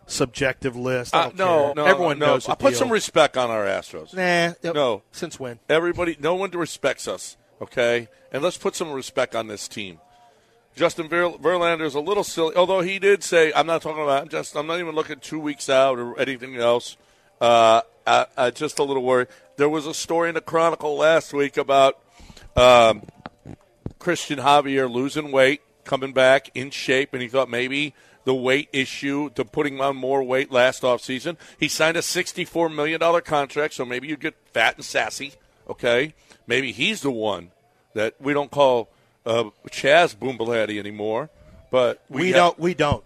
subjective 0.05 0.75
list. 0.75 1.15
Uh, 1.15 1.31
no, 1.35 1.65
care. 1.65 1.73
no, 1.75 1.85
everyone 1.85 2.19
no. 2.19 2.25
knows. 2.27 2.47
I 2.47 2.55
put 2.55 2.71
deal. 2.71 2.79
some 2.79 2.91
respect 2.91 3.37
on 3.37 3.49
our 3.49 3.65
Astros. 3.65 4.13
Nah, 4.13 4.71
No. 4.73 5.03
Since 5.11 5.39
when? 5.39 5.59
Everybody, 5.69 6.17
no 6.19 6.35
one 6.35 6.51
respects 6.51 7.07
us, 7.07 7.37
okay? 7.61 8.09
And 8.31 8.43
let's 8.43 8.57
put 8.57 8.75
some 8.75 8.91
respect 8.91 9.35
on 9.35 9.47
this 9.47 9.67
team. 9.67 9.99
Justin 10.75 11.09
Ver- 11.09 11.31
Verlander 11.31 11.85
is 11.85 11.95
a 11.95 11.99
little 11.99 12.23
silly, 12.23 12.55
although 12.55 12.81
he 12.81 12.99
did 12.99 13.23
say, 13.23 13.51
"I'm 13.53 13.67
not 13.67 13.81
talking 13.81 14.03
about. 14.03 14.21
I'm 14.23 14.29
just. 14.29 14.55
I'm 14.55 14.67
not 14.67 14.79
even 14.79 14.95
looking 14.95 15.19
two 15.19 15.39
weeks 15.39 15.69
out 15.69 15.99
or 15.99 16.19
anything 16.19 16.55
else." 16.55 16.97
Uh, 17.41 17.81
I, 18.05 18.25
I 18.37 18.51
just 18.51 18.79
a 18.79 18.83
little 18.83 19.03
worried. 19.03 19.27
There 19.57 19.69
was 19.69 19.85
a 19.85 19.93
story 19.93 20.29
in 20.29 20.35
the 20.35 20.41
Chronicle 20.41 20.95
last 20.97 21.33
week 21.33 21.57
about 21.57 21.99
um, 22.55 23.03
Cristian 23.99 24.37
Javier 24.37 24.89
losing 24.89 25.31
weight, 25.31 25.61
coming 25.83 26.13
back 26.13 26.49
in 26.55 26.69
shape, 26.69 27.13
and 27.13 27.21
he 27.21 27.27
thought 27.27 27.49
maybe 27.49 27.93
the 28.25 28.33
weight 28.35 28.69
issue 28.71 29.29
to 29.31 29.45
putting 29.45 29.79
on 29.81 29.95
more 29.95 30.23
weight 30.23 30.51
last 30.51 30.83
offseason. 30.83 31.37
He 31.59 31.67
signed 31.67 31.97
a 31.97 32.01
$64 32.01 32.73
million 32.73 32.99
contract, 33.21 33.73
so 33.73 33.85
maybe 33.85 34.07
you 34.07 34.17
get 34.17 34.35
fat 34.53 34.75
and 34.75 34.85
sassy, 34.85 35.33
okay? 35.69 36.13
Maybe 36.45 36.71
he's 36.71 37.01
the 37.01 37.11
one 37.11 37.51
that 37.93 38.15
we 38.19 38.33
don't 38.33 38.51
call 38.51 38.89
uh, 39.29 39.49
Chaz 39.69 40.15
Boombleheady 40.15 40.79
anymore, 40.79 41.29
but 41.71 42.01
we, 42.09 42.21
We 42.21 42.27
have- 42.29 42.35
don't. 42.35 42.59
We 42.59 42.73
don't. 42.73 43.03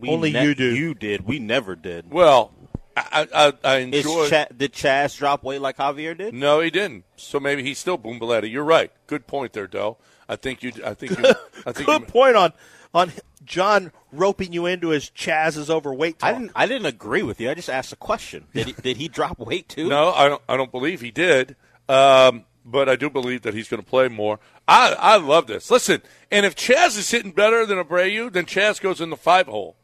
We 0.00 0.08
Only 0.10 0.30
you 0.30 0.54
do. 0.54 0.74
You 0.74 0.94
did. 0.94 1.24
We 1.26 1.38
never 1.38 1.76
did. 1.76 2.10
Well, 2.12 2.52
I, 2.96 3.26
I, 3.34 3.52
I 3.64 3.76
Is 3.78 4.04
enjoy. 4.04 4.28
Cha- 4.28 4.46
did 4.56 4.72
Chaz 4.72 5.16
drop 5.16 5.42
weight 5.44 5.60
like 5.60 5.76
Javier 5.78 6.16
did? 6.16 6.34
no, 6.34 6.60
he 6.60 6.70
didn't. 6.70 7.04
So 7.16 7.40
maybe 7.40 7.62
he's 7.62 7.78
still 7.78 7.96
Boombleheady. 7.98 8.50
You're 8.50 8.64
right. 8.64 8.90
Good 9.06 9.26
point 9.26 9.52
there, 9.52 9.66
Doe. 9.66 9.96
I 10.28 10.36
think 10.36 10.62
you. 10.62 10.72
I 10.84 10.94
think 10.94 11.18
you. 11.18 11.24
I 11.24 11.32
think 11.72 11.78
you, 11.80 11.84
Good 11.86 12.08
point 12.08 12.36
on 12.36 12.52
on 12.92 13.12
John 13.44 13.92
roping 14.12 14.52
you 14.52 14.66
into 14.66 14.88
his 14.88 15.10
Chaz's 15.10 15.70
overweight 15.70 16.18
talk. 16.18 16.30
I 16.30 16.32
didn't. 16.38 16.52
I 16.54 16.66
didn't 16.66 16.86
agree 16.86 17.22
with 17.22 17.40
you. 17.40 17.50
I 17.50 17.54
just 17.54 17.70
asked 17.70 17.92
a 17.92 17.96
question. 17.96 18.46
Did 18.52 18.66
he, 18.66 18.72
did 18.82 18.96
he 18.96 19.08
drop 19.08 19.38
weight 19.38 19.68
too? 19.68 19.88
No, 19.88 20.12
I 20.12 20.28
don't. 20.28 20.42
I 20.48 20.56
don't 20.56 20.70
believe 20.72 21.00
he 21.00 21.10
did. 21.10 21.56
Um, 21.88 22.44
but 22.64 22.88
I 22.88 22.96
do 22.96 23.10
believe 23.10 23.42
that 23.42 23.54
he's 23.54 23.68
going 23.68 23.82
to 23.82 23.88
play 23.88 24.08
more. 24.08 24.40
I 24.66 24.94
I 24.98 25.16
love 25.18 25.46
this. 25.46 25.70
Listen, 25.70 26.02
and 26.30 26.46
if 26.46 26.56
Chaz 26.56 26.98
is 26.98 27.10
hitting 27.10 27.32
better 27.32 27.66
than 27.66 27.78
Abreu, 27.78 28.32
then 28.32 28.46
Chaz 28.46 28.80
goes 28.80 29.00
in 29.00 29.10
the 29.10 29.16
five 29.16 29.46
hole. 29.46 29.76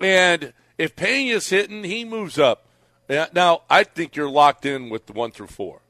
And 0.00 0.52
if 0.76 0.94
Pena's 0.94 1.48
hitting, 1.48 1.84
he 1.84 2.04
moves 2.04 2.38
up. 2.38 2.66
Now 3.08 3.62
I 3.68 3.84
think 3.84 4.14
you're 4.14 4.30
locked 4.30 4.64
in 4.64 4.90
with 4.90 5.06
the 5.06 5.12
one 5.12 5.32
through 5.32 5.48
four. 5.48 5.80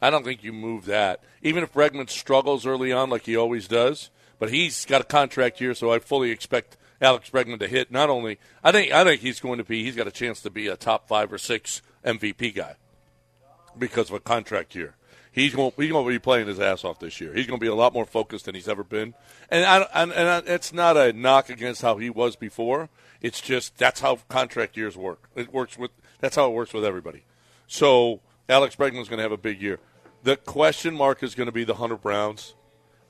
I 0.00 0.10
don't 0.10 0.24
think 0.24 0.42
you 0.42 0.52
move 0.52 0.86
that. 0.86 1.22
Even 1.42 1.62
if 1.62 1.72
Bregman 1.72 2.10
struggles 2.10 2.66
early 2.66 2.92
on, 2.92 3.08
like 3.08 3.24
he 3.24 3.36
always 3.36 3.68
does, 3.68 4.10
but 4.38 4.50
he's 4.50 4.84
got 4.84 5.00
a 5.00 5.04
contract 5.04 5.60
here, 5.60 5.74
so 5.74 5.92
I 5.92 6.00
fully 6.00 6.30
expect 6.30 6.76
Alex 7.00 7.30
Bregman 7.30 7.60
to 7.60 7.68
hit. 7.68 7.92
Not 7.92 8.10
only, 8.10 8.38
I 8.64 8.72
think, 8.72 8.92
I 8.92 9.04
think 9.04 9.20
he's 9.20 9.40
going 9.40 9.58
to 9.58 9.64
be. 9.64 9.84
He's 9.84 9.96
got 9.96 10.08
a 10.08 10.12
chance 10.12 10.40
to 10.42 10.50
be 10.50 10.66
a 10.66 10.76
top 10.76 11.06
five 11.08 11.32
or 11.32 11.38
six 11.38 11.82
MVP 12.04 12.54
guy 12.54 12.76
because 13.78 14.08
of 14.10 14.16
a 14.16 14.20
contract 14.20 14.74
year. 14.74 14.96
He's 15.32 15.54
going, 15.54 15.72
he's 15.76 15.90
going 15.90 16.04
to 16.04 16.10
be 16.10 16.18
playing 16.18 16.46
his 16.46 16.60
ass 16.60 16.84
off 16.84 17.00
this 17.00 17.18
year. 17.18 17.32
He's 17.32 17.46
going 17.46 17.58
to 17.58 17.64
be 17.64 17.70
a 17.70 17.74
lot 17.74 17.94
more 17.94 18.04
focused 18.04 18.44
than 18.44 18.54
he's 18.54 18.68
ever 18.68 18.84
been. 18.84 19.14
And 19.50 19.64
I, 19.64 19.86
and, 19.94 20.12
and 20.12 20.28
I, 20.28 20.38
it's 20.52 20.74
not 20.74 20.98
a 20.98 21.14
knock 21.14 21.48
against 21.48 21.80
how 21.80 21.96
he 21.96 22.10
was 22.10 22.36
before. 22.36 22.90
It's 23.22 23.40
just 23.40 23.78
that's 23.78 24.00
how 24.00 24.16
contract 24.28 24.76
years 24.76 24.96
work. 24.96 25.30
It 25.34 25.52
works 25.52 25.78
with 25.78 25.90
that's 26.20 26.36
how 26.36 26.48
it 26.48 26.52
works 26.52 26.74
with 26.74 26.84
everybody. 26.84 27.24
So 27.66 28.20
Alex 28.48 28.76
Bregman's 28.76 29.08
going 29.08 29.18
to 29.18 29.22
have 29.22 29.32
a 29.32 29.38
big 29.38 29.62
year. 29.62 29.80
The 30.22 30.36
question 30.36 30.94
mark 30.94 31.22
is 31.22 31.34
going 31.34 31.46
to 31.46 31.52
be 31.52 31.64
the 31.64 31.74
Hunter 31.74 31.96
Browns. 31.96 32.54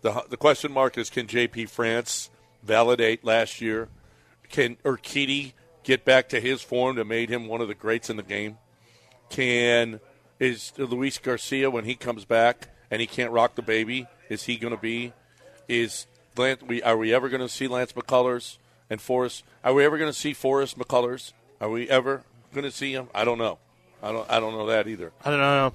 The 0.03 0.25
the 0.31 0.37
question 0.37 0.71
mark 0.71 0.97
is 0.97 1.11
can 1.11 1.27
J.P. 1.27 1.67
France 1.67 2.31
validate 2.63 3.25
last 3.25 3.61
year? 3.61 3.89
Can 4.49 4.77
Urquidy 4.85 5.55
get 5.83 6.05
back 6.05 6.29
to 6.29 6.41
his 6.41 6.63
form 6.63 6.97
that 6.97 7.07
made 7.07 7.31
him 7.31 7.49
one 7.49 7.61
of 7.61 7.69
the 7.69 7.75
greats 7.75 8.11
in 8.11 8.17
the 8.17 8.23
game? 8.23 8.59
Can 9.29 9.99
is 10.43 10.73
Luis 10.77 11.19
Garcia 11.19 11.71
when 11.71 11.85
he 11.85 11.95
comes 11.95 12.25
back 12.25 12.69
and 12.91 13.01
he 13.01 13.07
can't 13.07 13.31
rock 13.31 13.55
the 13.55 13.63
baby? 13.63 14.07
Is 14.29 14.45
he 14.45 14.57
going 14.57 14.75
to 14.75 14.81
be? 14.81 15.13
Is 15.69 16.07
Lance? 16.37 16.63
We 16.63 16.83
are 16.83 16.97
we 16.97 17.15
ever 17.15 17.29
going 17.29 17.41
to 17.43 17.49
see 17.49 17.69
Lance 17.69 17.93
McCullers 17.93 18.59
and 18.91 19.01
Forrest? 19.01 19.45
Are 19.65 19.73
we 19.73 19.85
ever 19.85 19.97
going 19.99 20.11
to 20.11 20.19
see 20.19 20.33
Forrest 20.35 20.79
McCullers? 20.79 21.33
Are 21.61 21.71
we 21.71 21.89
ever 21.89 22.25
going 22.53 22.65
to 22.65 22.71
see 22.73 22.93
him? 22.93 23.09
I 23.15 23.25
don't 23.25 23.39
know. 23.39 23.59
I 24.03 24.11
don't. 24.11 24.29
I 24.29 24.41
don't 24.41 24.53
know 24.53 24.67
that 24.67 24.89
either. 24.89 25.13
I 25.25 25.31
don't 25.31 25.39
know. 25.39 25.75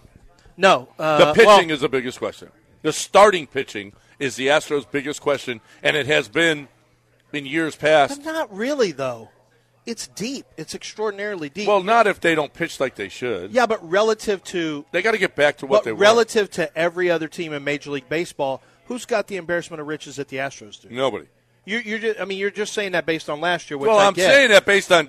No. 0.58 0.90
Uh, 1.00 1.18
The 1.20 1.34
pitching 1.34 1.48
well, 1.48 1.72
is 1.72 1.82
the 1.82 1.90
biggest 1.90 2.18
question. 2.20 2.50
The 2.82 2.92
starting 2.92 3.48
pitching 3.48 3.94
is 4.20 4.36
the 4.36 4.48
Astros' 4.48 4.90
biggest 4.90 5.22
question, 5.22 5.62
and 5.82 5.96
it 5.96 6.08
has 6.08 6.28
been 6.28 6.68
in 7.32 7.46
years 7.46 7.76
past. 7.76 8.24
but 8.24 8.34
not 8.34 8.54
really 8.54 8.92
though. 8.92 9.30
It's 9.88 10.08
deep. 10.10 10.46
It's 10.58 10.76
extraordinarily 10.76 11.50
deep. 11.50 11.68
Well, 11.68 11.82
not 11.82 12.06
if 12.08 12.20
they 12.20 12.36
don't 12.36 12.54
pitch 12.54 12.80
like 12.80 12.96
they 12.96 13.10
should. 13.10 13.52
yeah, 13.52 13.66
but 13.66 13.80
relative 13.90 14.44
to 14.46 14.86
They 14.92 15.02
got 15.02 15.14
to 15.14 15.18
get 15.18 15.36
back 15.36 15.58
to 15.60 15.66
what 15.66 15.84
they 15.86 15.94
were. 15.94 15.98
relative 15.98 16.52
to 16.52 16.78
every 16.78 17.10
other 17.10 17.28
team 17.28 17.54
in 17.54 17.64
Major 17.64 17.92
League 17.92 18.10
Baseball, 18.10 18.62
who's 18.86 19.06
got 19.06 19.28
the 19.28 19.38
embarrassment 19.38 19.80
of 19.82 19.88
riches 19.88 20.18
that 20.18 20.28
the 20.28 20.38
Astros 20.38 20.80
do? 20.82 20.90
Nobody. 20.92 21.26
You, 21.66 21.80
you're 21.80 22.00
just, 22.00 22.20
I 22.20 22.26
mean, 22.26 22.38
you're 22.38 22.52
just 22.52 22.74
saying 22.74 22.92
that 22.94 23.06
based 23.06 23.30
on 23.30 23.42
last 23.42 23.70
year. 23.70 23.78
Which 23.78 23.88
Well, 23.90 23.98
I 24.00 24.08
I'm 24.08 24.14
get. 24.14 24.30
saying 24.30 24.50
that 24.52 24.66
based 24.66 24.92
on 24.92 25.08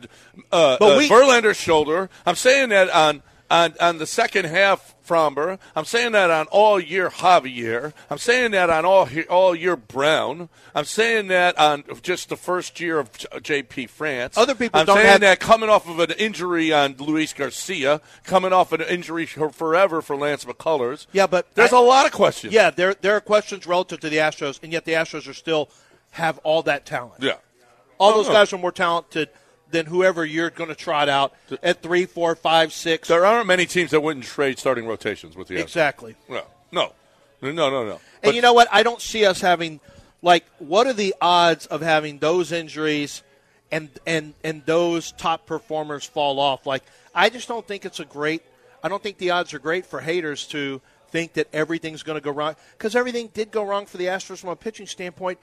uh, 0.51 0.77
But 0.79 0.95
uh, 0.95 0.99
we- 0.99 1.09
Verlander's 1.09 1.57
shoulder. 1.57 2.09
I'm 2.25 2.35
saying 2.37 2.71
that 2.71 2.89
on, 2.91 3.23
on 3.51 3.75
on 3.81 3.99
the 3.99 4.07
second 4.07 4.45
half 4.47 4.95
Framber. 5.07 5.59
I'm 5.75 5.87
saying 5.87 6.13
that 6.13 6.31
on 6.31 6.47
all 6.49 6.79
year 6.79 7.09
Javier. 7.09 7.95
I'm 8.11 8.19
saying 8.19 8.51
that 8.51 8.69
on 8.69 8.85
all 8.85 9.09
all 9.31 9.55
year 9.55 9.75
Brown. 9.77 10.49
I'm 10.75 10.85
saying 10.85 11.29
that 11.29 11.59
on 11.59 11.85
just 12.03 12.29
the 12.29 12.37
first 12.37 12.79
year 12.79 12.99
of 12.99 13.11
J.P. 13.43 13.87
France. 13.87 14.37
Other 14.37 14.55
people 14.55 14.79
I'm 14.81 14.87
don't 14.87 14.97
saying 14.97 15.09
have- 15.09 15.21
that 15.23 15.41
coming 15.41 15.71
off 15.71 15.89
of 15.89 15.99
an 15.99 16.11
injury 16.19 16.73
on 16.73 16.95
Luis 16.99 17.33
Garcia, 17.33 18.01
coming 18.25 18.53
off 18.53 18.73
an 18.73 18.83
injury 18.83 19.25
forever 19.27 20.03
for 20.03 20.15
Lance 20.17 20.45
McCullers. 20.45 21.07
Yeah, 21.13 21.27
but 21.27 21.55
there's 21.55 21.73
I- 21.73 21.79
a 21.79 21.83
lot 21.83 22.05
of 22.07 22.13
questions. 22.13 22.53
Yeah, 22.53 22.71
there 22.71 22.95
there 22.95 23.15
are 23.17 23.21
questions 23.23 23.67
relative 23.67 24.01
to 24.01 24.11
the 24.11 24.19
Astros, 24.19 24.59
and 24.63 24.73
yet 24.73 24.85
the 24.85 24.93
Astros 24.93 25.27
are 25.29 25.33
still 25.35 25.71
have 26.13 26.39
all 26.45 26.63
that 26.65 26.85
talent. 26.85 27.23
yeah. 27.23 27.35
All 27.99 28.13
Oh, 28.13 28.23
those 28.23 28.29
guys 28.29 28.53
are 28.53 28.59
more 28.59 28.71
talented 28.73 29.29
than 29.71 29.87
whoever 29.87 30.25
you're 30.25 30.51
going 30.51 30.69
to 30.69 30.75
trot 30.75 31.09
out 31.09 31.33
at 31.63 31.83
three, 31.83 32.07
four, 32.07 32.35
five, 32.35 32.73
six. 32.73 33.09
There 33.09 33.25
aren't 33.25 33.47
many 33.47 33.67
teams 33.67 33.91
that 33.91 34.01
wouldn't 34.01 34.25
trade 34.25 34.59
starting 34.59 34.87
rotations 34.87 35.37
with 35.37 35.49
the 35.49 35.57
Astros. 35.57 35.63
Exactly. 35.63 36.17
No, 36.29 36.43
no, 36.73 36.93
no, 37.43 37.53
no, 37.53 37.71
no. 37.71 37.91
And 37.93 38.01
But- 38.23 38.35
you 38.35 38.43
know 38.43 38.53
what? 38.53 38.69
I 38.73 38.83
don't 38.83 39.01
see 39.01 39.25
us 39.25 39.41
having 39.41 39.81
like 40.23 40.45
what 40.59 40.87
are 40.87 40.93
the 40.93 41.15
odds 41.21 41.67
of 41.67 41.81
having 41.81 42.19
those 42.19 42.51
injuries 42.53 43.23
and 43.71 43.89
and 44.07 44.35
and 44.43 44.65
those 44.67 45.13
top 45.13 45.47
performers 45.47 46.05
fall 46.05 46.41
off? 46.41 46.67
Like 46.67 46.83
I 47.15 47.29
just 47.31 47.47
don't 47.49 47.67
think 47.67 47.85
it's 47.85 48.01
a 48.01 48.05
great 48.05 48.43
I 48.83 48.89
don't 48.89 49.03
think 49.03 49.19
the 49.19 49.31
odds 49.31 49.55
are 49.55 49.59
great 49.59 49.87
for 49.87 50.01
haters 50.01 50.47
to 50.49 50.81
think 51.11 51.35
that 51.35 51.49
everything's 51.53 52.03
going 52.03 52.17
to 52.17 52.25
go 52.25 52.31
wrong 52.31 52.57
cuz 52.79 52.97
everything 52.97 53.29
did 53.33 53.51
go 53.51 53.63
wrong 53.63 53.87
for 53.87 53.97
the 53.97 54.07
Astros 54.07 54.39
from 54.39 54.51
a 54.51 54.57
pitching 54.57 54.87
standpoint 54.87 55.39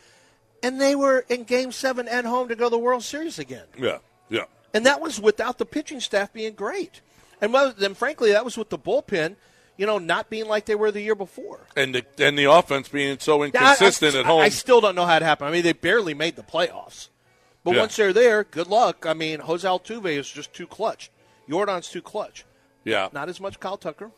and 0.61 0.81
they 0.81 0.95
were 0.95 1.25
in 1.29 1.43
game 1.43 1.71
7 1.71 2.07
at 2.07 2.25
home 2.25 2.47
to 2.49 2.55
go 2.55 2.65
to 2.65 2.69
the 2.71 2.77
World 2.77 3.03
Series 3.03 3.39
again. 3.39 3.65
Yeah, 3.77 3.99
yeah. 4.29 4.45
And 4.73 4.85
that 4.85 5.01
was 5.01 5.19
without 5.21 5.57
the 5.57 5.65
pitching 5.65 5.99
staff 5.99 6.31
being 6.33 6.53
great. 6.53 7.01
And 7.41 7.53
well, 7.53 7.73
then 7.77 7.93
frankly 7.93 8.31
that 8.31 8.45
was 8.45 8.57
with 8.57 8.69
the 8.69 8.77
bullpen, 8.77 9.35
you 9.77 9.85
know, 9.85 9.97
not 9.99 10.29
being 10.29 10.47
like 10.47 10.65
they 10.65 10.75
were 10.75 10.91
the 10.91 11.01
year 11.01 11.15
before. 11.15 11.67
And 11.75 11.95
the 11.95 12.05
and 12.17 12.37
the 12.37 12.49
offense 12.51 12.87
being 12.89 13.17
so 13.19 13.41
I- 13.41 13.45
inconsistent 13.47 14.15
I, 14.15 14.19
at 14.19 14.25
home. 14.25 14.41
I 14.41 14.49
still 14.49 14.81
don't 14.81 14.95
know 14.95 15.05
how 15.05 15.15
it 15.17 15.21
happened. 15.21 15.49
I 15.49 15.51
mean, 15.51 15.63
they 15.63 15.73
barely 15.73 16.13
made 16.13 16.35
the 16.35 16.43
playoffs. 16.43 17.09
But 17.63 17.75
Yeah. 17.75 17.81
once 17.81 17.95
they're 17.95 18.13
there, 18.13 18.43
good 18.43 18.67
luck. 18.67 19.05
I 19.05 19.13
mean, 19.13 19.39
Jose 19.39 19.67
Altuve 19.67 20.17
is 20.17 20.29
just 20.29 20.53
too 20.53 20.67
clutch. 20.67 21.09
Yordan's 21.49 21.89
too 21.89 22.01
clutch. 22.01 22.45
yeah. 22.83 23.09
Not 23.11 23.29
as 23.29 23.39
much 23.41 23.59
Kyle 23.59 23.77
Tucker. 23.77 24.11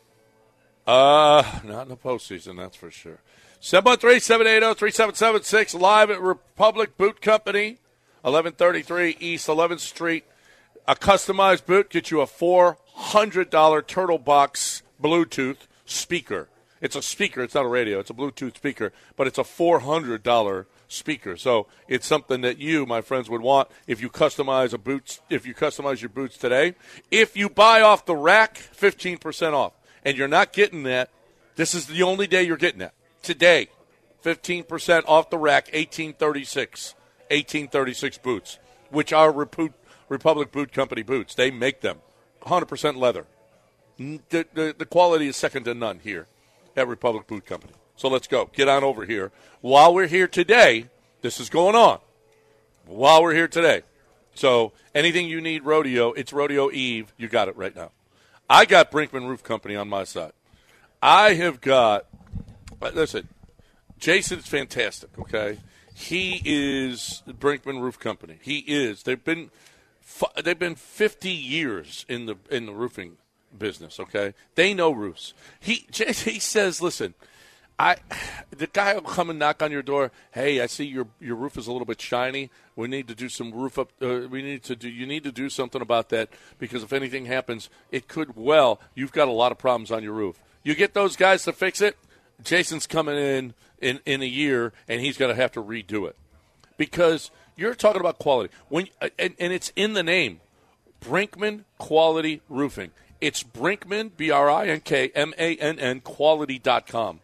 Uh, 0.86 1.42
not 1.64 1.82
in 1.82 1.88
the 1.88 1.96
postseason, 1.96 2.56
that's 2.56 2.76
for 2.76 2.90
sure. 2.90 3.20
713-780-3776, 3.60 5.78
live 5.78 6.10
at 6.10 6.20
Republic 6.20 6.96
Boot 6.96 7.20
Company, 7.20 7.78
1133 8.22 9.16
East 9.20 9.46
11th 9.46 9.80
Street. 9.80 10.24
A 10.86 10.94
customized 10.96 11.66
boot 11.66 11.90
gets 11.90 12.10
you 12.10 12.20
a 12.20 12.26
$400 12.26 13.86
Turtle 13.86 14.18
Box 14.18 14.82
Bluetooth 15.00 15.58
speaker. 15.84 16.48
It's 16.80 16.96
a 16.96 17.02
speaker. 17.02 17.42
It's 17.42 17.54
not 17.54 17.64
a 17.64 17.68
radio. 17.68 17.98
It's 18.00 18.10
a 18.10 18.14
Bluetooth 18.14 18.56
speaker, 18.56 18.92
but 19.16 19.26
it's 19.26 19.38
a 19.38 19.42
$400 19.42 20.66
speaker. 20.88 21.36
So 21.36 21.66
it's 21.86 22.06
something 22.06 22.40
that 22.40 22.58
you, 22.58 22.86
my 22.86 23.00
friends, 23.00 23.28
would 23.28 23.42
want 23.42 23.68
if 23.86 24.00
you 24.00 24.08
customize 24.08 24.72
a 24.72 24.78
boots. 24.78 25.20
If 25.28 25.46
you 25.46 25.54
customize 25.54 26.00
your 26.00 26.08
boots 26.08 26.36
today, 26.36 26.74
if 27.10 27.36
you 27.36 27.48
buy 27.48 27.82
off 27.82 28.06
the 28.06 28.16
rack, 28.16 28.56
15% 28.76 29.52
off, 29.52 29.72
and 30.04 30.16
you're 30.16 30.28
not 30.28 30.52
getting 30.52 30.84
that, 30.84 31.10
this 31.56 31.74
is 31.74 31.86
the 31.86 32.02
only 32.02 32.26
day 32.26 32.42
you're 32.42 32.56
getting 32.56 32.80
that 32.80 32.94
today. 33.22 33.68
15% 34.24 35.04
off 35.06 35.30
the 35.30 35.38
rack, 35.38 35.66
1836, 35.66 36.94
1836 37.30 38.18
boots, 38.18 38.58
which 38.90 39.12
are 39.12 39.32
Repu- 39.32 39.72
Republic 40.08 40.52
Boot 40.52 40.72
Company 40.72 41.02
boots. 41.02 41.34
They 41.34 41.50
make 41.50 41.80
them, 41.80 41.98
100% 42.42 42.96
leather. 42.96 43.26
The, 43.98 44.46
the, 44.54 44.74
the 44.76 44.86
quality 44.86 45.26
is 45.28 45.36
second 45.36 45.64
to 45.64 45.74
none 45.74 46.00
here 46.00 46.26
at 46.76 46.86
Republic 46.86 47.26
Boot 47.26 47.44
Company. 47.46 47.72
So 47.96 48.08
let's 48.08 48.28
go. 48.28 48.48
Get 48.52 48.68
on 48.68 48.84
over 48.84 49.04
here. 49.04 49.32
While 49.60 49.92
we're 49.92 50.06
here 50.06 50.28
today, 50.28 50.86
this 51.20 51.40
is 51.40 51.50
going 51.50 51.74
on. 51.74 51.98
While 52.86 53.22
we're 53.22 53.34
here 53.34 53.48
today. 53.48 53.82
So 54.34 54.72
anything 54.94 55.28
you 55.28 55.40
need 55.40 55.64
rodeo, 55.64 56.12
it's 56.12 56.32
Rodeo 56.32 56.70
Eve. 56.70 57.12
You 57.16 57.26
got 57.26 57.48
it 57.48 57.56
right 57.56 57.74
now. 57.74 57.90
I 58.48 58.64
got 58.64 58.90
Brinkmann 58.90 59.28
Roof 59.28 59.42
Company 59.42 59.74
on 59.74 59.88
my 59.88 60.04
side. 60.04 60.32
I 61.02 61.34
have 61.34 61.60
got, 61.60 62.06
listen, 62.94 63.28
Jason's 63.98 64.46
fantastic, 64.46 65.10
okay? 65.18 65.58
He 65.98 66.40
is 66.44 67.24
Brinkmann 67.26 67.82
Roof 67.82 67.98
Company. 67.98 68.38
He 68.40 68.58
is. 68.60 69.02
They've 69.02 69.22
been 69.22 69.50
they've 70.42 70.58
been 70.58 70.76
50 70.76 71.28
years 71.28 72.06
in 72.08 72.26
the 72.26 72.36
in 72.50 72.66
the 72.66 72.72
roofing 72.72 73.16
business, 73.58 73.98
okay? 73.98 74.34
They 74.54 74.74
know 74.74 74.92
roofs. 74.92 75.34
He 75.58 75.86
he 75.92 76.38
says, 76.38 76.80
"Listen, 76.80 77.14
I, 77.80 77.96
the 78.56 78.68
guy 78.68 78.94
will 78.94 79.00
come 79.00 79.28
and 79.28 79.40
knock 79.40 79.60
on 79.60 79.72
your 79.72 79.82
door. 79.82 80.12
Hey, 80.30 80.60
I 80.60 80.66
see 80.66 80.84
your 80.84 81.08
your 81.18 81.34
roof 81.34 81.58
is 81.58 81.66
a 81.66 81.72
little 81.72 81.84
bit 81.84 82.00
shiny. 82.00 82.50
We 82.76 82.86
need 82.86 83.08
to 83.08 83.16
do 83.16 83.28
some 83.28 83.50
roof 83.50 83.76
up. 83.76 83.90
Uh, 84.00 84.28
we 84.30 84.40
need 84.40 84.62
to 84.64 84.76
do. 84.76 84.88
You 84.88 85.04
need 85.04 85.24
to 85.24 85.32
do 85.32 85.50
something 85.50 85.82
about 85.82 86.10
that 86.10 86.28
because 86.60 86.84
if 86.84 86.92
anything 86.92 87.26
happens, 87.26 87.68
it 87.90 88.06
could. 88.06 88.36
Well, 88.36 88.80
you've 88.94 89.12
got 89.12 89.26
a 89.26 89.32
lot 89.32 89.50
of 89.50 89.58
problems 89.58 89.90
on 89.90 90.04
your 90.04 90.12
roof. 90.12 90.40
You 90.62 90.76
get 90.76 90.94
those 90.94 91.16
guys 91.16 91.42
to 91.42 91.52
fix 91.52 91.80
it. 91.80 91.96
Jason's 92.42 92.86
coming 92.86 93.16
in 93.16 93.54
in 93.80 94.00
in 94.04 94.22
a 94.22 94.26
year, 94.26 94.72
and 94.86 95.00
he's 95.00 95.16
going 95.16 95.34
to 95.34 95.40
have 95.40 95.52
to 95.52 95.62
redo 95.62 96.08
it 96.08 96.16
because 96.76 97.30
you're 97.56 97.74
talking 97.74 98.00
about 98.00 98.18
quality 98.18 98.52
when 98.68 98.88
uh, 99.00 99.08
and, 99.18 99.34
and 99.38 99.52
it's 99.52 99.72
in 99.76 99.94
the 99.94 100.02
name, 100.02 100.40
Brinkmann 101.00 101.64
Quality 101.78 102.42
Roofing. 102.48 102.90
It's 103.20 103.42
Brinkmann 103.42 104.12
B 104.16 104.30
R 104.30 104.48
I 104.48 104.68
N 104.68 104.80
K 104.80 105.10
M 105.14 105.34
A 105.38 105.56
N 105.56 105.78
N 105.78 106.00
Quality.com 106.00 107.20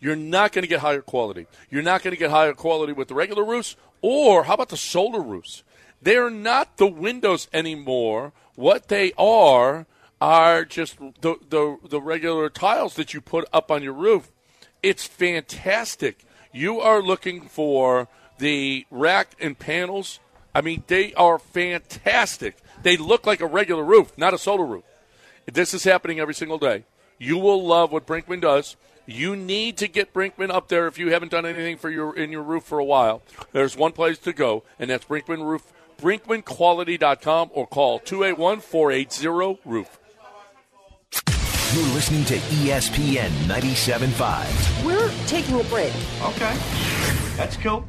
you're 0.00 0.16
not 0.16 0.52
going 0.52 0.62
to 0.62 0.68
get 0.68 0.80
higher 0.80 1.02
quality. 1.02 1.46
You're 1.68 1.82
not 1.82 2.02
going 2.02 2.12
to 2.12 2.18
get 2.18 2.30
higher 2.30 2.54
quality 2.54 2.92
with 2.92 3.08
the 3.08 3.14
regular 3.14 3.44
roofs, 3.44 3.76
or 4.00 4.44
how 4.44 4.54
about 4.54 4.70
the 4.70 4.76
solar 4.76 5.20
roofs? 5.20 5.62
They're 6.02 6.30
not 6.30 6.78
the 6.78 6.86
windows 6.86 7.48
anymore. 7.52 8.32
What 8.54 8.88
they 8.88 9.12
are 9.18 9.86
are 10.20 10.64
just 10.64 10.98
the, 11.20 11.36
the, 11.48 11.76
the 11.86 12.00
regular 12.00 12.48
tiles 12.48 12.94
that 12.94 13.12
you 13.12 13.20
put 13.20 13.46
up 13.52 13.70
on 13.70 13.82
your 13.82 13.92
roof. 13.92 14.32
It's 14.82 15.06
fantastic. 15.06 16.24
You 16.52 16.80
are 16.80 17.02
looking 17.02 17.48
for 17.48 18.08
the 18.38 18.86
rack 18.90 19.34
and 19.40 19.58
panels. 19.58 20.18
I 20.54 20.62
mean, 20.62 20.84
they 20.86 21.14
are 21.14 21.38
fantastic. 21.38 22.56
They 22.82 22.96
look 22.96 23.26
like 23.26 23.40
a 23.40 23.46
regular 23.46 23.84
roof, 23.84 24.16
not 24.16 24.34
a 24.34 24.38
solar 24.38 24.64
roof. 24.64 24.84
This 25.46 25.74
is 25.74 25.84
happening 25.84 26.18
every 26.18 26.34
single 26.34 26.58
day. 26.58 26.84
You 27.18 27.36
will 27.36 27.64
love 27.64 27.92
what 27.92 28.06
Brinkmann 28.06 28.40
does. 28.40 28.76
You 29.06 29.36
need 29.36 29.76
to 29.78 29.88
get 29.88 30.14
Brinkmann 30.14 30.50
up 30.50 30.68
there 30.68 30.86
if 30.86 30.98
you 30.98 31.12
haven't 31.12 31.32
done 31.32 31.44
anything 31.44 31.76
for 31.76 31.90
your 31.90 32.16
in 32.16 32.30
your 32.30 32.42
roof 32.42 32.64
for 32.64 32.78
a 32.78 32.84
while. 32.84 33.22
There's 33.52 33.76
one 33.76 33.92
place 33.92 34.18
to 34.18 34.32
go, 34.32 34.62
and 34.78 34.88
that's 34.88 35.04
Brinkmann 35.04 35.44
Roof, 35.44 35.72
BrinkmannQuality.com, 36.00 37.50
or 37.52 37.66
call 37.66 38.00
281-480-ROOF. 38.00 39.98
You're 41.72 41.84
listening 41.90 42.24
to 42.24 42.34
ESPN 42.34 43.28
97.5. 43.46 44.84
We're 44.84 45.08
taking 45.28 45.60
a 45.60 45.62
break. 45.62 45.92
Okay. 46.20 46.56
That's 47.36 47.56
cool. 47.58 47.84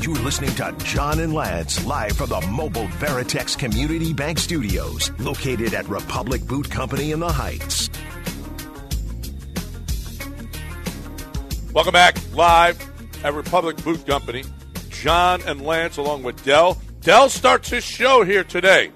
You're 0.00 0.16
listening 0.24 0.52
to 0.56 0.74
John 0.84 1.20
and 1.20 1.32
Lance 1.32 1.86
live 1.86 2.16
from 2.16 2.30
the 2.30 2.40
mobile 2.48 2.88
Veritex 2.98 3.56
Community 3.56 4.12
Bank 4.12 4.40
Studios, 4.40 5.12
located 5.20 5.72
at 5.72 5.88
Republic 5.88 6.44
Boot 6.48 6.68
Company 6.68 7.12
in 7.12 7.20
the 7.20 7.30
Heights. 7.30 7.90
Welcome 11.72 11.92
back 11.92 12.16
live 12.34 12.95
at 13.26 13.34
Republic 13.34 13.76
Boot 13.82 14.06
Company. 14.06 14.44
John 14.88 15.42
and 15.46 15.60
Lance 15.60 15.96
along 15.96 16.22
with 16.22 16.42
Dell. 16.44 16.80
Dell 17.00 17.28
starts 17.28 17.68
his 17.68 17.82
show 17.82 18.22
here 18.22 18.44
today. 18.44 18.92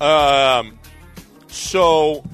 Um, 0.00 0.78
so 1.48 2.24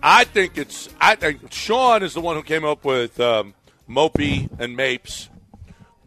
I 0.00 0.22
think 0.22 0.56
it's 0.56 0.88
I 1.00 1.16
think 1.16 1.52
Sean 1.52 2.04
is 2.04 2.14
the 2.14 2.20
one 2.20 2.36
who 2.36 2.44
came 2.44 2.64
up 2.64 2.84
with 2.84 3.18
um, 3.18 3.54
Mopey 3.88 4.48
and 4.60 4.76
Mapes, 4.76 5.28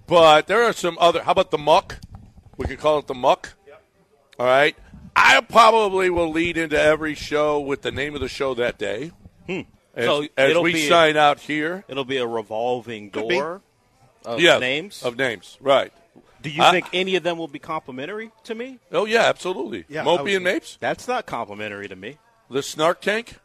but 0.07 0.47
there 0.47 0.63
are 0.63 0.73
some 0.73 0.97
other. 0.99 1.21
How 1.21 1.33
about 1.33 1.51
the 1.51 1.57
Muck? 1.57 1.99
We 2.55 2.67
can 2.67 2.77
call 2.77 2.99
it 2.99 3.07
the 3.07 3.13
Muck. 3.13 3.53
All 4.39 4.45
right. 4.45 4.75
I 5.17 5.41
probably 5.41 6.09
will 6.09 6.31
lead 6.31 6.55
into 6.55 6.79
every 6.79 7.15
show 7.15 7.59
with 7.59 7.81
the 7.81 7.91
name 7.91 8.15
of 8.15 8.21
the 8.21 8.29
show 8.29 8.53
that 8.53 8.77
day. 8.77 9.11
As, 9.49 10.05
So 10.05 10.25
as 10.37 10.57
we 10.57 10.73
be- 10.73 10.87
sign 10.87 11.17
out 11.17 11.41
here. 11.41 11.83
It'll 11.89 12.05
be 12.05 12.17
a 12.17 12.25
revolving 12.25 13.09
door 13.09 13.61
of 14.25 14.39
Yeah, 14.39 14.57
names. 14.59 15.03
of 15.03 15.17
names, 15.17 15.57
right? 15.61 15.91
Do 16.41 16.49
you 16.49 16.61
Uh, 16.63 16.71
think 16.71 16.87
any 16.93 17.15
of 17.15 17.23
them 17.23 17.37
will 17.37 17.47
be 17.47 17.59
complimentary 17.59 18.31
to 18.45 18.55
me? 18.55 18.79
Oh 18.91 19.05
yeah, 19.05 19.23
absolutely. 19.25 19.85
Yeah, 19.87 20.03
Mopey 20.03 20.23
would 20.23 20.33
and 20.35 20.43
Mapes, 20.43 20.77
That's 20.79 21.07
not 21.07 21.25
complimentary 21.25 21.87
to 21.87 21.95
me. 21.95 22.17
the 22.49 22.63
Snark 22.63 23.01
Tank. 23.01 23.35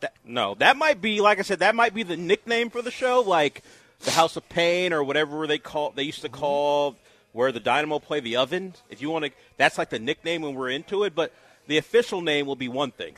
That, 0.00 0.12
no, 0.24 0.54
that 0.56 0.76
might 0.76 1.00
be 1.00 1.20
like 1.20 1.38
I 1.38 1.42
said. 1.42 1.58
That 1.60 1.74
might 1.74 1.94
be 1.94 2.02
the 2.02 2.16
nickname 2.16 2.70
for 2.70 2.82
the 2.82 2.90
show, 2.90 3.20
like 3.20 3.62
the 4.00 4.10
House 4.12 4.36
of 4.36 4.48
Pain 4.48 4.92
or 4.92 5.02
whatever 5.02 5.46
they 5.46 5.58
call. 5.58 5.90
They 5.90 6.02
used 6.04 6.22
to 6.22 6.28
call 6.28 6.96
where 7.32 7.50
the 7.52 7.60
Dynamo 7.60 7.98
play 7.98 8.20
the 8.20 8.36
oven. 8.36 8.74
If 8.90 9.00
you 9.02 9.10
want 9.10 9.24
to, 9.24 9.30
that's 9.56 9.76
like 9.78 9.90
the 9.90 9.98
nickname 9.98 10.42
when 10.42 10.54
we're 10.54 10.70
into 10.70 11.04
it. 11.04 11.14
But 11.14 11.32
the 11.66 11.78
official 11.78 12.20
name 12.20 12.46
will 12.46 12.56
be 12.56 12.68
one 12.68 12.90
thing. 12.92 13.16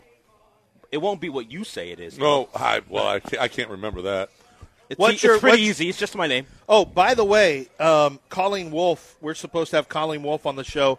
It 0.92 0.98
won't 0.98 1.20
be 1.20 1.28
what 1.28 1.50
you 1.50 1.64
say 1.64 1.90
it 1.90 1.98
is. 2.00 2.16
No, 2.18 2.48
I 2.54 2.80
well, 2.88 3.06
I 3.08 3.20
can't, 3.20 3.42
I 3.42 3.48
can't 3.48 3.70
remember 3.70 4.02
that. 4.02 4.30
It's, 4.89 4.99
What's 4.99 5.14
it's 5.14 5.22
your- 5.24 5.39
pretty 5.41 5.59
what's- 5.59 5.80
easy. 5.80 5.89
It's 5.89 5.99
just 5.99 6.14
my 6.14 6.26
name. 6.26 6.47
Oh, 6.68 6.84
by 6.84 7.14
the 7.14 7.24
way, 7.24 7.68
um, 7.80 8.20
Colleen 8.28 8.70
Wolfe. 8.70 9.16
We're 9.20 9.34
supposed 9.34 9.70
to 9.70 9.76
have 9.76 9.89
Colleen 9.89 10.22
Wolfe 10.22 10.47
on 10.47 10.57
the 10.57 10.64
show 10.64 10.99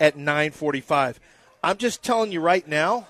at 0.00 0.16
nine 0.16 0.50
forty-five. 0.50 1.20
I'm 1.62 1.76
just 1.76 2.02
telling 2.02 2.32
you 2.32 2.40
right 2.40 2.66
now 2.66 3.06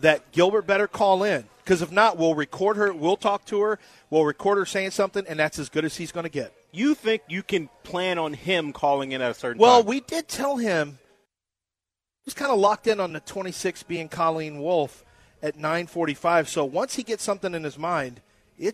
that 0.00 0.30
Gilbert 0.32 0.66
better 0.66 0.86
call 0.86 1.22
in 1.22 1.44
because 1.64 1.80
if 1.82 1.90
not, 1.90 2.18
we'll 2.18 2.34
record 2.34 2.76
her. 2.76 2.92
We'll 2.92 3.16
talk 3.16 3.44
to 3.46 3.60
her. 3.62 3.78
We'll 4.10 4.24
record 4.24 4.58
her 4.58 4.66
saying 4.66 4.90
something, 4.90 5.24
and 5.28 5.38
that's 5.38 5.58
as 5.58 5.68
good 5.68 5.84
as 5.84 5.96
he's 5.96 6.12
going 6.12 6.24
to 6.24 6.30
get. 6.30 6.52
You 6.72 6.94
think 6.94 7.22
you 7.28 7.42
can 7.42 7.70
plan 7.82 8.18
on 8.18 8.34
him 8.34 8.72
calling 8.72 9.12
in 9.12 9.22
at 9.22 9.30
a 9.30 9.34
certain 9.34 9.58
time? 9.58 9.62
Well, 9.62 9.80
time? 9.80 9.88
we 9.88 10.00
did 10.00 10.28
tell 10.28 10.56
him 10.58 10.98
He's 12.24 12.34
kind 12.34 12.50
of 12.50 12.58
locked 12.58 12.88
in 12.88 12.98
on 12.98 13.12
the 13.12 13.20
26 13.20 13.84
being 13.84 14.08
Colleen 14.08 14.58
Wolfe 14.60 15.04
at 15.40 15.56
9:45. 15.56 16.48
So 16.48 16.64
once 16.64 16.96
he 16.96 17.04
gets 17.04 17.22
something 17.22 17.54
in 17.54 17.62
his 17.62 17.78
mind, 17.78 18.20
it's 18.58 18.72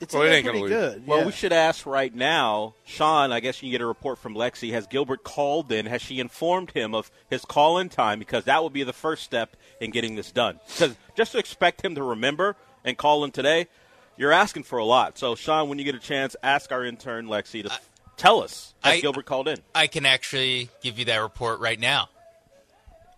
it's 0.00 0.14
Well, 0.14 0.24
it 0.24 0.30
ain't 0.30 0.44
pretty 0.44 0.60
leave. 0.60 0.68
good. 0.70 1.06
Well, 1.06 1.20
Yeah. 1.20 1.26
we 1.26 1.32
should 1.32 1.52
ask 1.52 1.86
right 1.86 2.14
now, 2.14 2.74
Sean. 2.84 3.32
I 3.32 3.40
guess 3.40 3.62
you 3.62 3.70
get 3.70 3.80
a 3.80 3.86
report 3.86 4.18
from 4.18 4.34
Lexi. 4.34 4.72
Has 4.72 4.86
Gilbert 4.86 5.24
called 5.24 5.72
in? 5.72 5.86
Has 5.86 6.02
she 6.02 6.20
informed 6.20 6.70
him 6.72 6.94
of 6.94 7.10
his 7.30 7.44
call-in 7.44 7.88
time? 7.88 8.18
Because 8.18 8.44
that 8.44 8.62
would 8.62 8.72
be 8.72 8.82
the 8.82 8.92
first 8.92 9.22
step 9.24 9.56
in 9.80 9.90
getting 9.90 10.14
this 10.16 10.30
done. 10.32 10.60
Because 10.66 10.96
just 11.16 11.32
to 11.32 11.38
expect 11.38 11.82
him 11.84 11.94
to 11.94 12.02
remember 12.02 12.56
and 12.84 12.96
call 12.98 13.24
in 13.24 13.30
today, 13.32 13.66
you're 14.16 14.32
asking 14.32 14.62
for 14.64 14.78
a 14.78 14.84
lot. 14.84 15.18
So, 15.18 15.34
Sean, 15.34 15.68
when 15.68 15.78
you 15.78 15.84
get 15.84 15.94
a 15.94 15.98
chance, 15.98 16.36
ask 16.42 16.70
our 16.72 16.84
intern 16.84 17.26
Lexi 17.26 17.62
to 17.62 17.70
tell 18.16 18.42
us 18.42 18.74
has 18.82 18.94
I- 18.94 19.00
Gilbert 19.00 19.26
called 19.26 19.48
in. 19.48 19.62
I 19.74 19.86
can 19.86 20.04
actually 20.06 20.70
give 20.82 20.98
you 20.98 21.04
that 21.06 21.18
report 21.18 21.60
right 21.60 21.78
now. 21.80 22.08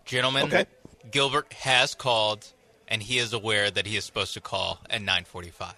Gentlemen, 0.05 0.45
Okay. 0.45 0.67
Gilbert 1.11 1.53
has 1.53 1.95
called, 1.95 2.47
and 2.87 3.03
he 3.03 3.19
is 3.19 3.33
aware 3.33 3.71
that 3.71 3.87
he 3.87 3.97
is 3.97 4.05
supposed 4.05 4.35
to 4.35 4.41
call 4.41 4.79
at 4.89 5.03
9:45. 5.03 5.75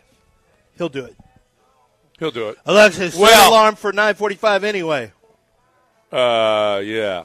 He'll 0.80 0.88
do 0.88 1.04
it. 1.04 1.14
He'll 2.18 2.30
do 2.30 2.48
it. 2.48 2.56
Alexis, 2.64 3.12
set 3.12 3.20
Well- 3.20 3.50
alarm 3.50 3.76
for 3.76 3.92
9:45 3.92 4.64
anyway. 4.64 5.12
Uh, 6.10 6.80
yeah. 6.82 7.24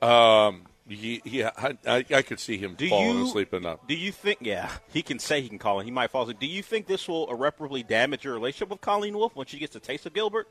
Um, 0.00 0.62
ye- 0.88 1.20
yeah, 1.26 1.50
I, 1.58 1.76
I, 1.86 2.04
I 2.10 2.22
could 2.22 2.40
see 2.40 2.56
him 2.56 2.74
Do 2.74 2.88
falling 2.88 3.18
you 3.18 3.26
asleep 3.26 3.52
enough. 3.52 3.80
Do 3.86 3.94
you 3.94 4.12
think? 4.12 4.38
Yeah, 4.40 4.70
he 4.94 5.02
can 5.02 5.18
say 5.18 5.42
he 5.42 5.48
can 5.50 5.58
call 5.58 5.78
in. 5.80 5.84
He 5.84 5.90
might 5.92 6.10
fall 6.10 6.22
asleep. 6.22 6.38
Do 6.40 6.46
you 6.46 6.62
think 6.62 6.86
this 6.86 7.06
will 7.06 7.30
irreparably 7.30 7.82
damage 7.82 8.24
your 8.24 8.32
relationship 8.32 8.70
with 8.70 8.80
Colleen 8.80 9.14
Wolfe 9.18 9.36
when 9.36 9.46
she 9.46 9.58
gets 9.58 9.76
a 9.76 9.80
taste 9.80 10.06
of 10.06 10.14
Gilbert? 10.14 10.48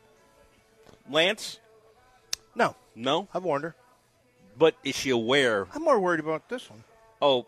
Lance, 1.09 1.59
No, 2.53 2.75
no. 2.95 3.27
I've 3.33 3.43
warned 3.43 3.63
her. 3.63 3.75
But 4.55 4.75
is 4.83 4.95
she 4.95 5.09
aware? 5.09 5.65
I'm 5.73 5.83
more 5.83 5.99
worried 5.99 6.19
about 6.19 6.47
this 6.47 6.69
one. 6.69 6.83
Oh, 7.23 7.47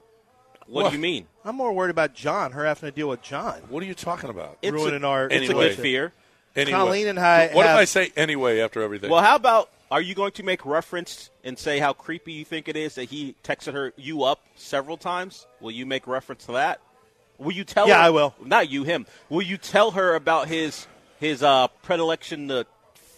what 0.70 0.84
What? 0.84 0.90
do 0.92 0.96
you 0.96 1.02
mean? 1.02 1.28
I'm 1.44 1.56
more 1.56 1.74
worried 1.74 1.90
about 1.92 2.14
John, 2.14 2.52
her 2.54 2.66
having 2.66 2.90
to 2.90 2.96
deal 2.96 3.10
with 3.10 3.22
John. 3.22 3.62
What 3.70 3.82
are 3.84 3.86
you 3.86 3.94
talking 3.96 4.30
about? 4.30 4.58
It's 4.62 4.72
Ruining 4.72 5.04
a, 5.04 5.08
our- 5.08 5.26
It's 5.26 5.34
a 5.34 5.36
Anyway. 5.38 5.70
good 5.70 5.78
fear. 5.78 6.14
Anyway. 6.56 6.78
Colleen 6.78 7.08
and 7.08 7.20
I 7.20 7.48
What 7.54 7.66
if 7.66 7.72
I 7.72 7.86
say 7.86 8.12
anyway 8.16 8.60
after 8.60 8.82
everything? 8.82 9.10
Well, 9.10 9.22
how 9.22 9.36
about 9.36 9.70
are 9.92 10.02
you 10.02 10.14
going 10.16 10.32
to 10.34 10.44
make 10.44 10.66
reference 10.66 11.30
and 11.44 11.58
say 11.58 11.80
how 11.80 11.94
creepy 11.94 12.34
you 12.34 12.46
think 12.46 12.68
it 12.68 12.76
is 12.76 12.96
that 12.96 13.06
he 13.06 13.36
texted 13.44 13.74
her 13.74 13.94
you 13.98 14.24
up 14.24 14.42
several 14.56 14.98
times? 14.98 15.46
Will 15.62 15.72
you 15.72 15.86
make 15.86 16.06
reference 16.08 16.46
to 16.46 16.54
that? 16.54 16.82
Will 17.38 17.54
you 17.54 17.64
tell 17.64 17.88
Yeah, 17.88 17.96
her? 17.96 18.02
I 18.02 18.10
will. 18.10 18.36
Not 18.44 18.70
you, 18.70 18.84
him. 18.84 19.06
Will 19.30 19.42
you 19.42 19.58
tell 19.58 19.92
her 19.92 20.14
about 20.16 20.48
his 20.48 20.88
his 21.20 21.42
uh, 21.44 21.68
predilection 21.84 22.48
to 22.50 22.66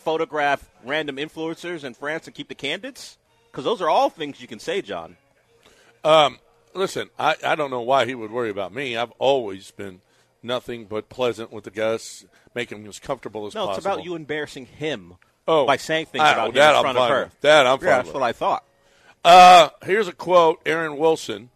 photograph 0.03 0.69
random 0.83 1.17
influencers 1.17 1.83
in 1.83 1.93
France 1.93 2.27
and 2.27 2.35
keep 2.35 2.47
the 2.47 2.55
candidates? 2.55 3.17
Because 3.51 3.63
those 3.65 3.81
are 3.81 3.89
all 3.89 4.09
things 4.09 4.39
you 4.41 4.47
can 4.47 4.59
say, 4.59 4.81
John. 4.81 5.17
Listen, 6.73 7.09
I, 7.19 7.35
I 7.43 7.55
don't 7.55 7.69
know 7.71 7.81
why 7.81 8.05
he 8.05 8.15
would 8.15 8.31
worry 8.31 8.49
about 8.49 8.73
me. 8.73 8.95
I've 8.97 9.11
always 9.19 9.71
been 9.71 10.01
nothing 10.43 10.85
but 10.85 11.09
pleasant 11.09 11.51
with 11.51 11.63
the 11.65 11.71
guests, 11.71 12.25
making 12.55 12.81
them 12.81 12.89
as 12.89 12.99
comfortable 12.99 13.45
as 13.47 13.53
No, 13.53 13.67
possible. 13.67 13.73
No, 13.73 13.77
it's 13.77 13.85
about 13.85 14.05
you 14.05 14.15
embarrassing 14.15 14.65
him 14.65 15.15
Oh, 15.47 15.65
by 15.65 15.77
saying 15.77 16.07
things 16.07 16.23
I- 16.23 16.33
about 16.33 16.49
him 16.49 16.55
that 16.55 16.69
in 16.71 16.75
I'm 16.77 16.81
front 16.83 16.97
of 16.97 17.09
her. 17.09 17.23
with. 17.25 17.41
That 17.41 17.67
I'm 17.67 17.77
fine 17.79 17.87
Yeah, 17.87 17.95
that's 17.97 18.07
with. 18.07 18.13
what 18.15 18.23
I 18.23 18.31
thought. 18.31 18.63
Uh, 19.23 19.69
here's 19.83 20.07
a 20.07 20.13
quote, 20.13 20.61
Aaron 20.65 20.97
Wilson. 20.97 21.49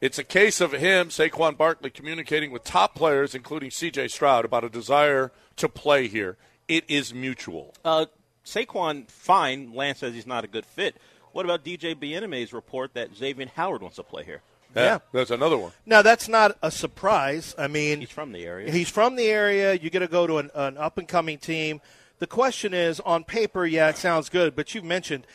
It's 0.00 0.18
a 0.18 0.24
case 0.24 0.60
of 0.60 0.70
him, 0.72 1.08
Saquon 1.08 1.56
Barkley, 1.56 1.90
communicating 1.90 2.52
with 2.52 2.62
top 2.62 2.94
players, 2.94 3.34
including 3.34 3.70
C.J. 3.72 4.08
Stroud, 4.08 4.44
about 4.44 4.62
a 4.62 4.68
desire 4.68 5.32
to 5.56 5.68
play 5.68 6.06
here. 6.06 6.36
It 6.68 6.84
is 6.86 7.12
mutual. 7.12 7.74
Uh, 7.84 8.06
Saquon, 8.44 9.08
fine. 9.10 9.74
Lance 9.74 9.98
says 9.98 10.14
he's 10.14 10.26
not 10.26 10.44
a 10.44 10.46
good 10.46 10.64
fit. 10.64 10.96
What 11.32 11.44
about 11.44 11.64
DJ 11.64 11.94
Bieniemy's 11.94 12.52
report 12.52 12.94
that 12.94 13.14
Xavier 13.14 13.46
Howard 13.54 13.82
wants 13.82 13.96
to 13.96 14.02
play 14.02 14.24
here? 14.24 14.42
Yeah, 14.74 14.82
Yeah. 14.84 14.98
that's 15.12 15.30
another 15.30 15.56
one. 15.56 15.72
Now 15.86 16.02
that's 16.02 16.28
not 16.28 16.56
a 16.62 16.70
surprise. 16.70 17.54
I 17.58 17.68
mean, 17.68 18.00
He's 18.00 18.10
from 18.10 18.32
the 18.32 18.44
area. 18.44 18.70
He's 18.70 18.90
from 18.90 19.16
the 19.16 19.26
area. 19.28 19.74
You 19.74 19.90
get 19.90 20.00
to 20.00 20.08
go 20.08 20.26
to 20.26 20.38
an, 20.38 20.50
an 20.54 20.76
up 20.76 20.98
and 20.98 21.08
coming 21.08 21.38
team. 21.38 21.80
The 22.18 22.26
question 22.26 22.74
is, 22.74 23.00
on 23.00 23.24
paper, 23.24 23.64
yeah, 23.64 23.88
it 23.88 23.96
sounds 23.96 24.28
good, 24.28 24.56
but 24.56 24.74
you've 24.74 24.84
mentioned 24.84 25.26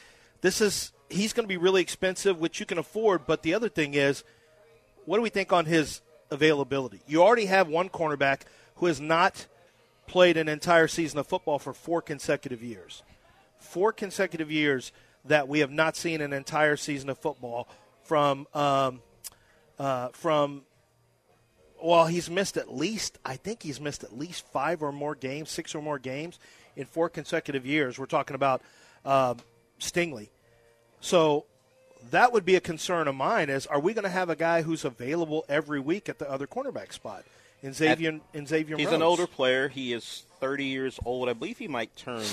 this 0.42 0.60
is 0.62 0.92
he's 1.10 1.32
going 1.34 1.46
to 1.46 1.48
be 1.48 1.58
really 1.58 1.82
expensive, 1.82 2.40
which 2.40 2.60
you 2.60 2.66
can 2.66 2.78
afford. 2.78 3.26
But 3.26 3.42
the 3.44 3.54
other 3.54 3.70
thing 3.70 3.94
is, 3.94 4.24
what 5.06 5.18
do 5.18 5.22
we 5.24 5.30
think 5.30 5.54
on 5.54 5.66
his 5.66 6.02
availability? 6.30 7.02
You 7.08 7.24
already 7.24 7.46
have 7.46 7.68
one 7.68 7.90
cornerback 7.90 8.42
who 8.76 8.88
has 8.88 9.00
not 9.00 9.48
played 10.08 10.36
an 10.38 10.50
entire 10.50 10.88
season 10.88 11.20
of 11.20 11.28
football 11.28 11.58
for 11.60 11.74
four 11.74 12.02
consecutive 12.02 12.62
years. 12.62 13.04
Four 13.60 13.94
consecutive 13.94 14.52
years 14.52 14.92
that 15.26 15.48
we 15.48 15.60
have 15.60 15.72
not 15.72 15.96
seen 15.96 16.22
an 16.22 16.34
entire 16.34 16.76
season 16.76 17.10
of 17.10 17.18
football 17.18 17.68
from 18.04 18.48
um, 18.54 19.02
uh, 19.80 20.10
from 20.10 20.64
well, 21.84 22.08
he's 22.08 22.30
missed 22.30 22.56
at 22.56 22.74
least, 22.74 23.20
I 23.26 23.36
think 23.36 23.62
he's 23.62 23.82
missed 23.82 24.06
at 24.06 24.18
least 24.18 24.48
five 24.48 24.82
or 24.82 24.94
more 24.94 25.16
games, 25.16 25.52
six 25.52 25.76
or 25.76 25.82
more 25.82 26.00
games 26.00 26.40
in 26.78 26.86
four 26.86 27.10
consecutive 27.10 27.66
years. 27.66 28.00
We're 28.00 28.06
talking 28.06 28.36
about 28.36 28.62
um, 29.04 29.40
Stingley. 29.82 30.30
So 31.02 31.46
that 32.12 32.32
would 32.32 32.46
be 32.46 32.56
a 32.56 32.62
concern 32.62 33.10
of 33.10 33.16
mine 33.16 33.50
is 33.50 33.68
are 33.68 33.80
we 33.80 33.94
going 33.94 34.04
to 34.04 34.10
have 34.10 34.30
a 34.30 34.36
guy 34.36 34.62
who's 34.62 34.86
available 34.86 35.44
every 35.50 35.80
week 35.80 36.08
at 36.08 36.20
the 36.20 36.30
other 36.30 36.48
cornerback 36.48 36.94
spot 36.94 37.26
in 37.62 37.74
Xavier, 37.74 38.20
in 38.34 38.48
Xavier 38.48 38.78
He's 38.78 38.92
an 38.92 39.02
older 39.02 39.28
player. 39.28 39.68
He 39.68 39.92
is 39.92 40.24
30 40.40 40.66
years 40.66 41.00
old. 41.04 41.28
I 41.28 41.34
believe 41.34 41.58
he 41.58 41.68
might 41.68 41.96
turn. 41.98 42.24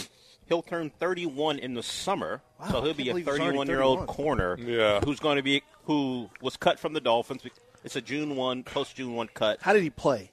He'll 0.51 0.62
turn 0.62 0.90
31 0.90 1.61
in 1.61 1.72
the 1.74 1.82
summer, 1.82 2.42
Wow, 2.61 2.66
so 2.70 2.82
he'll 2.82 2.92
be 2.92 3.09
a 3.09 3.12
believe 3.12 3.24
he's 3.24 3.28
already 3.28 3.44
31 3.44 3.66
year 3.68 3.80
old 3.82 4.07
corner. 4.07 4.59
Yeah. 4.61 5.01
who's 5.01 5.20
going 5.20 5.36
to 5.36 5.42
be 5.42 5.62
who 5.84 6.28
was 6.42 6.59
cut 6.59 6.78
from 6.78 6.92
the 6.92 7.01
Dolphins. 7.01 7.42
It's 7.84 7.96
a 7.96 8.03
June 8.03 8.36
1 8.36 8.64
post 8.64 8.96
June 8.96 9.14
1 9.14 9.28
cut. 9.32 9.59
How 9.62 9.72
did 9.72 9.82
he 9.82 9.90
play? 9.90 10.32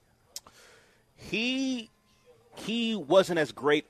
he 1.17 1.89
he 2.55 2.95
wasn't 2.95 3.39
as 3.39 3.51
great. 3.51 3.85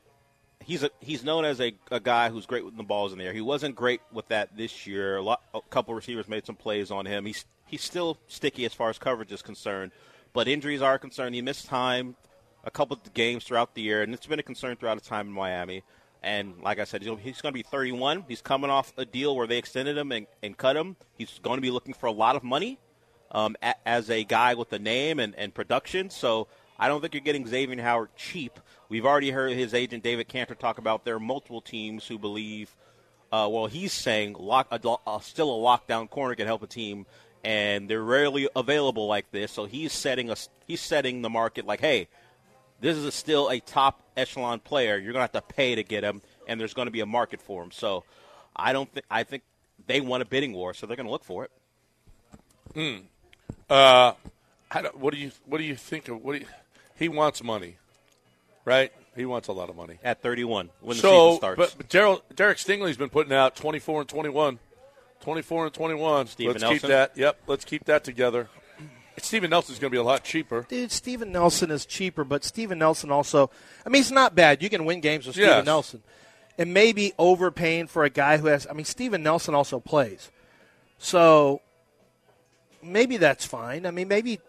He's 0.63 0.84
a 0.84 0.89
he's 0.99 1.23
known 1.23 1.45
as 1.45 1.61
a, 1.61 1.73
a 1.91 1.99
guy 1.99 2.30
who's 2.30 2.45
great 2.45 2.65
with 2.65 2.75
the 2.75 2.84
balls 2.84 3.13
in 3.13 3.19
the 3.19 3.25
air. 3.25 3.34
He 3.34 3.41
wasn't 3.41 3.75
great 3.75 4.01
with 4.11 4.28
that 4.28 4.55
this 4.57 4.86
year. 4.86 5.17
A, 5.17 5.21
lot, 5.21 5.41
a 5.53 5.61
couple 5.69 5.93
receivers 5.93 6.28
made 6.28 6.45
some 6.45 6.55
plays 6.55 6.91
on 6.91 7.05
him. 7.05 7.25
He's 7.25 7.45
he's 7.67 7.84
still 7.84 8.17
sticky 8.28 8.65
as 8.65 8.73
far 8.73 8.89
as 8.89 8.97
coverage 8.97 9.32
is 9.32 9.41
concerned, 9.41 9.91
but 10.34 10.47
injuries 10.47 10.82
are 10.82 10.95
a 10.95 10.99
concern. 10.99 11.34
He 11.34 11.41
missed 11.41 11.67
time 11.67 12.15
a 12.63 12.71
couple 12.71 12.97
of 12.97 13.13
games 13.13 13.45
throughout 13.45 13.75
the 13.75 13.82
year, 13.82 14.01
and 14.01 14.13
it's 14.13 14.25
been 14.25 14.39
a 14.39 14.43
concern 14.43 14.75
throughout 14.75 14.97
his 14.99 15.07
time 15.07 15.28
in 15.28 15.34
Miami. 15.34 15.84
And 16.24 16.61
like 16.61 16.80
I 16.80 16.84
said, 16.84 17.01
he's 17.01 17.41
going 17.41 17.51
to 17.53 17.57
be 17.57 17.63
31. 17.63 18.26
He's 18.28 18.41
coming 18.41 18.70
off 18.70 18.93
a 18.97 19.05
deal 19.05 19.36
where 19.36 19.47
they 19.47 19.57
extended 19.57 19.97
him 19.97 20.11
and, 20.11 20.28
and 20.41 20.57
cut 20.57 20.76
him. 20.76 20.95
He's 21.18 21.39
going 21.39 21.57
to 21.57 21.61
be 21.61 21.72
looking 21.72 21.93
for 21.93 22.07
a 22.07 22.11
lot 22.11 22.36
of 22.36 22.43
money 22.43 22.80
um, 23.32 23.55
a, 23.61 23.76
as 23.88 24.09
a 24.09 24.24
guy 24.24 24.53
with 24.55 24.72
a 24.74 24.80
name 24.80 25.20
and, 25.20 25.36
and 25.36 25.53
production. 25.53 26.09
So 26.09 26.47
I 26.80 26.88
don't 26.88 27.01
think 27.01 27.13
you're 27.13 27.22
getting 27.22 27.47
Xavier 27.47 27.82
Howard 27.82 28.09
cheap. 28.15 28.59
We've 28.89 29.05
already 29.05 29.32
heard 29.32 29.53
his 29.53 29.74
agent 29.74 30.03
David 30.03 30.28
Canter 30.28 30.55
talk 30.55 30.78
about 30.78 31.05
there 31.05 31.15
are 31.15 31.20
multiple 31.20 31.61
teams 31.61 32.07
who 32.07 32.18
believe, 32.18 32.76
uh, 33.32 33.47
well, 33.51 33.68
he's 33.68 33.93
saying 33.93 34.36
lock, 34.39 34.68
a, 34.72 34.80
a, 35.07 35.22
still 35.22 35.53
a 35.53 35.59
lockdown 35.59 36.09
corner 36.09 36.36
can 36.36 36.47
help 36.47 36.63
a 36.63 36.68
team, 36.68 37.05
and 37.43 37.89
they're 37.89 38.03
rarely 38.03 38.47
available 38.55 39.07
like 39.07 39.32
this. 39.32 39.51
So 39.51 39.65
he's 39.65 39.91
setting 39.91 40.30
us, 40.30 40.49
he's 40.68 40.82
setting 40.82 41.22
the 41.22 41.30
market 41.30 41.65
like, 41.65 41.82
hey, 41.82 42.07
this 42.80 42.97
is 42.97 43.05
a, 43.05 43.11
still 43.11 43.49
a 43.49 43.59
top 43.59 44.01
echelon 44.15 44.59
player. 44.59 44.97
You're 44.97 45.13
going 45.13 45.28
to 45.28 45.34
have 45.34 45.43
to 45.43 45.53
pay 45.53 45.75
to 45.75 45.84
get 45.84 46.03
him, 46.03 46.21
and 46.47 46.59
there's 46.59 46.73
going 46.73 46.88
to 46.88 46.91
be 46.91 47.01
a 47.01 47.05
market 47.05 47.41
for 47.41 47.63
him. 47.63 47.71
So 47.71 48.03
I 48.55 48.73
don't 48.73 48.91
think 48.91 49.05
I 49.09 49.23
think 49.23 49.43
they 49.88 50.01
want 50.01 50.23
a 50.23 50.25
bidding 50.25 50.53
war, 50.53 50.73
so 50.73 50.86
they're 50.86 50.97
going 50.97 51.07
to 51.07 51.11
look 51.11 51.23
for 51.23 51.45
it. 51.45 51.51
Hmm. 52.73 53.05
Uh, 53.69 54.13
I 54.71 54.82
don't, 54.82 54.97
what 54.97 55.13
do 55.13 55.19
you 55.19 55.32
what 55.45 55.57
do 55.57 55.63
you 55.63 55.75
think 55.75 56.07
of 56.07 56.23
what 56.23 56.34
do 56.34 56.39
you, 56.39 56.45
he 56.95 57.09
wants 57.09 57.43
money, 57.43 57.78
right? 58.65 58.91
He 59.15 59.25
wants 59.25 59.47
a 59.47 59.51
lot 59.51 59.69
of 59.69 59.75
money. 59.75 59.97
At 60.03 60.21
31, 60.21 60.69
when 60.80 60.95
the 60.97 61.01
season 61.01 61.38
starts. 61.38 61.57
but, 61.57 61.75
but 61.75 61.89
Derek 62.36 62.57
Stingley's 62.59 62.97
been 62.97 63.09
putting 63.09 63.34
out 63.34 63.55
24 63.55 64.01
and 64.01 64.09
21. 64.09 64.59
24 65.21 65.65
and 65.65 65.73
21. 65.73 66.28
Steven 66.28 66.53
let's 66.53 66.61
Nelson? 66.61 66.80
keep 66.80 66.88
that. 66.88 67.17
Yep, 67.17 67.41
let's 67.47 67.65
keep 67.65 67.86
that 67.86 68.03
together. 68.03 68.47
Steven 69.20 69.49
Nelson's 69.49 69.80
going 69.80 69.89
to 69.91 69.95
be 69.95 69.99
a 69.99 70.03
lot 70.03 70.24
cheaper. 70.24 70.65
Dude, 70.70 70.91
Steven 70.91 71.32
Nelson 71.32 71.72
is 71.72 71.86
cheaper, 71.86 72.24
but 72.24 72.43
Steven 72.43 72.78
Nelson 72.78 73.11
also, 73.11 73.49
I 73.86 73.89
mean, 73.89 74.01
he's 74.01 74.11
not 74.11 74.36
bad. 74.36 74.61
You 74.61 74.70
can 74.70 74.86
win 74.86 75.01
games 75.01 75.26
with 75.26 75.36
Steven 75.36 75.49
Yes. 75.49 75.65
Nelson. 75.65 76.03
And 76.57 76.74
maybe 76.74 77.13
overpaying 77.20 77.88
for 77.88 78.03
a 78.03 78.09
guy 78.09 78.38
who 78.38 78.47
has, 78.47 78.68
I 78.70 78.74
mean, 78.74 78.86
Steven 78.86 79.22
Nelson 79.24 79.53
also 79.53 79.80
plays. 79.80 80.32
So 80.97 81.61
maybe 82.82 83.18
that's 83.18 83.45
fine. 83.45 83.86
I 83.86 83.91
mean, 83.91 84.07
maybe 84.07 84.39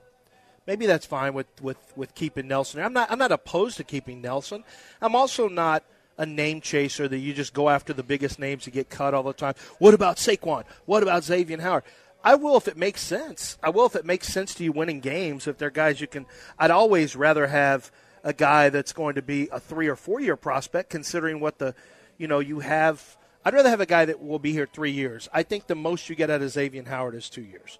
maybe 0.67 0.87
that's 0.87 1.07
fine 1.07 1.35
with, 1.35 1.47
with, 1.63 1.79
with 1.97 2.15
keeping 2.15 2.49
Nelson. 2.49 2.81
I'm 2.83 2.93
not 2.93 3.11
I'm 3.11 3.19
not 3.19 3.33
opposed 3.33 3.77
to 3.79 3.85
keeping 3.85 4.21
Nelson. 4.23 4.65
I'm 5.03 5.15
also 5.15 5.49
not 5.49 5.83
a 6.17 6.27
name 6.27 6.61
chaser 6.61 7.07
that 7.09 7.19
you 7.19 7.33
just 7.33 7.55
go 7.55 7.69
after 7.69 7.93
the 7.93 8.03
biggest 8.03 8.39
names 8.39 8.65
to 8.65 8.71
get 8.71 8.91
cut 8.91 9.15
all 9.15 9.23
the 9.23 9.33
time. 9.33 9.55
What 9.79 9.95
about 9.95 10.17
Saquon? 10.17 10.65
What 10.85 11.03
about 11.03 11.25
Xavier 11.25 11.61
Howard? 11.61 11.85
I 12.25 12.35
will 12.35 12.57
if 12.57 12.69
it 12.69 12.77
makes 12.77 13.01
sense. 13.01 13.59
I 13.63 13.71
will 13.71 13.87
if 13.87 13.97
it 13.97 14.05
makes 14.05 14.29
sense 14.29 14.55
to 14.57 14.65
you 14.65 14.73
winning 14.73 15.01
games. 15.01 15.47
If 15.47 15.59
they're 15.59 15.71
guys 15.71 16.01
you 16.01 16.07
can, 16.07 16.27
I'd 16.59 16.71
always 16.71 17.15
rather 17.17 17.47
have 17.47 17.91
a 18.25 18.33
guy 18.33 18.69
that's 18.69 18.93
going 18.93 19.15
to 19.15 19.23
be 19.23 19.49
a 19.53 19.61
three 19.61 19.89
or 19.89 19.97
four 19.97 20.21
year 20.21 20.37
prospect, 20.37 20.91
considering 20.91 21.41
what 21.41 21.59
the, 21.59 21.75
you 22.17 22.27
know, 22.29 22.41
you 22.41 22.61
have. 22.61 23.17
I'd 23.45 23.55
rather 23.55 23.71
have 23.71 23.81
a 23.81 23.87
guy 23.87 24.05
that 24.05 24.23
will 24.23 24.41
be 24.41 24.53
here 24.53 24.67
three 24.67 24.91
years. 24.91 25.29
I 25.33 25.43
think 25.43 25.69
the 25.69 25.77
most 25.77 26.09
you 26.11 26.17
get 26.17 26.29
out 26.29 26.43
of 26.43 26.51
Xavier 26.51 26.83
Howard 26.83 27.15
is 27.15 27.31
two 27.31 27.43
years. 27.43 27.79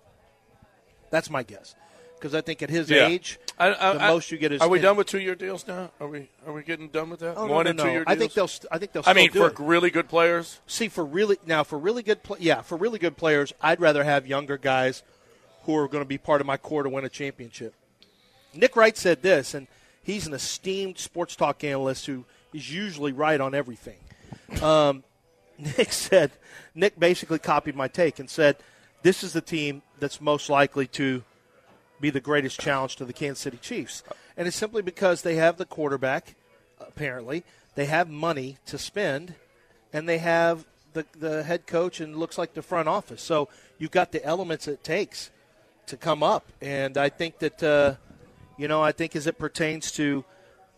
That's 1.11 1.31
my 1.31 1.43
guess, 1.43 1.75
because 2.19 2.35
I 2.35 2.41
think 2.41 2.63
at 2.63 2.71
his 2.71 2.91
Yeah. 2.91 3.07
age, 3.07 3.39
I- 3.59 3.69
I- 3.69 3.93
the 3.95 4.03
I- 4.05 4.09
most 4.09 4.31
you 4.31 4.39
get 4.39 4.53
is. 4.53 4.61
Are 4.61 4.69
we 4.69 4.79
done 4.81 4.97
with 4.97 5.07
two 5.07 5.21
year 5.21 5.35
deals 5.35 5.67
now? 5.67 5.91
Are 6.01 6.09
we 6.09 6.29
are 6.47 6.53
we 6.53 6.63
getting 6.63 6.89
done 6.89 7.11
with 7.11 7.21
that? 7.21 7.37
Oh, 7.37 7.47
no, 7.47 7.53
One 7.55 7.65
no, 7.65 7.71
and 7.71 7.77
no. 7.79 7.85
two 7.85 7.91
year 7.91 8.05
deals. 8.05 8.17
I 8.17 8.19
think 8.19 8.33
they'll. 8.35 8.49
st- 8.49 8.67
I 8.73 8.79
think 8.79 8.93
they'll. 8.93 9.03
I 9.07 9.13
mean, 9.15 9.31
for 9.31 9.49
it. 9.49 9.59
really 9.59 9.91
good 9.91 10.09
players. 10.09 10.61
See, 10.67 10.89
for 10.89 11.05
really 11.05 11.39
now, 11.47 11.65
for 11.65 11.79
really 11.79 12.03
good, 12.03 12.23
pla 12.23 12.37
yeah, 12.39 12.61
for 12.63 12.77
really 12.77 12.99
good 12.99 13.17
players, 13.17 13.53
I'd 13.61 13.81
rather 13.81 14.05
have 14.05 14.27
younger 14.27 14.59
guys 14.59 15.03
who 15.65 15.77
are 15.77 15.89
going 15.89 16.03
to 16.03 16.09
be 16.09 16.19
part 16.19 16.41
of 16.41 16.47
my 16.47 16.57
core 16.57 16.83
to 16.83 16.89
win 16.89 17.05
a 17.05 17.09
championship. 17.09 17.75
Nick 18.55 18.75
Wright 18.77 18.97
said 18.97 19.23
this, 19.23 19.55
and 19.55 19.67
he's 20.03 20.27
an 20.27 20.33
esteemed 20.33 20.99
sports 20.99 21.37
talk 21.37 21.63
analyst 21.65 22.07
who 22.07 22.25
is 22.55 22.73
usually 22.73 23.13
right 23.13 23.41
on 23.41 23.55
everything. 23.55 23.99
Um, 24.63 25.05
Nick 25.59 25.93
said, 25.93 26.31
Nick 26.75 26.99
basically 26.99 27.39
copied 27.39 27.75
my 27.77 27.89
take 27.89 28.19
and 28.19 28.31
said, 28.31 28.57
"This 29.03 29.23
is 29.25 29.33
the 29.33 29.41
team 29.41 29.83
that's 29.99 30.21
most 30.21 30.49
likely 30.49 30.87
to 30.89 31.25
be 32.01 32.11
the 32.11 32.21
greatest 32.21 32.61
challenge 32.61 32.97
to 32.97 33.05
the 33.05 33.13
Kansas 33.13 33.41
City 33.41 33.59
Chiefs," 33.59 34.03
and 34.37 34.47
it's 34.47 34.57
simply 34.57 34.83
because 34.83 35.23
they 35.23 35.37
have 35.37 35.57
the 35.57 35.65
quarterback. 35.65 36.35
Apparently, 36.81 37.45
they 37.75 37.87
have 37.87 38.09
money 38.09 38.59
to 38.67 38.79
spend, 38.79 39.35
and 39.93 40.09
they 40.09 40.19
have 40.19 40.65
the 40.93 41.05
the 41.19 41.43
head 41.43 41.67
coach 41.67 42.01
and 42.01 42.17
looks 42.17 42.39
like 42.39 42.55
the 42.55 42.63
front 42.63 42.89
office. 42.89 43.23
So 43.23 43.49
you've 43.79 43.91
got 43.91 44.13
the 44.13 44.25
elements 44.25 44.69
it 44.69 44.83
takes 44.83 45.31
to 45.87 45.97
come 45.97 46.23
up, 46.23 46.47
and 46.61 46.97
I 46.97 47.09
think 47.09 47.39
that 47.39 47.63
uh, 47.63 47.95
you 48.57 48.69
know 48.69 48.83
I 48.83 48.93
think 48.93 49.17
as 49.17 49.27
it 49.27 49.39
pertains 49.39 49.93
to 49.93 50.25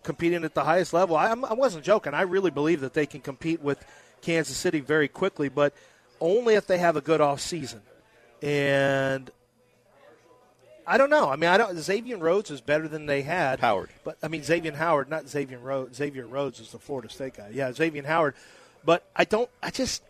competing 0.03 0.45
at 0.45 0.55
the 0.55 0.65
highest 0.65 0.93
level, 0.93 1.17
I, 1.17 1.31
I 1.31 1.55
wasn't 1.55 1.85
joking. 1.85 2.15
I 2.15 2.23
really 2.23 2.51
believe 2.51 2.81
that 2.81 2.95
they 2.95 3.07
can 3.07 3.21
compete 3.21 3.61
with 3.61 3.85
Kansas 4.23 4.57
City 4.57 4.81
very 4.81 5.09
quickly, 5.09 5.49
but 5.49 5.75
only 6.21 6.55
if 6.55 6.67
they 6.67 6.79
have 6.79 6.97
a 6.97 7.01
good 7.01 7.21
off 7.21 7.41
season. 7.41 7.83
And 8.43 9.31
I 10.91 10.99
don't 10.99 11.09
know. 11.09 11.31
I 11.31 11.37
mean, 11.37 11.49
I 11.49 11.57
don't. 11.57 11.79
Xavier 11.79 12.19
Rhodes 12.19 12.51
is 12.51 12.61
better 12.61 12.89
than 12.89 13.07
they 13.07 13.23
had. 13.23 13.61
Howard. 13.61 13.91
but 14.03 14.19
I 14.25 14.27
mean 14.29 14.43
Xavier 14.43 14.73
Howard, 14.73 15.09
not 15.09 15.29
Xavier 15.29 15.59
Rhodes. 15.59 15.97
Xavier 15.97 16.27
Rhodes 16.27 16.59
is 16.59 16.73
the 16.73 16.81
Florida 16.81 17.09
State 17.09 17.37
guy. 17.37 17.51
Yeah, 17.53 17.73
Xavier 17.73 18.03
Howard. 18.03 18.35
But 18.85 19.05
I 19.15 19.25
don't. 19.25 19.49
I 19.63 19.71
just, 19.71 20.03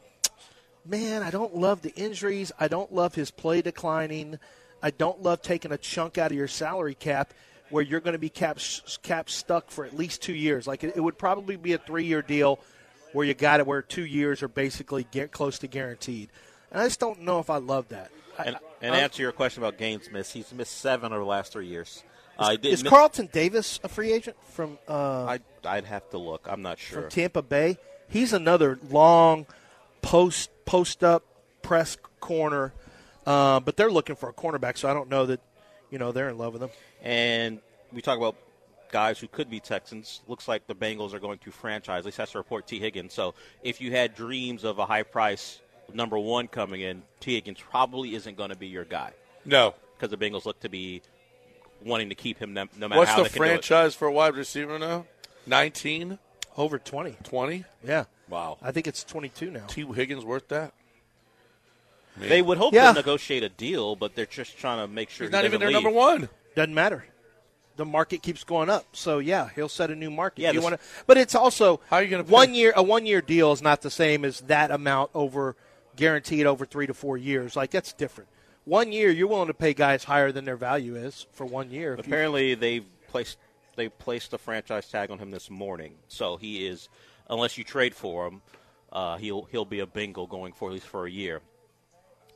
man, 0.86 1.22
I 1.22 1.30
don't 1.30 1.54
love 1.54 1.82
the 1.82 1.92
injuries. 1.96 2.50
I 2.58 2.68
don't 2.68 2.90
love 2.94 3.14
his 3.14 3.30
play 3.30 3.60
declining. 3.60 4.38
I 4.82 4.90
don't 4.90 5.22
love 5.22 5.42
taking 5.42 5.70
a 5.70 5.76
chunk 5.76 6.16
out 6.16 6.30
of 6.30 6.36
your 6.38 6.48
salary 6.48 6.94
cap 6.94 7.34
where 7.68 7.84
you're 7.84 8.00
going 8.00 8.14
to 8.14 8.18
be 8.18 8.30
cap 8.30 8.58
cap 9.02 9.28
stuck 9.28 9.70
for 9.70 9.84
at 9.84 9.94
least 9.94 10.22
two 10.22 10.32
years. 10.32 10.66
Like 10.66 10.82
it, 10.82 10.94
it 10.96 11.00
would 11.00 11.18
probably 11.18 11.56
be 11.56 11.74
a 11.74 11.78
three 11.78 12.06
year 12.06 12.22
deal 12.22 12.58
where 13.12 13.26
you 13.26 13.34
got 13.34 13.60
it 13.60 13.66
where 13.66 13.82
two 13.82 14.06
years 14.06 14.42
are 14.42 14.48
basically 14.48 15.06
get 15.10 15.30
close 15.30 15.58
to 15.58 15.66
guaranteed. 15.66 16.30
And 16.70 16.82
I 16.82 16.86
just 16.86 17.00
don't 17.00 17.22
know 17.22 17.38
if 17.38 17.50
I 17.50 17.56
love 17.56 17.88
that. 17.88 18.10
And, 18.38 18.56
and 18.80 18.94
I- 18.94 19.00
answer 19.00 19.22
your 19.22 19.32
question 19.32 19.62
about 19.62 19.78
games 19.78 20.10
missed, 20.10 20.32
he's 20.32 20.52
missed 20.52 20.78
seven 20.78 21.12
over 21.12 21.22
the 21.22 21.28
last 21.28 21.52
three 21.52 21.66
years. 21.66 22.02
Uh, 22.38 22.56
is 22.62 22.82
miss- 22.82 22.90
Carlton 22.90 23.28
Davis 23.30 23.80
a 23.84 23.88
free 23.88 24.12
agent 24.12 24.36
from 24.52 24.78
uh, 24.88 25.24
I, 25.24 25.40
I'd 25.64 25.84
have 25.84 26.08
to 26.10 26.18
look. 26.18 26.46
I'm 26.48 26.62
not 26.62 26.78
sure. 26.78 27.02
from 27.02 27.10
Tampa 27.10 27.42
Bay? 27.42 27.76
He's 28.08 28.32
another 28.32 28.78
long 28.88 29.46
post 30.00 30.50
post 30.64 31.04
up 31.04 31.22
press 31.60 31.98
corner, 32.20 32.72
uh, 33.26 33.60
but 33.60 33.76
they're 33.76 33.90
looking 33.90 34.16
for 34.16 34.30
a 34.30 34.32
cornerback. 34.32 34.78
So 34.78 34.88
I 34.88 34.94
don't 34.94 35.10
know 35.10 35.26
that 35.26 35.40
you 35.90 35.98
know 35.98 36.12
they're 36.12 36.30
in 36.30 36.38
love 36.38 36.54
with 36.54 36.62
him. 36.62 36.70
And 37.02 37.60
we 37.92 38.00
talk 38.00 38.16
about 38.16 38.36
guys 38.90 39.18
who 39.18 39.28
could 39.28 39.50
be 39.50 39.60
Texans. 39.60 40.22
Looks 40.26 40.48
like 40.48 40.66
the 40.66 40.74
Bengals 40.74 41.12
are 41.12 41.20
going 41.20 41.38
to 41.40 41.50
franchise. 41.50 42.00
At 42.00 42.04
least 42.06 42.16
that's 42.16 42.32
the 42.32 42.38
report. 42.38 42.66
Tee 42.66 42.80
Higgins. 42.80 43.12
So 43.12 43.34
if 43.62 43.82
you 43.82 43.90
had 43.90 44.14
dreams 44.14 44.64
of 44.64 44.78
a 44.78 44.86
high 44.86 45.02
price 45.02 45.60
number 45.94 46.18
one 46.18 46.48
coming 46.48 46.80
in, 46.80 47.02
Tee 47.20 47.34
Higgins 47.34 47.58
probably 47.60 48.14
isn't 48.14 48.36
going 48.36 48.50
to 48.50 48.56
be 48.56 48.68
your 48.68 48.84
guy 48.84 49.12
No. 49.44 49.74
because 49.96 50.10
the 50.10 50.16
Bengals 50.16 50.44
look 50.44 50.60
to 50.60 50.68
be 50.68 51.02
wanting 51.84 52.08
to 52.10 52.14
keep 52.14 52.38
him 52.38 52.52
no, 52.54 52.66
no 52.76 52.88
matter 52.88 52.98
What's 52.98 53.10
how 53.10 53.18
the 53.18 53.22
they 53.24 53.28
can 53.30 53.38
do 53.38 53.44
it. 53.44 53.48
franchise 53.48 53.94
for 53.94 54.08
a 54.08 54.12
wide 54.12 54.34
receiver 54.34 54.78
now? 54.78 55.06
19? 55.46 56.18
Over 56.56 56.78
20. 56.78 57.16
20? 57.24 57.64
Yeah. 57.84 58.04
Wow. 58.28 58.58
I 58.62 58.70
think 58.72 58.86
it's 58.86 59.02
22 59.04 59.50
now. 59.50 59.64
Tee 59.66 59.84
Higgins 59.84 60.24
worth 60.24 60.48
that? 60.48 60.72
They 62.16 62.42
would 62.42 62.58
hope 62.58 62.74
Yeah. 62.74 62.88
to 62.88 62.98
negotiate 62.98 63.42
a 63.42 63.48
deal, 63.48 63.96
but 63.96 64.14
they're 64.14 64.26
just 64.26 64.58
trying 64.58 64.78
to 64.86 64.92
make 64.92 65.10
sure 65.10 65.26
He's 65.26 65.30
he 65.34 65.36
not 65.36 65.44
even 65.44 65.60
their 65.60 65.68
leave. 65.70 65.74
number 65.82 65.90
one. 65.90 66.28
Doesn't 66.54 66.74
matter. 66.74 67.06
The 67.76 67.84
market 67.86 68.22
keeps 68.22 68.44
going 68.44 68.68
up, 68.68 68.84
so 68.92 69.20
yeah, 69.20 69.48
he'll 69.54 69.68
set 69.70 69.90
a 69.90 69.94
new 69.94 70.10
market. 70.10 70.42
Yeah, 70.42 70.50
you 70.50 70.60
want 70.60 70.74
to, 70.74 70.80
but 71.06 71.16
it's 71.16 71.34
also 71.34 71.80
How 71.88 71.96
are 71.96 72.02
you 72.02 72.10
gonna 72.10 72.24
one 72.24 72.52
year. 72.52 72.74
A 72.76 72.82
one 72.82 73.06
year 73.06 73.22
deal 73.22 73.52
is 73.52 73.62
not 73.62 73.80
the 73.80 73.90
same 73.90 74.22
as 74.24 74.40
that 74.42 74.70
amount 74.70 75.10
over 75.14 75.56
guaranteed 76.00 76.46
over 76.46 76.64
three 76.64 76.86
to 76.86 76.94
four 76.94 77.16
years. 77.18 77.54
Like 77.54 77.70
that's 77.70 77.92
different. 77.92 78.30
One 78.64 78.90
year, 78.90 79.10
you're 79.10 79.28
willing 79.28 79.48
to 79.48 79.54
pay 79.54 79.74
guys 79.74 80.02
higher 80.04 80.32
than 80.32 80.44
their 80.46 80.56
value 80.56 80.96
is 80.96 81.26
for 81.32 81.44
one 81.44 81.70
year. 81.70 81.92
If 81.94 82.06
you- 82.06 82.12
Apparently, 82.12 82.54
they've 82.54 82.84
placed 83.08 83.36
they 83.76 83.88
placed 83.88 84.32
a 84.32 84.38
franchise 84.38 84.88
tag 84.88 85.10
on 85.10 85.18
him 85.18 85.30
this 85.30 85.48
morning, 85.50 85.94
so 86.08 86.36
he 86.36 86.66
is 86.66 86.88
unless 87.28 87.56
you 87.56 87.64
trade 87.64 87.94
for 87.94 88.26
him, 88.26 88.42
uh, 88.92 89.16
he'll 89.18 89.42
he'll 89.52 89.64
be 89.66 89.80
a 89.80 89.86
bingo 89.86 90.26
going 90.26 90.52
for 90.52 90.70
at 90.70 90.74
least 90.74 90.86
for 90.86 91.06
a 91.06 91.10
year. 91.10 91.40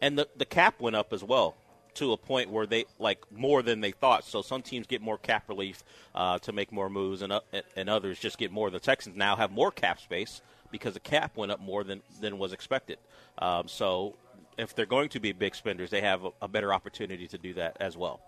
And 0.02 0.18
the 0.18 0.28
the 0.36 0.44
cap 0.44 0.80
went 0.80 0.94
up 0.96 1.12
as 1.12 1.24
well 1.24 1.56
to 1.94 2.12
a 2.12 2.16
point 2.16 2.50
where 2.50 2.66
they 2.66 2.84
like 2.98 3.20
more 3.32 3.62
than 3.62 3.80
they 3.80 3.92
thought. 3.92 4.24
So 4.24 4.42
some 4.42 4.60
teams 4.62 4.86
get 4.86 5.00
more 5.00 5.16
cap 5.16 5.48
relief 5.48 5.84
uh, 6.14 6.38
to 6.40 6.52
make 6.52 6.70
more 6.72 6.90
moves, 6.90 7.22
and 7.22 7.32
uh, 7.32 7.40
and 7.76 7.88
others 7.88 8.18
just 8.18 8.36
get 8.38 8.50
more. 8.52 8.68
The 8.70 8.80
Texans 8.80 9.16
now 9.16 9.36
have 9.36 9.50
more 9.52 9.70
cap 9.70 10.00
space 10.00 10.42
because 10.74 10.94
the 10.94 11.00
cap 11.00 11.36
went 11.36 11.52
up 11.52 11.60
more 11.60 11.84
than 11.84 12.02
than 12.20 12.36
was 12.36 12.52
expected. 12.52 12.98
Um, 13.38 13.68
so 13.68 14.16
if 14.58 14.74
they're 14.74 14.86
going 14.86 15.08
to 15.10 15.20
be 15.20 15.30
big 15.30 15.54
spenders, 15.54 15.90
they 15.90 16.00
have 16.00 16.24
a, 16.24 16.30
a 16.42 16.48
better 16.48 16.74
opportunity 16.74 17.28
to 17.28 17.38
do 17.38 17.54
that 17.54 17.76
as 17.78 17.96
well. 17.96 18.18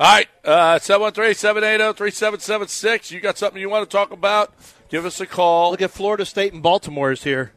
All 0.00 0.12
right, 0.14 0.26
uh, 0.44 0.78
713-780-3776. 0.80 3.10
You 3.12 3.20
got 3.20 3.38
something 3.38 3.60
you 3.60 3.70
want 3.70 3.88
to 3.88 3.96
talk 3.96 4.10
about? 4.12 4.52
Give 4.88 5.06
us 5.06 5.20
a 5.20 5.26
call. 5.26 5.70
look 5.70 5.80
at 5.80 5.90
Florida 5.90 6.26
State 6.26 6.52
and 6.52 6.62
Baltimore 6.62 7.12
is 7.12 7.22
here. 7.22 7.52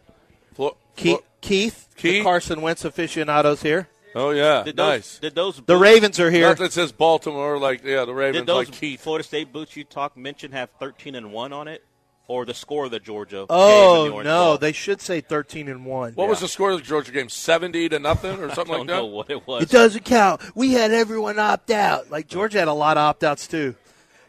Flo- 0.53 0.77
Keith, 0.95 1.17
Flo- 1.17 1.23
Keith, 1.41 1.89
the 1.95 2.01
Keith? 2.01 2.23
Carson 2.23 2.61
Wentz 2.61 2.85
aficionados 2.85 3.61
here. 3.61 3.89
oh, 4.15 4.29
yeah. 4.31 4.63
Did 4.63 4.77
those, 4.77 4.87
nice. 4.87 5.19
Did 5.19 5.35
those 5.35 5.61
The 5.65 5.75
Ravens 5.75 6.19
are 6.19 6.31
here. 6.31 6.47
Nothing 6.47 6.69
says 6.69 6.91
Baltimore 6.91 7.57
like, 7.57 7.83
yeah, 7.83 8.05
the 8.05 8.13
Ravens 8.13 8.41
Did 8.41 8.47
those 8.47 8.69
like 8.69 8.79
Keith. 8.79 9.01
Florida 9.01 9.23
State 9.23 9.51
boots 9.51 9.75
you 9.75 9.83
talk 9.83 10.15
mention 10.15 10.51
have 10.53 10.69
thirteen 10.79 11.15
and 11.15 11.33
one 11.33 11.51
on 11.51 11.67
it, 11.67 11.83
or 12.29 12.45
the 12.45 12.53
score 12.53 12.85
of 12.85 12.91
the 12.91 12.99
Georgia? 13.01 13.35
game 13.35 13.41
in 13.41 13.47
the 13.47 13.55
Oh 13.55 14.21
no, 14.23 14.45
Bowl? 14.45 14.57
they 14.59 14.71
should 14.71 15.01
say 15.01 15.19
thirteen 15.19 15.67
and 15.67 15.85
one. 15.85 16.13
What 16.13 16.29
was 16.29 16.39
the 16.39 16.47
score 16.47 16.71
of 16.71 16.77
the 16.79 16.85
Georgia 16.85 17.11
game? 17.11 17.27
70 17.27 17.89
to 17.89 17.99
nothing 17.99 18.39
or 18.39 18.45
I 18.51 18.53
something 18.53 18.71
don't 18.73 18.87
like 18.87 18.87
know 18.87 19.01
that? 19.07 19.13
what 19.13 19.29
it 19.29 19.45
was. 19.47 19.63
It 19.63 19.69
doesn't 19.69 20.05
count. 20.05 20.39
We 20.55 20.71
had 20.73 20.91
everyone 20.91 21.37
opt 21.39 21.71
out. 21.71 22.09
Like 22.09 22.27
Georgia 22.27 22.59
had 22.59 22.67
a 22.69 22.73
lot 22.73 22.95
of 22.95 23.01
opt 23.01 23.23
outs 23.25 23.47
too. 23.47 23.75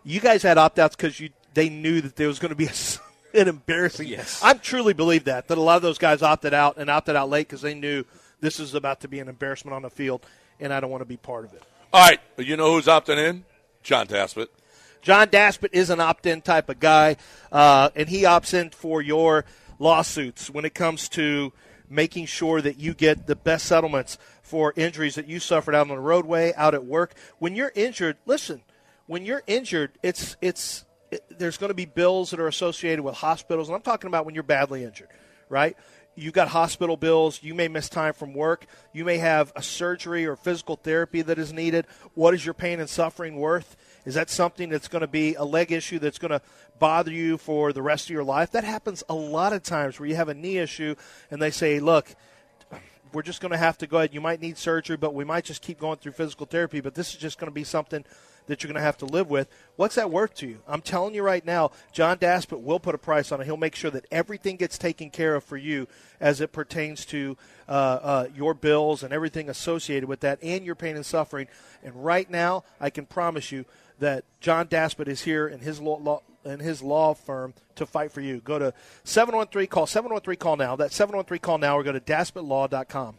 You 0.02 0.18
guys 0.18 0.42
had 0.42 0.58
opt 0.58 0.78
outs 0.80 0.96
because 0.96 1.20
you 1.20 1.30
they 1.54 1.68
knew 1.68 2.00
that 2.00 2.16
there 2.16 2.26
was 2.28 2.38
going 2.38 2.48
to 2.50 2.56
be 2.56 2.64
a, 2.66 2.70
s- 2.70 2.98
an 3.34 3.46
embarrassing. 3.48 4.08
Yes. 4.08 4.40
I 4.42 4.54
truly 4.54 4.94
believe 4.94 5.24
that 5.24 5.46
that 5.48 5.58
a 5.58 5.60
lot 5.60 5.76
of 5.76 5.82
those 5.82 5.98
guys 5.98 6.22
opted 6.22 6.54
out 6.54 6.78
and 6.78 6.88
opted 6.90 7.14
out 7.16 7.28
late 7.28 7.46
because 7.48 7.60
they 7.62 7.74
knew 7.74 8.04
this 8.40 8.58
is 8.58 8.74
about 8.74 9.02
to 9.02 9.08
be 9.08 9.20
an 9.20 9.28
embarrassment 9.28 9.74
on 9.74 9.82
the 9.82 9.90
field, 9.90 10.24
and 10.58 10.72
I 10.72 10.80
don't 10.80 10.90
want 10.90 11.02
to 11.02 11.06
be 11.06 11.18
part 11.18 11.44
of 11.44 11.52
it. 11.52 11.62
All 11.92 12.00
right, 12.08 12.18
you 12.38 12.56
know 12.56 12.72
who's 12.72 12.86
opting 12.86 13.18
in? 13.18 13.44
John 13.82 14.06
Daspit. 14.06 14.48
John 15.02 15.28
Daspit 15.28 15.70
is 15.72 15.90
an 15.90 16.00
opt-in 16.00 16.42
type 16.42 16.68
of 16.68 16.78
guy, 16.78 17.16
uh, 17.50 17.90
and 17.96 18.08
he 18.08 18.22
opts 18.22 18.54
in 18.54 18.70
for 18.70 19.00
your 19.00 19.44
lawsuits 19.78 20.50
when 20.50 20.64
it 20.64 20.74
comes 20.74 21.08
to 21.10 21.52
making 21.88 22.26
sure 22.26 22.60
that 22.60 22.78
you 22.78 22.94
get 22.94 23.26
the 23.26 23.34
best 23.34 23.66
settlements 23.66 24.18
for 24.42 24.72
injuries 24.76 25.14
that 25.14 25.26
you 25.26 25.40
suffered 25.40 25.74
out 25.74 25.82
on 25.82 25.88
the 25.88 25.98
roadway, 25.98 26.52
out 26.56 26.74
at 26.74 26.84
work. 26.84 27.14
When 27.38 27.56
you're 27.56 27.72
injured, 27.74 28.16
listen, 28.26 28.62
when 29.06 29.24
you're 29.24 29.42
injured, 29.46 29.92
it's 30.02 30.36
it's 30.40 30.84
it, 31.10 31.24
there's 31.38 31.56
going 31.56 31.70
to 31.70 31.74
be 31.74 31.86
bills 31.86 32.30
that 32.30 32.38
are 32.38 32.46
associated 32.46 33.02
with 33.02 33.16
hospitals, 33.16 33.68
and 33.68 33.76
I'm 33.76 33.82
talking 33.82 34.08
about 34.08 34.24
when 34.24 34.34
you're 34.34 34.44
badly 34.44 34.84
injured, 34.84 35.08
right? 35.48 35.76
You've 36.14 36.34
got 36.34 36.48
hospital 36.48 36.96
bills. 36.96 37.40
You 37.42 37.54
may 37.54 37.68
miss 37.68 37.88
time 37.88 38.12
from 38.12 38.34
work. 38.34 38.66
You 38.92 39.04
may 39.04 39.18
have 39.18 39.52
a 39.56 39.62
surgery 39.62 40.26
or 40.26 40.36
physical 40.36 40.76
therapy 40.76 41.22
that 41.22 41.38
is 41.38 41.52
needed. 41.52 41.86
What 42.14 42.34
is 42.34 42.44
your 42.44 42.54
pain 42.54 42.80
and 42.80 42.90
suffering 42.90 43.36
worth? 43.36 43.76
Is 44.04 44.14
that 44.14 44.30
something 44.30 44.68
that's 44.68 44.88
going 44.88 45.02
to 45.02 45.08
be 45.08 45.34
a 45.34 45.44
leg 45.44 45.72
issue 45.72 45.98
that's 45.98 46.18
going 46.18 46.30
to 46.30 46.42
bother 46.78 47.10
you 47.10 47.36
for 47.36 47.72
the 47.72 47.82
rest 47.82 48.06
of 48.06 48.10
your 48.10 48.24
life? 48.24 48.52
That 48.52 48.64
happens 48.64 49.02
a 49.08 49.14
lot 49.14 49.52
of 49.52 49.62
times 49.62 49.98
where 49.98 50.08
you 50.08 50.16
have 50.16 50.28
a 50.28 50.34
knee 50.34 50.58
issue 50.58 50.94
and 51.30 51.40
they 51.40 51.50
say, 51.50 51.80
look, 51.80 52.14
we're 53.12 53.22
just 53.22 53.40
going 53.40 53.52
to 53.52 53.58
have 53.58 53.78
to 53.78 53.86
go 53.86 53.98
ahead. 53.98 54.14
You 54.14 54.20
might 54.20 54.40
need 54.40 54.56
surgery, 54.56 54.96
but 54.96 55.14
we 55.14 55.24
might 55.24 55.44
just 55.44 55.62
keep 55.62 55.78
going 55.78 55.98
through 55.98 56.12
physical 56.12 56.46
therapy. 56.46 56.80
But 56.80 56.94
this 56.94 57.12
is 57.12 57.20
just 57.20 57.38
going 57.38 57.50
to 57.50 57.54
be 57.54 57.64
something 57.64 58.04
that 58.46 58.62
you're 58.62 58.68
going 58.68 58.80
to 58.80 58.84
have 58.84 58.98
to 58.98 59.06
live 59.06 59.30
with. 59.30 59.48
What's 59.76 59.94
that 59.94 60.10
worth 60.10 60.34
to 60.36 60.46
you? 60.46 60.58
I'm 60.66 60.80
telling 60.80 61.14
you 61.14 61.22
right 61.22 61.44
now, 61.44 61.70
John 61.92 62.18
Daspit 62.18 62.62
will 62.62 62.80
put 62.80 62.94
a 62.94 62.98
price 62.98 63.30
on 63.30 63.40
it. 63.40 63.44
He'll 63.44 63.56
make 63.56 63.76
sure 63.76 63.90
that 63.90 64.06
everything 64.10 64.56
gets 64.56 64.76
taken 64.76 65.10
care 65.10 65.36
of 65.36 65.44
for 65.44 65.56
you 65.56 65.86
as 66.20 66.40
it 66.40 66.52
pertains 66.52 67.04
to 67.06 67.36
uh, 67.68 67.72
uh, 67.72 68.26
your 68.34 68.54
bills 68.54 69.02
and 69.02 69.12
everything 69.12 69.48
associated 69.48 70.08
with 70.08 70.20
that 70.20 70.38
and 70.42 70.64
your 70.64 70.74
pain 70.74 70.96
and 70.96 71.06
suffering. 71.06 71.48
And 71.84 72.04
right 72.04 72.28
now, 72.28 72.64
I 72.80 72.90
can 72.90 73.06
promise 73.06 73.52
you 73.52 73.66
that 74.00 74.24
John 74.40 74.66
Daspit 74.66 75.08
is 75.08 75.22
here 75.22 75.46
in 75.46 75.60
his 75.60 75.80
law, 75.80 75.98
law 75.98 76.22
in 76.44 76.58
his 76.58 76.82
law 76.82 77.14
firm 77.14 77.54
to 77.76 77.86
fight 77.86 78.12
for 78.12 78.20
you. 78.20 78.40
Go 78.40 78.58
to 78.58 78.74
713 79.04 79.68
call 79.68 79.86
713 79.86 80.38
call 80.38 80.56
now. 80.56 80.76
That's 80.76 80.96
713 80.96 81.40
call 81.40 81.58
now 81.58 81.78
or 81.78 81.82
go 81.82 81.92
to 81.92 82.00
daspitlaw.com. 82.00 83.18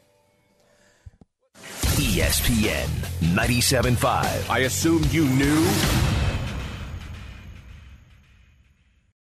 ESPN 2.01 2.87
97.5. 3.35 4.49
I 4.49 4.59
assumed 4.59 5.11
you 5.13 5.25
knew. 5.25 6.20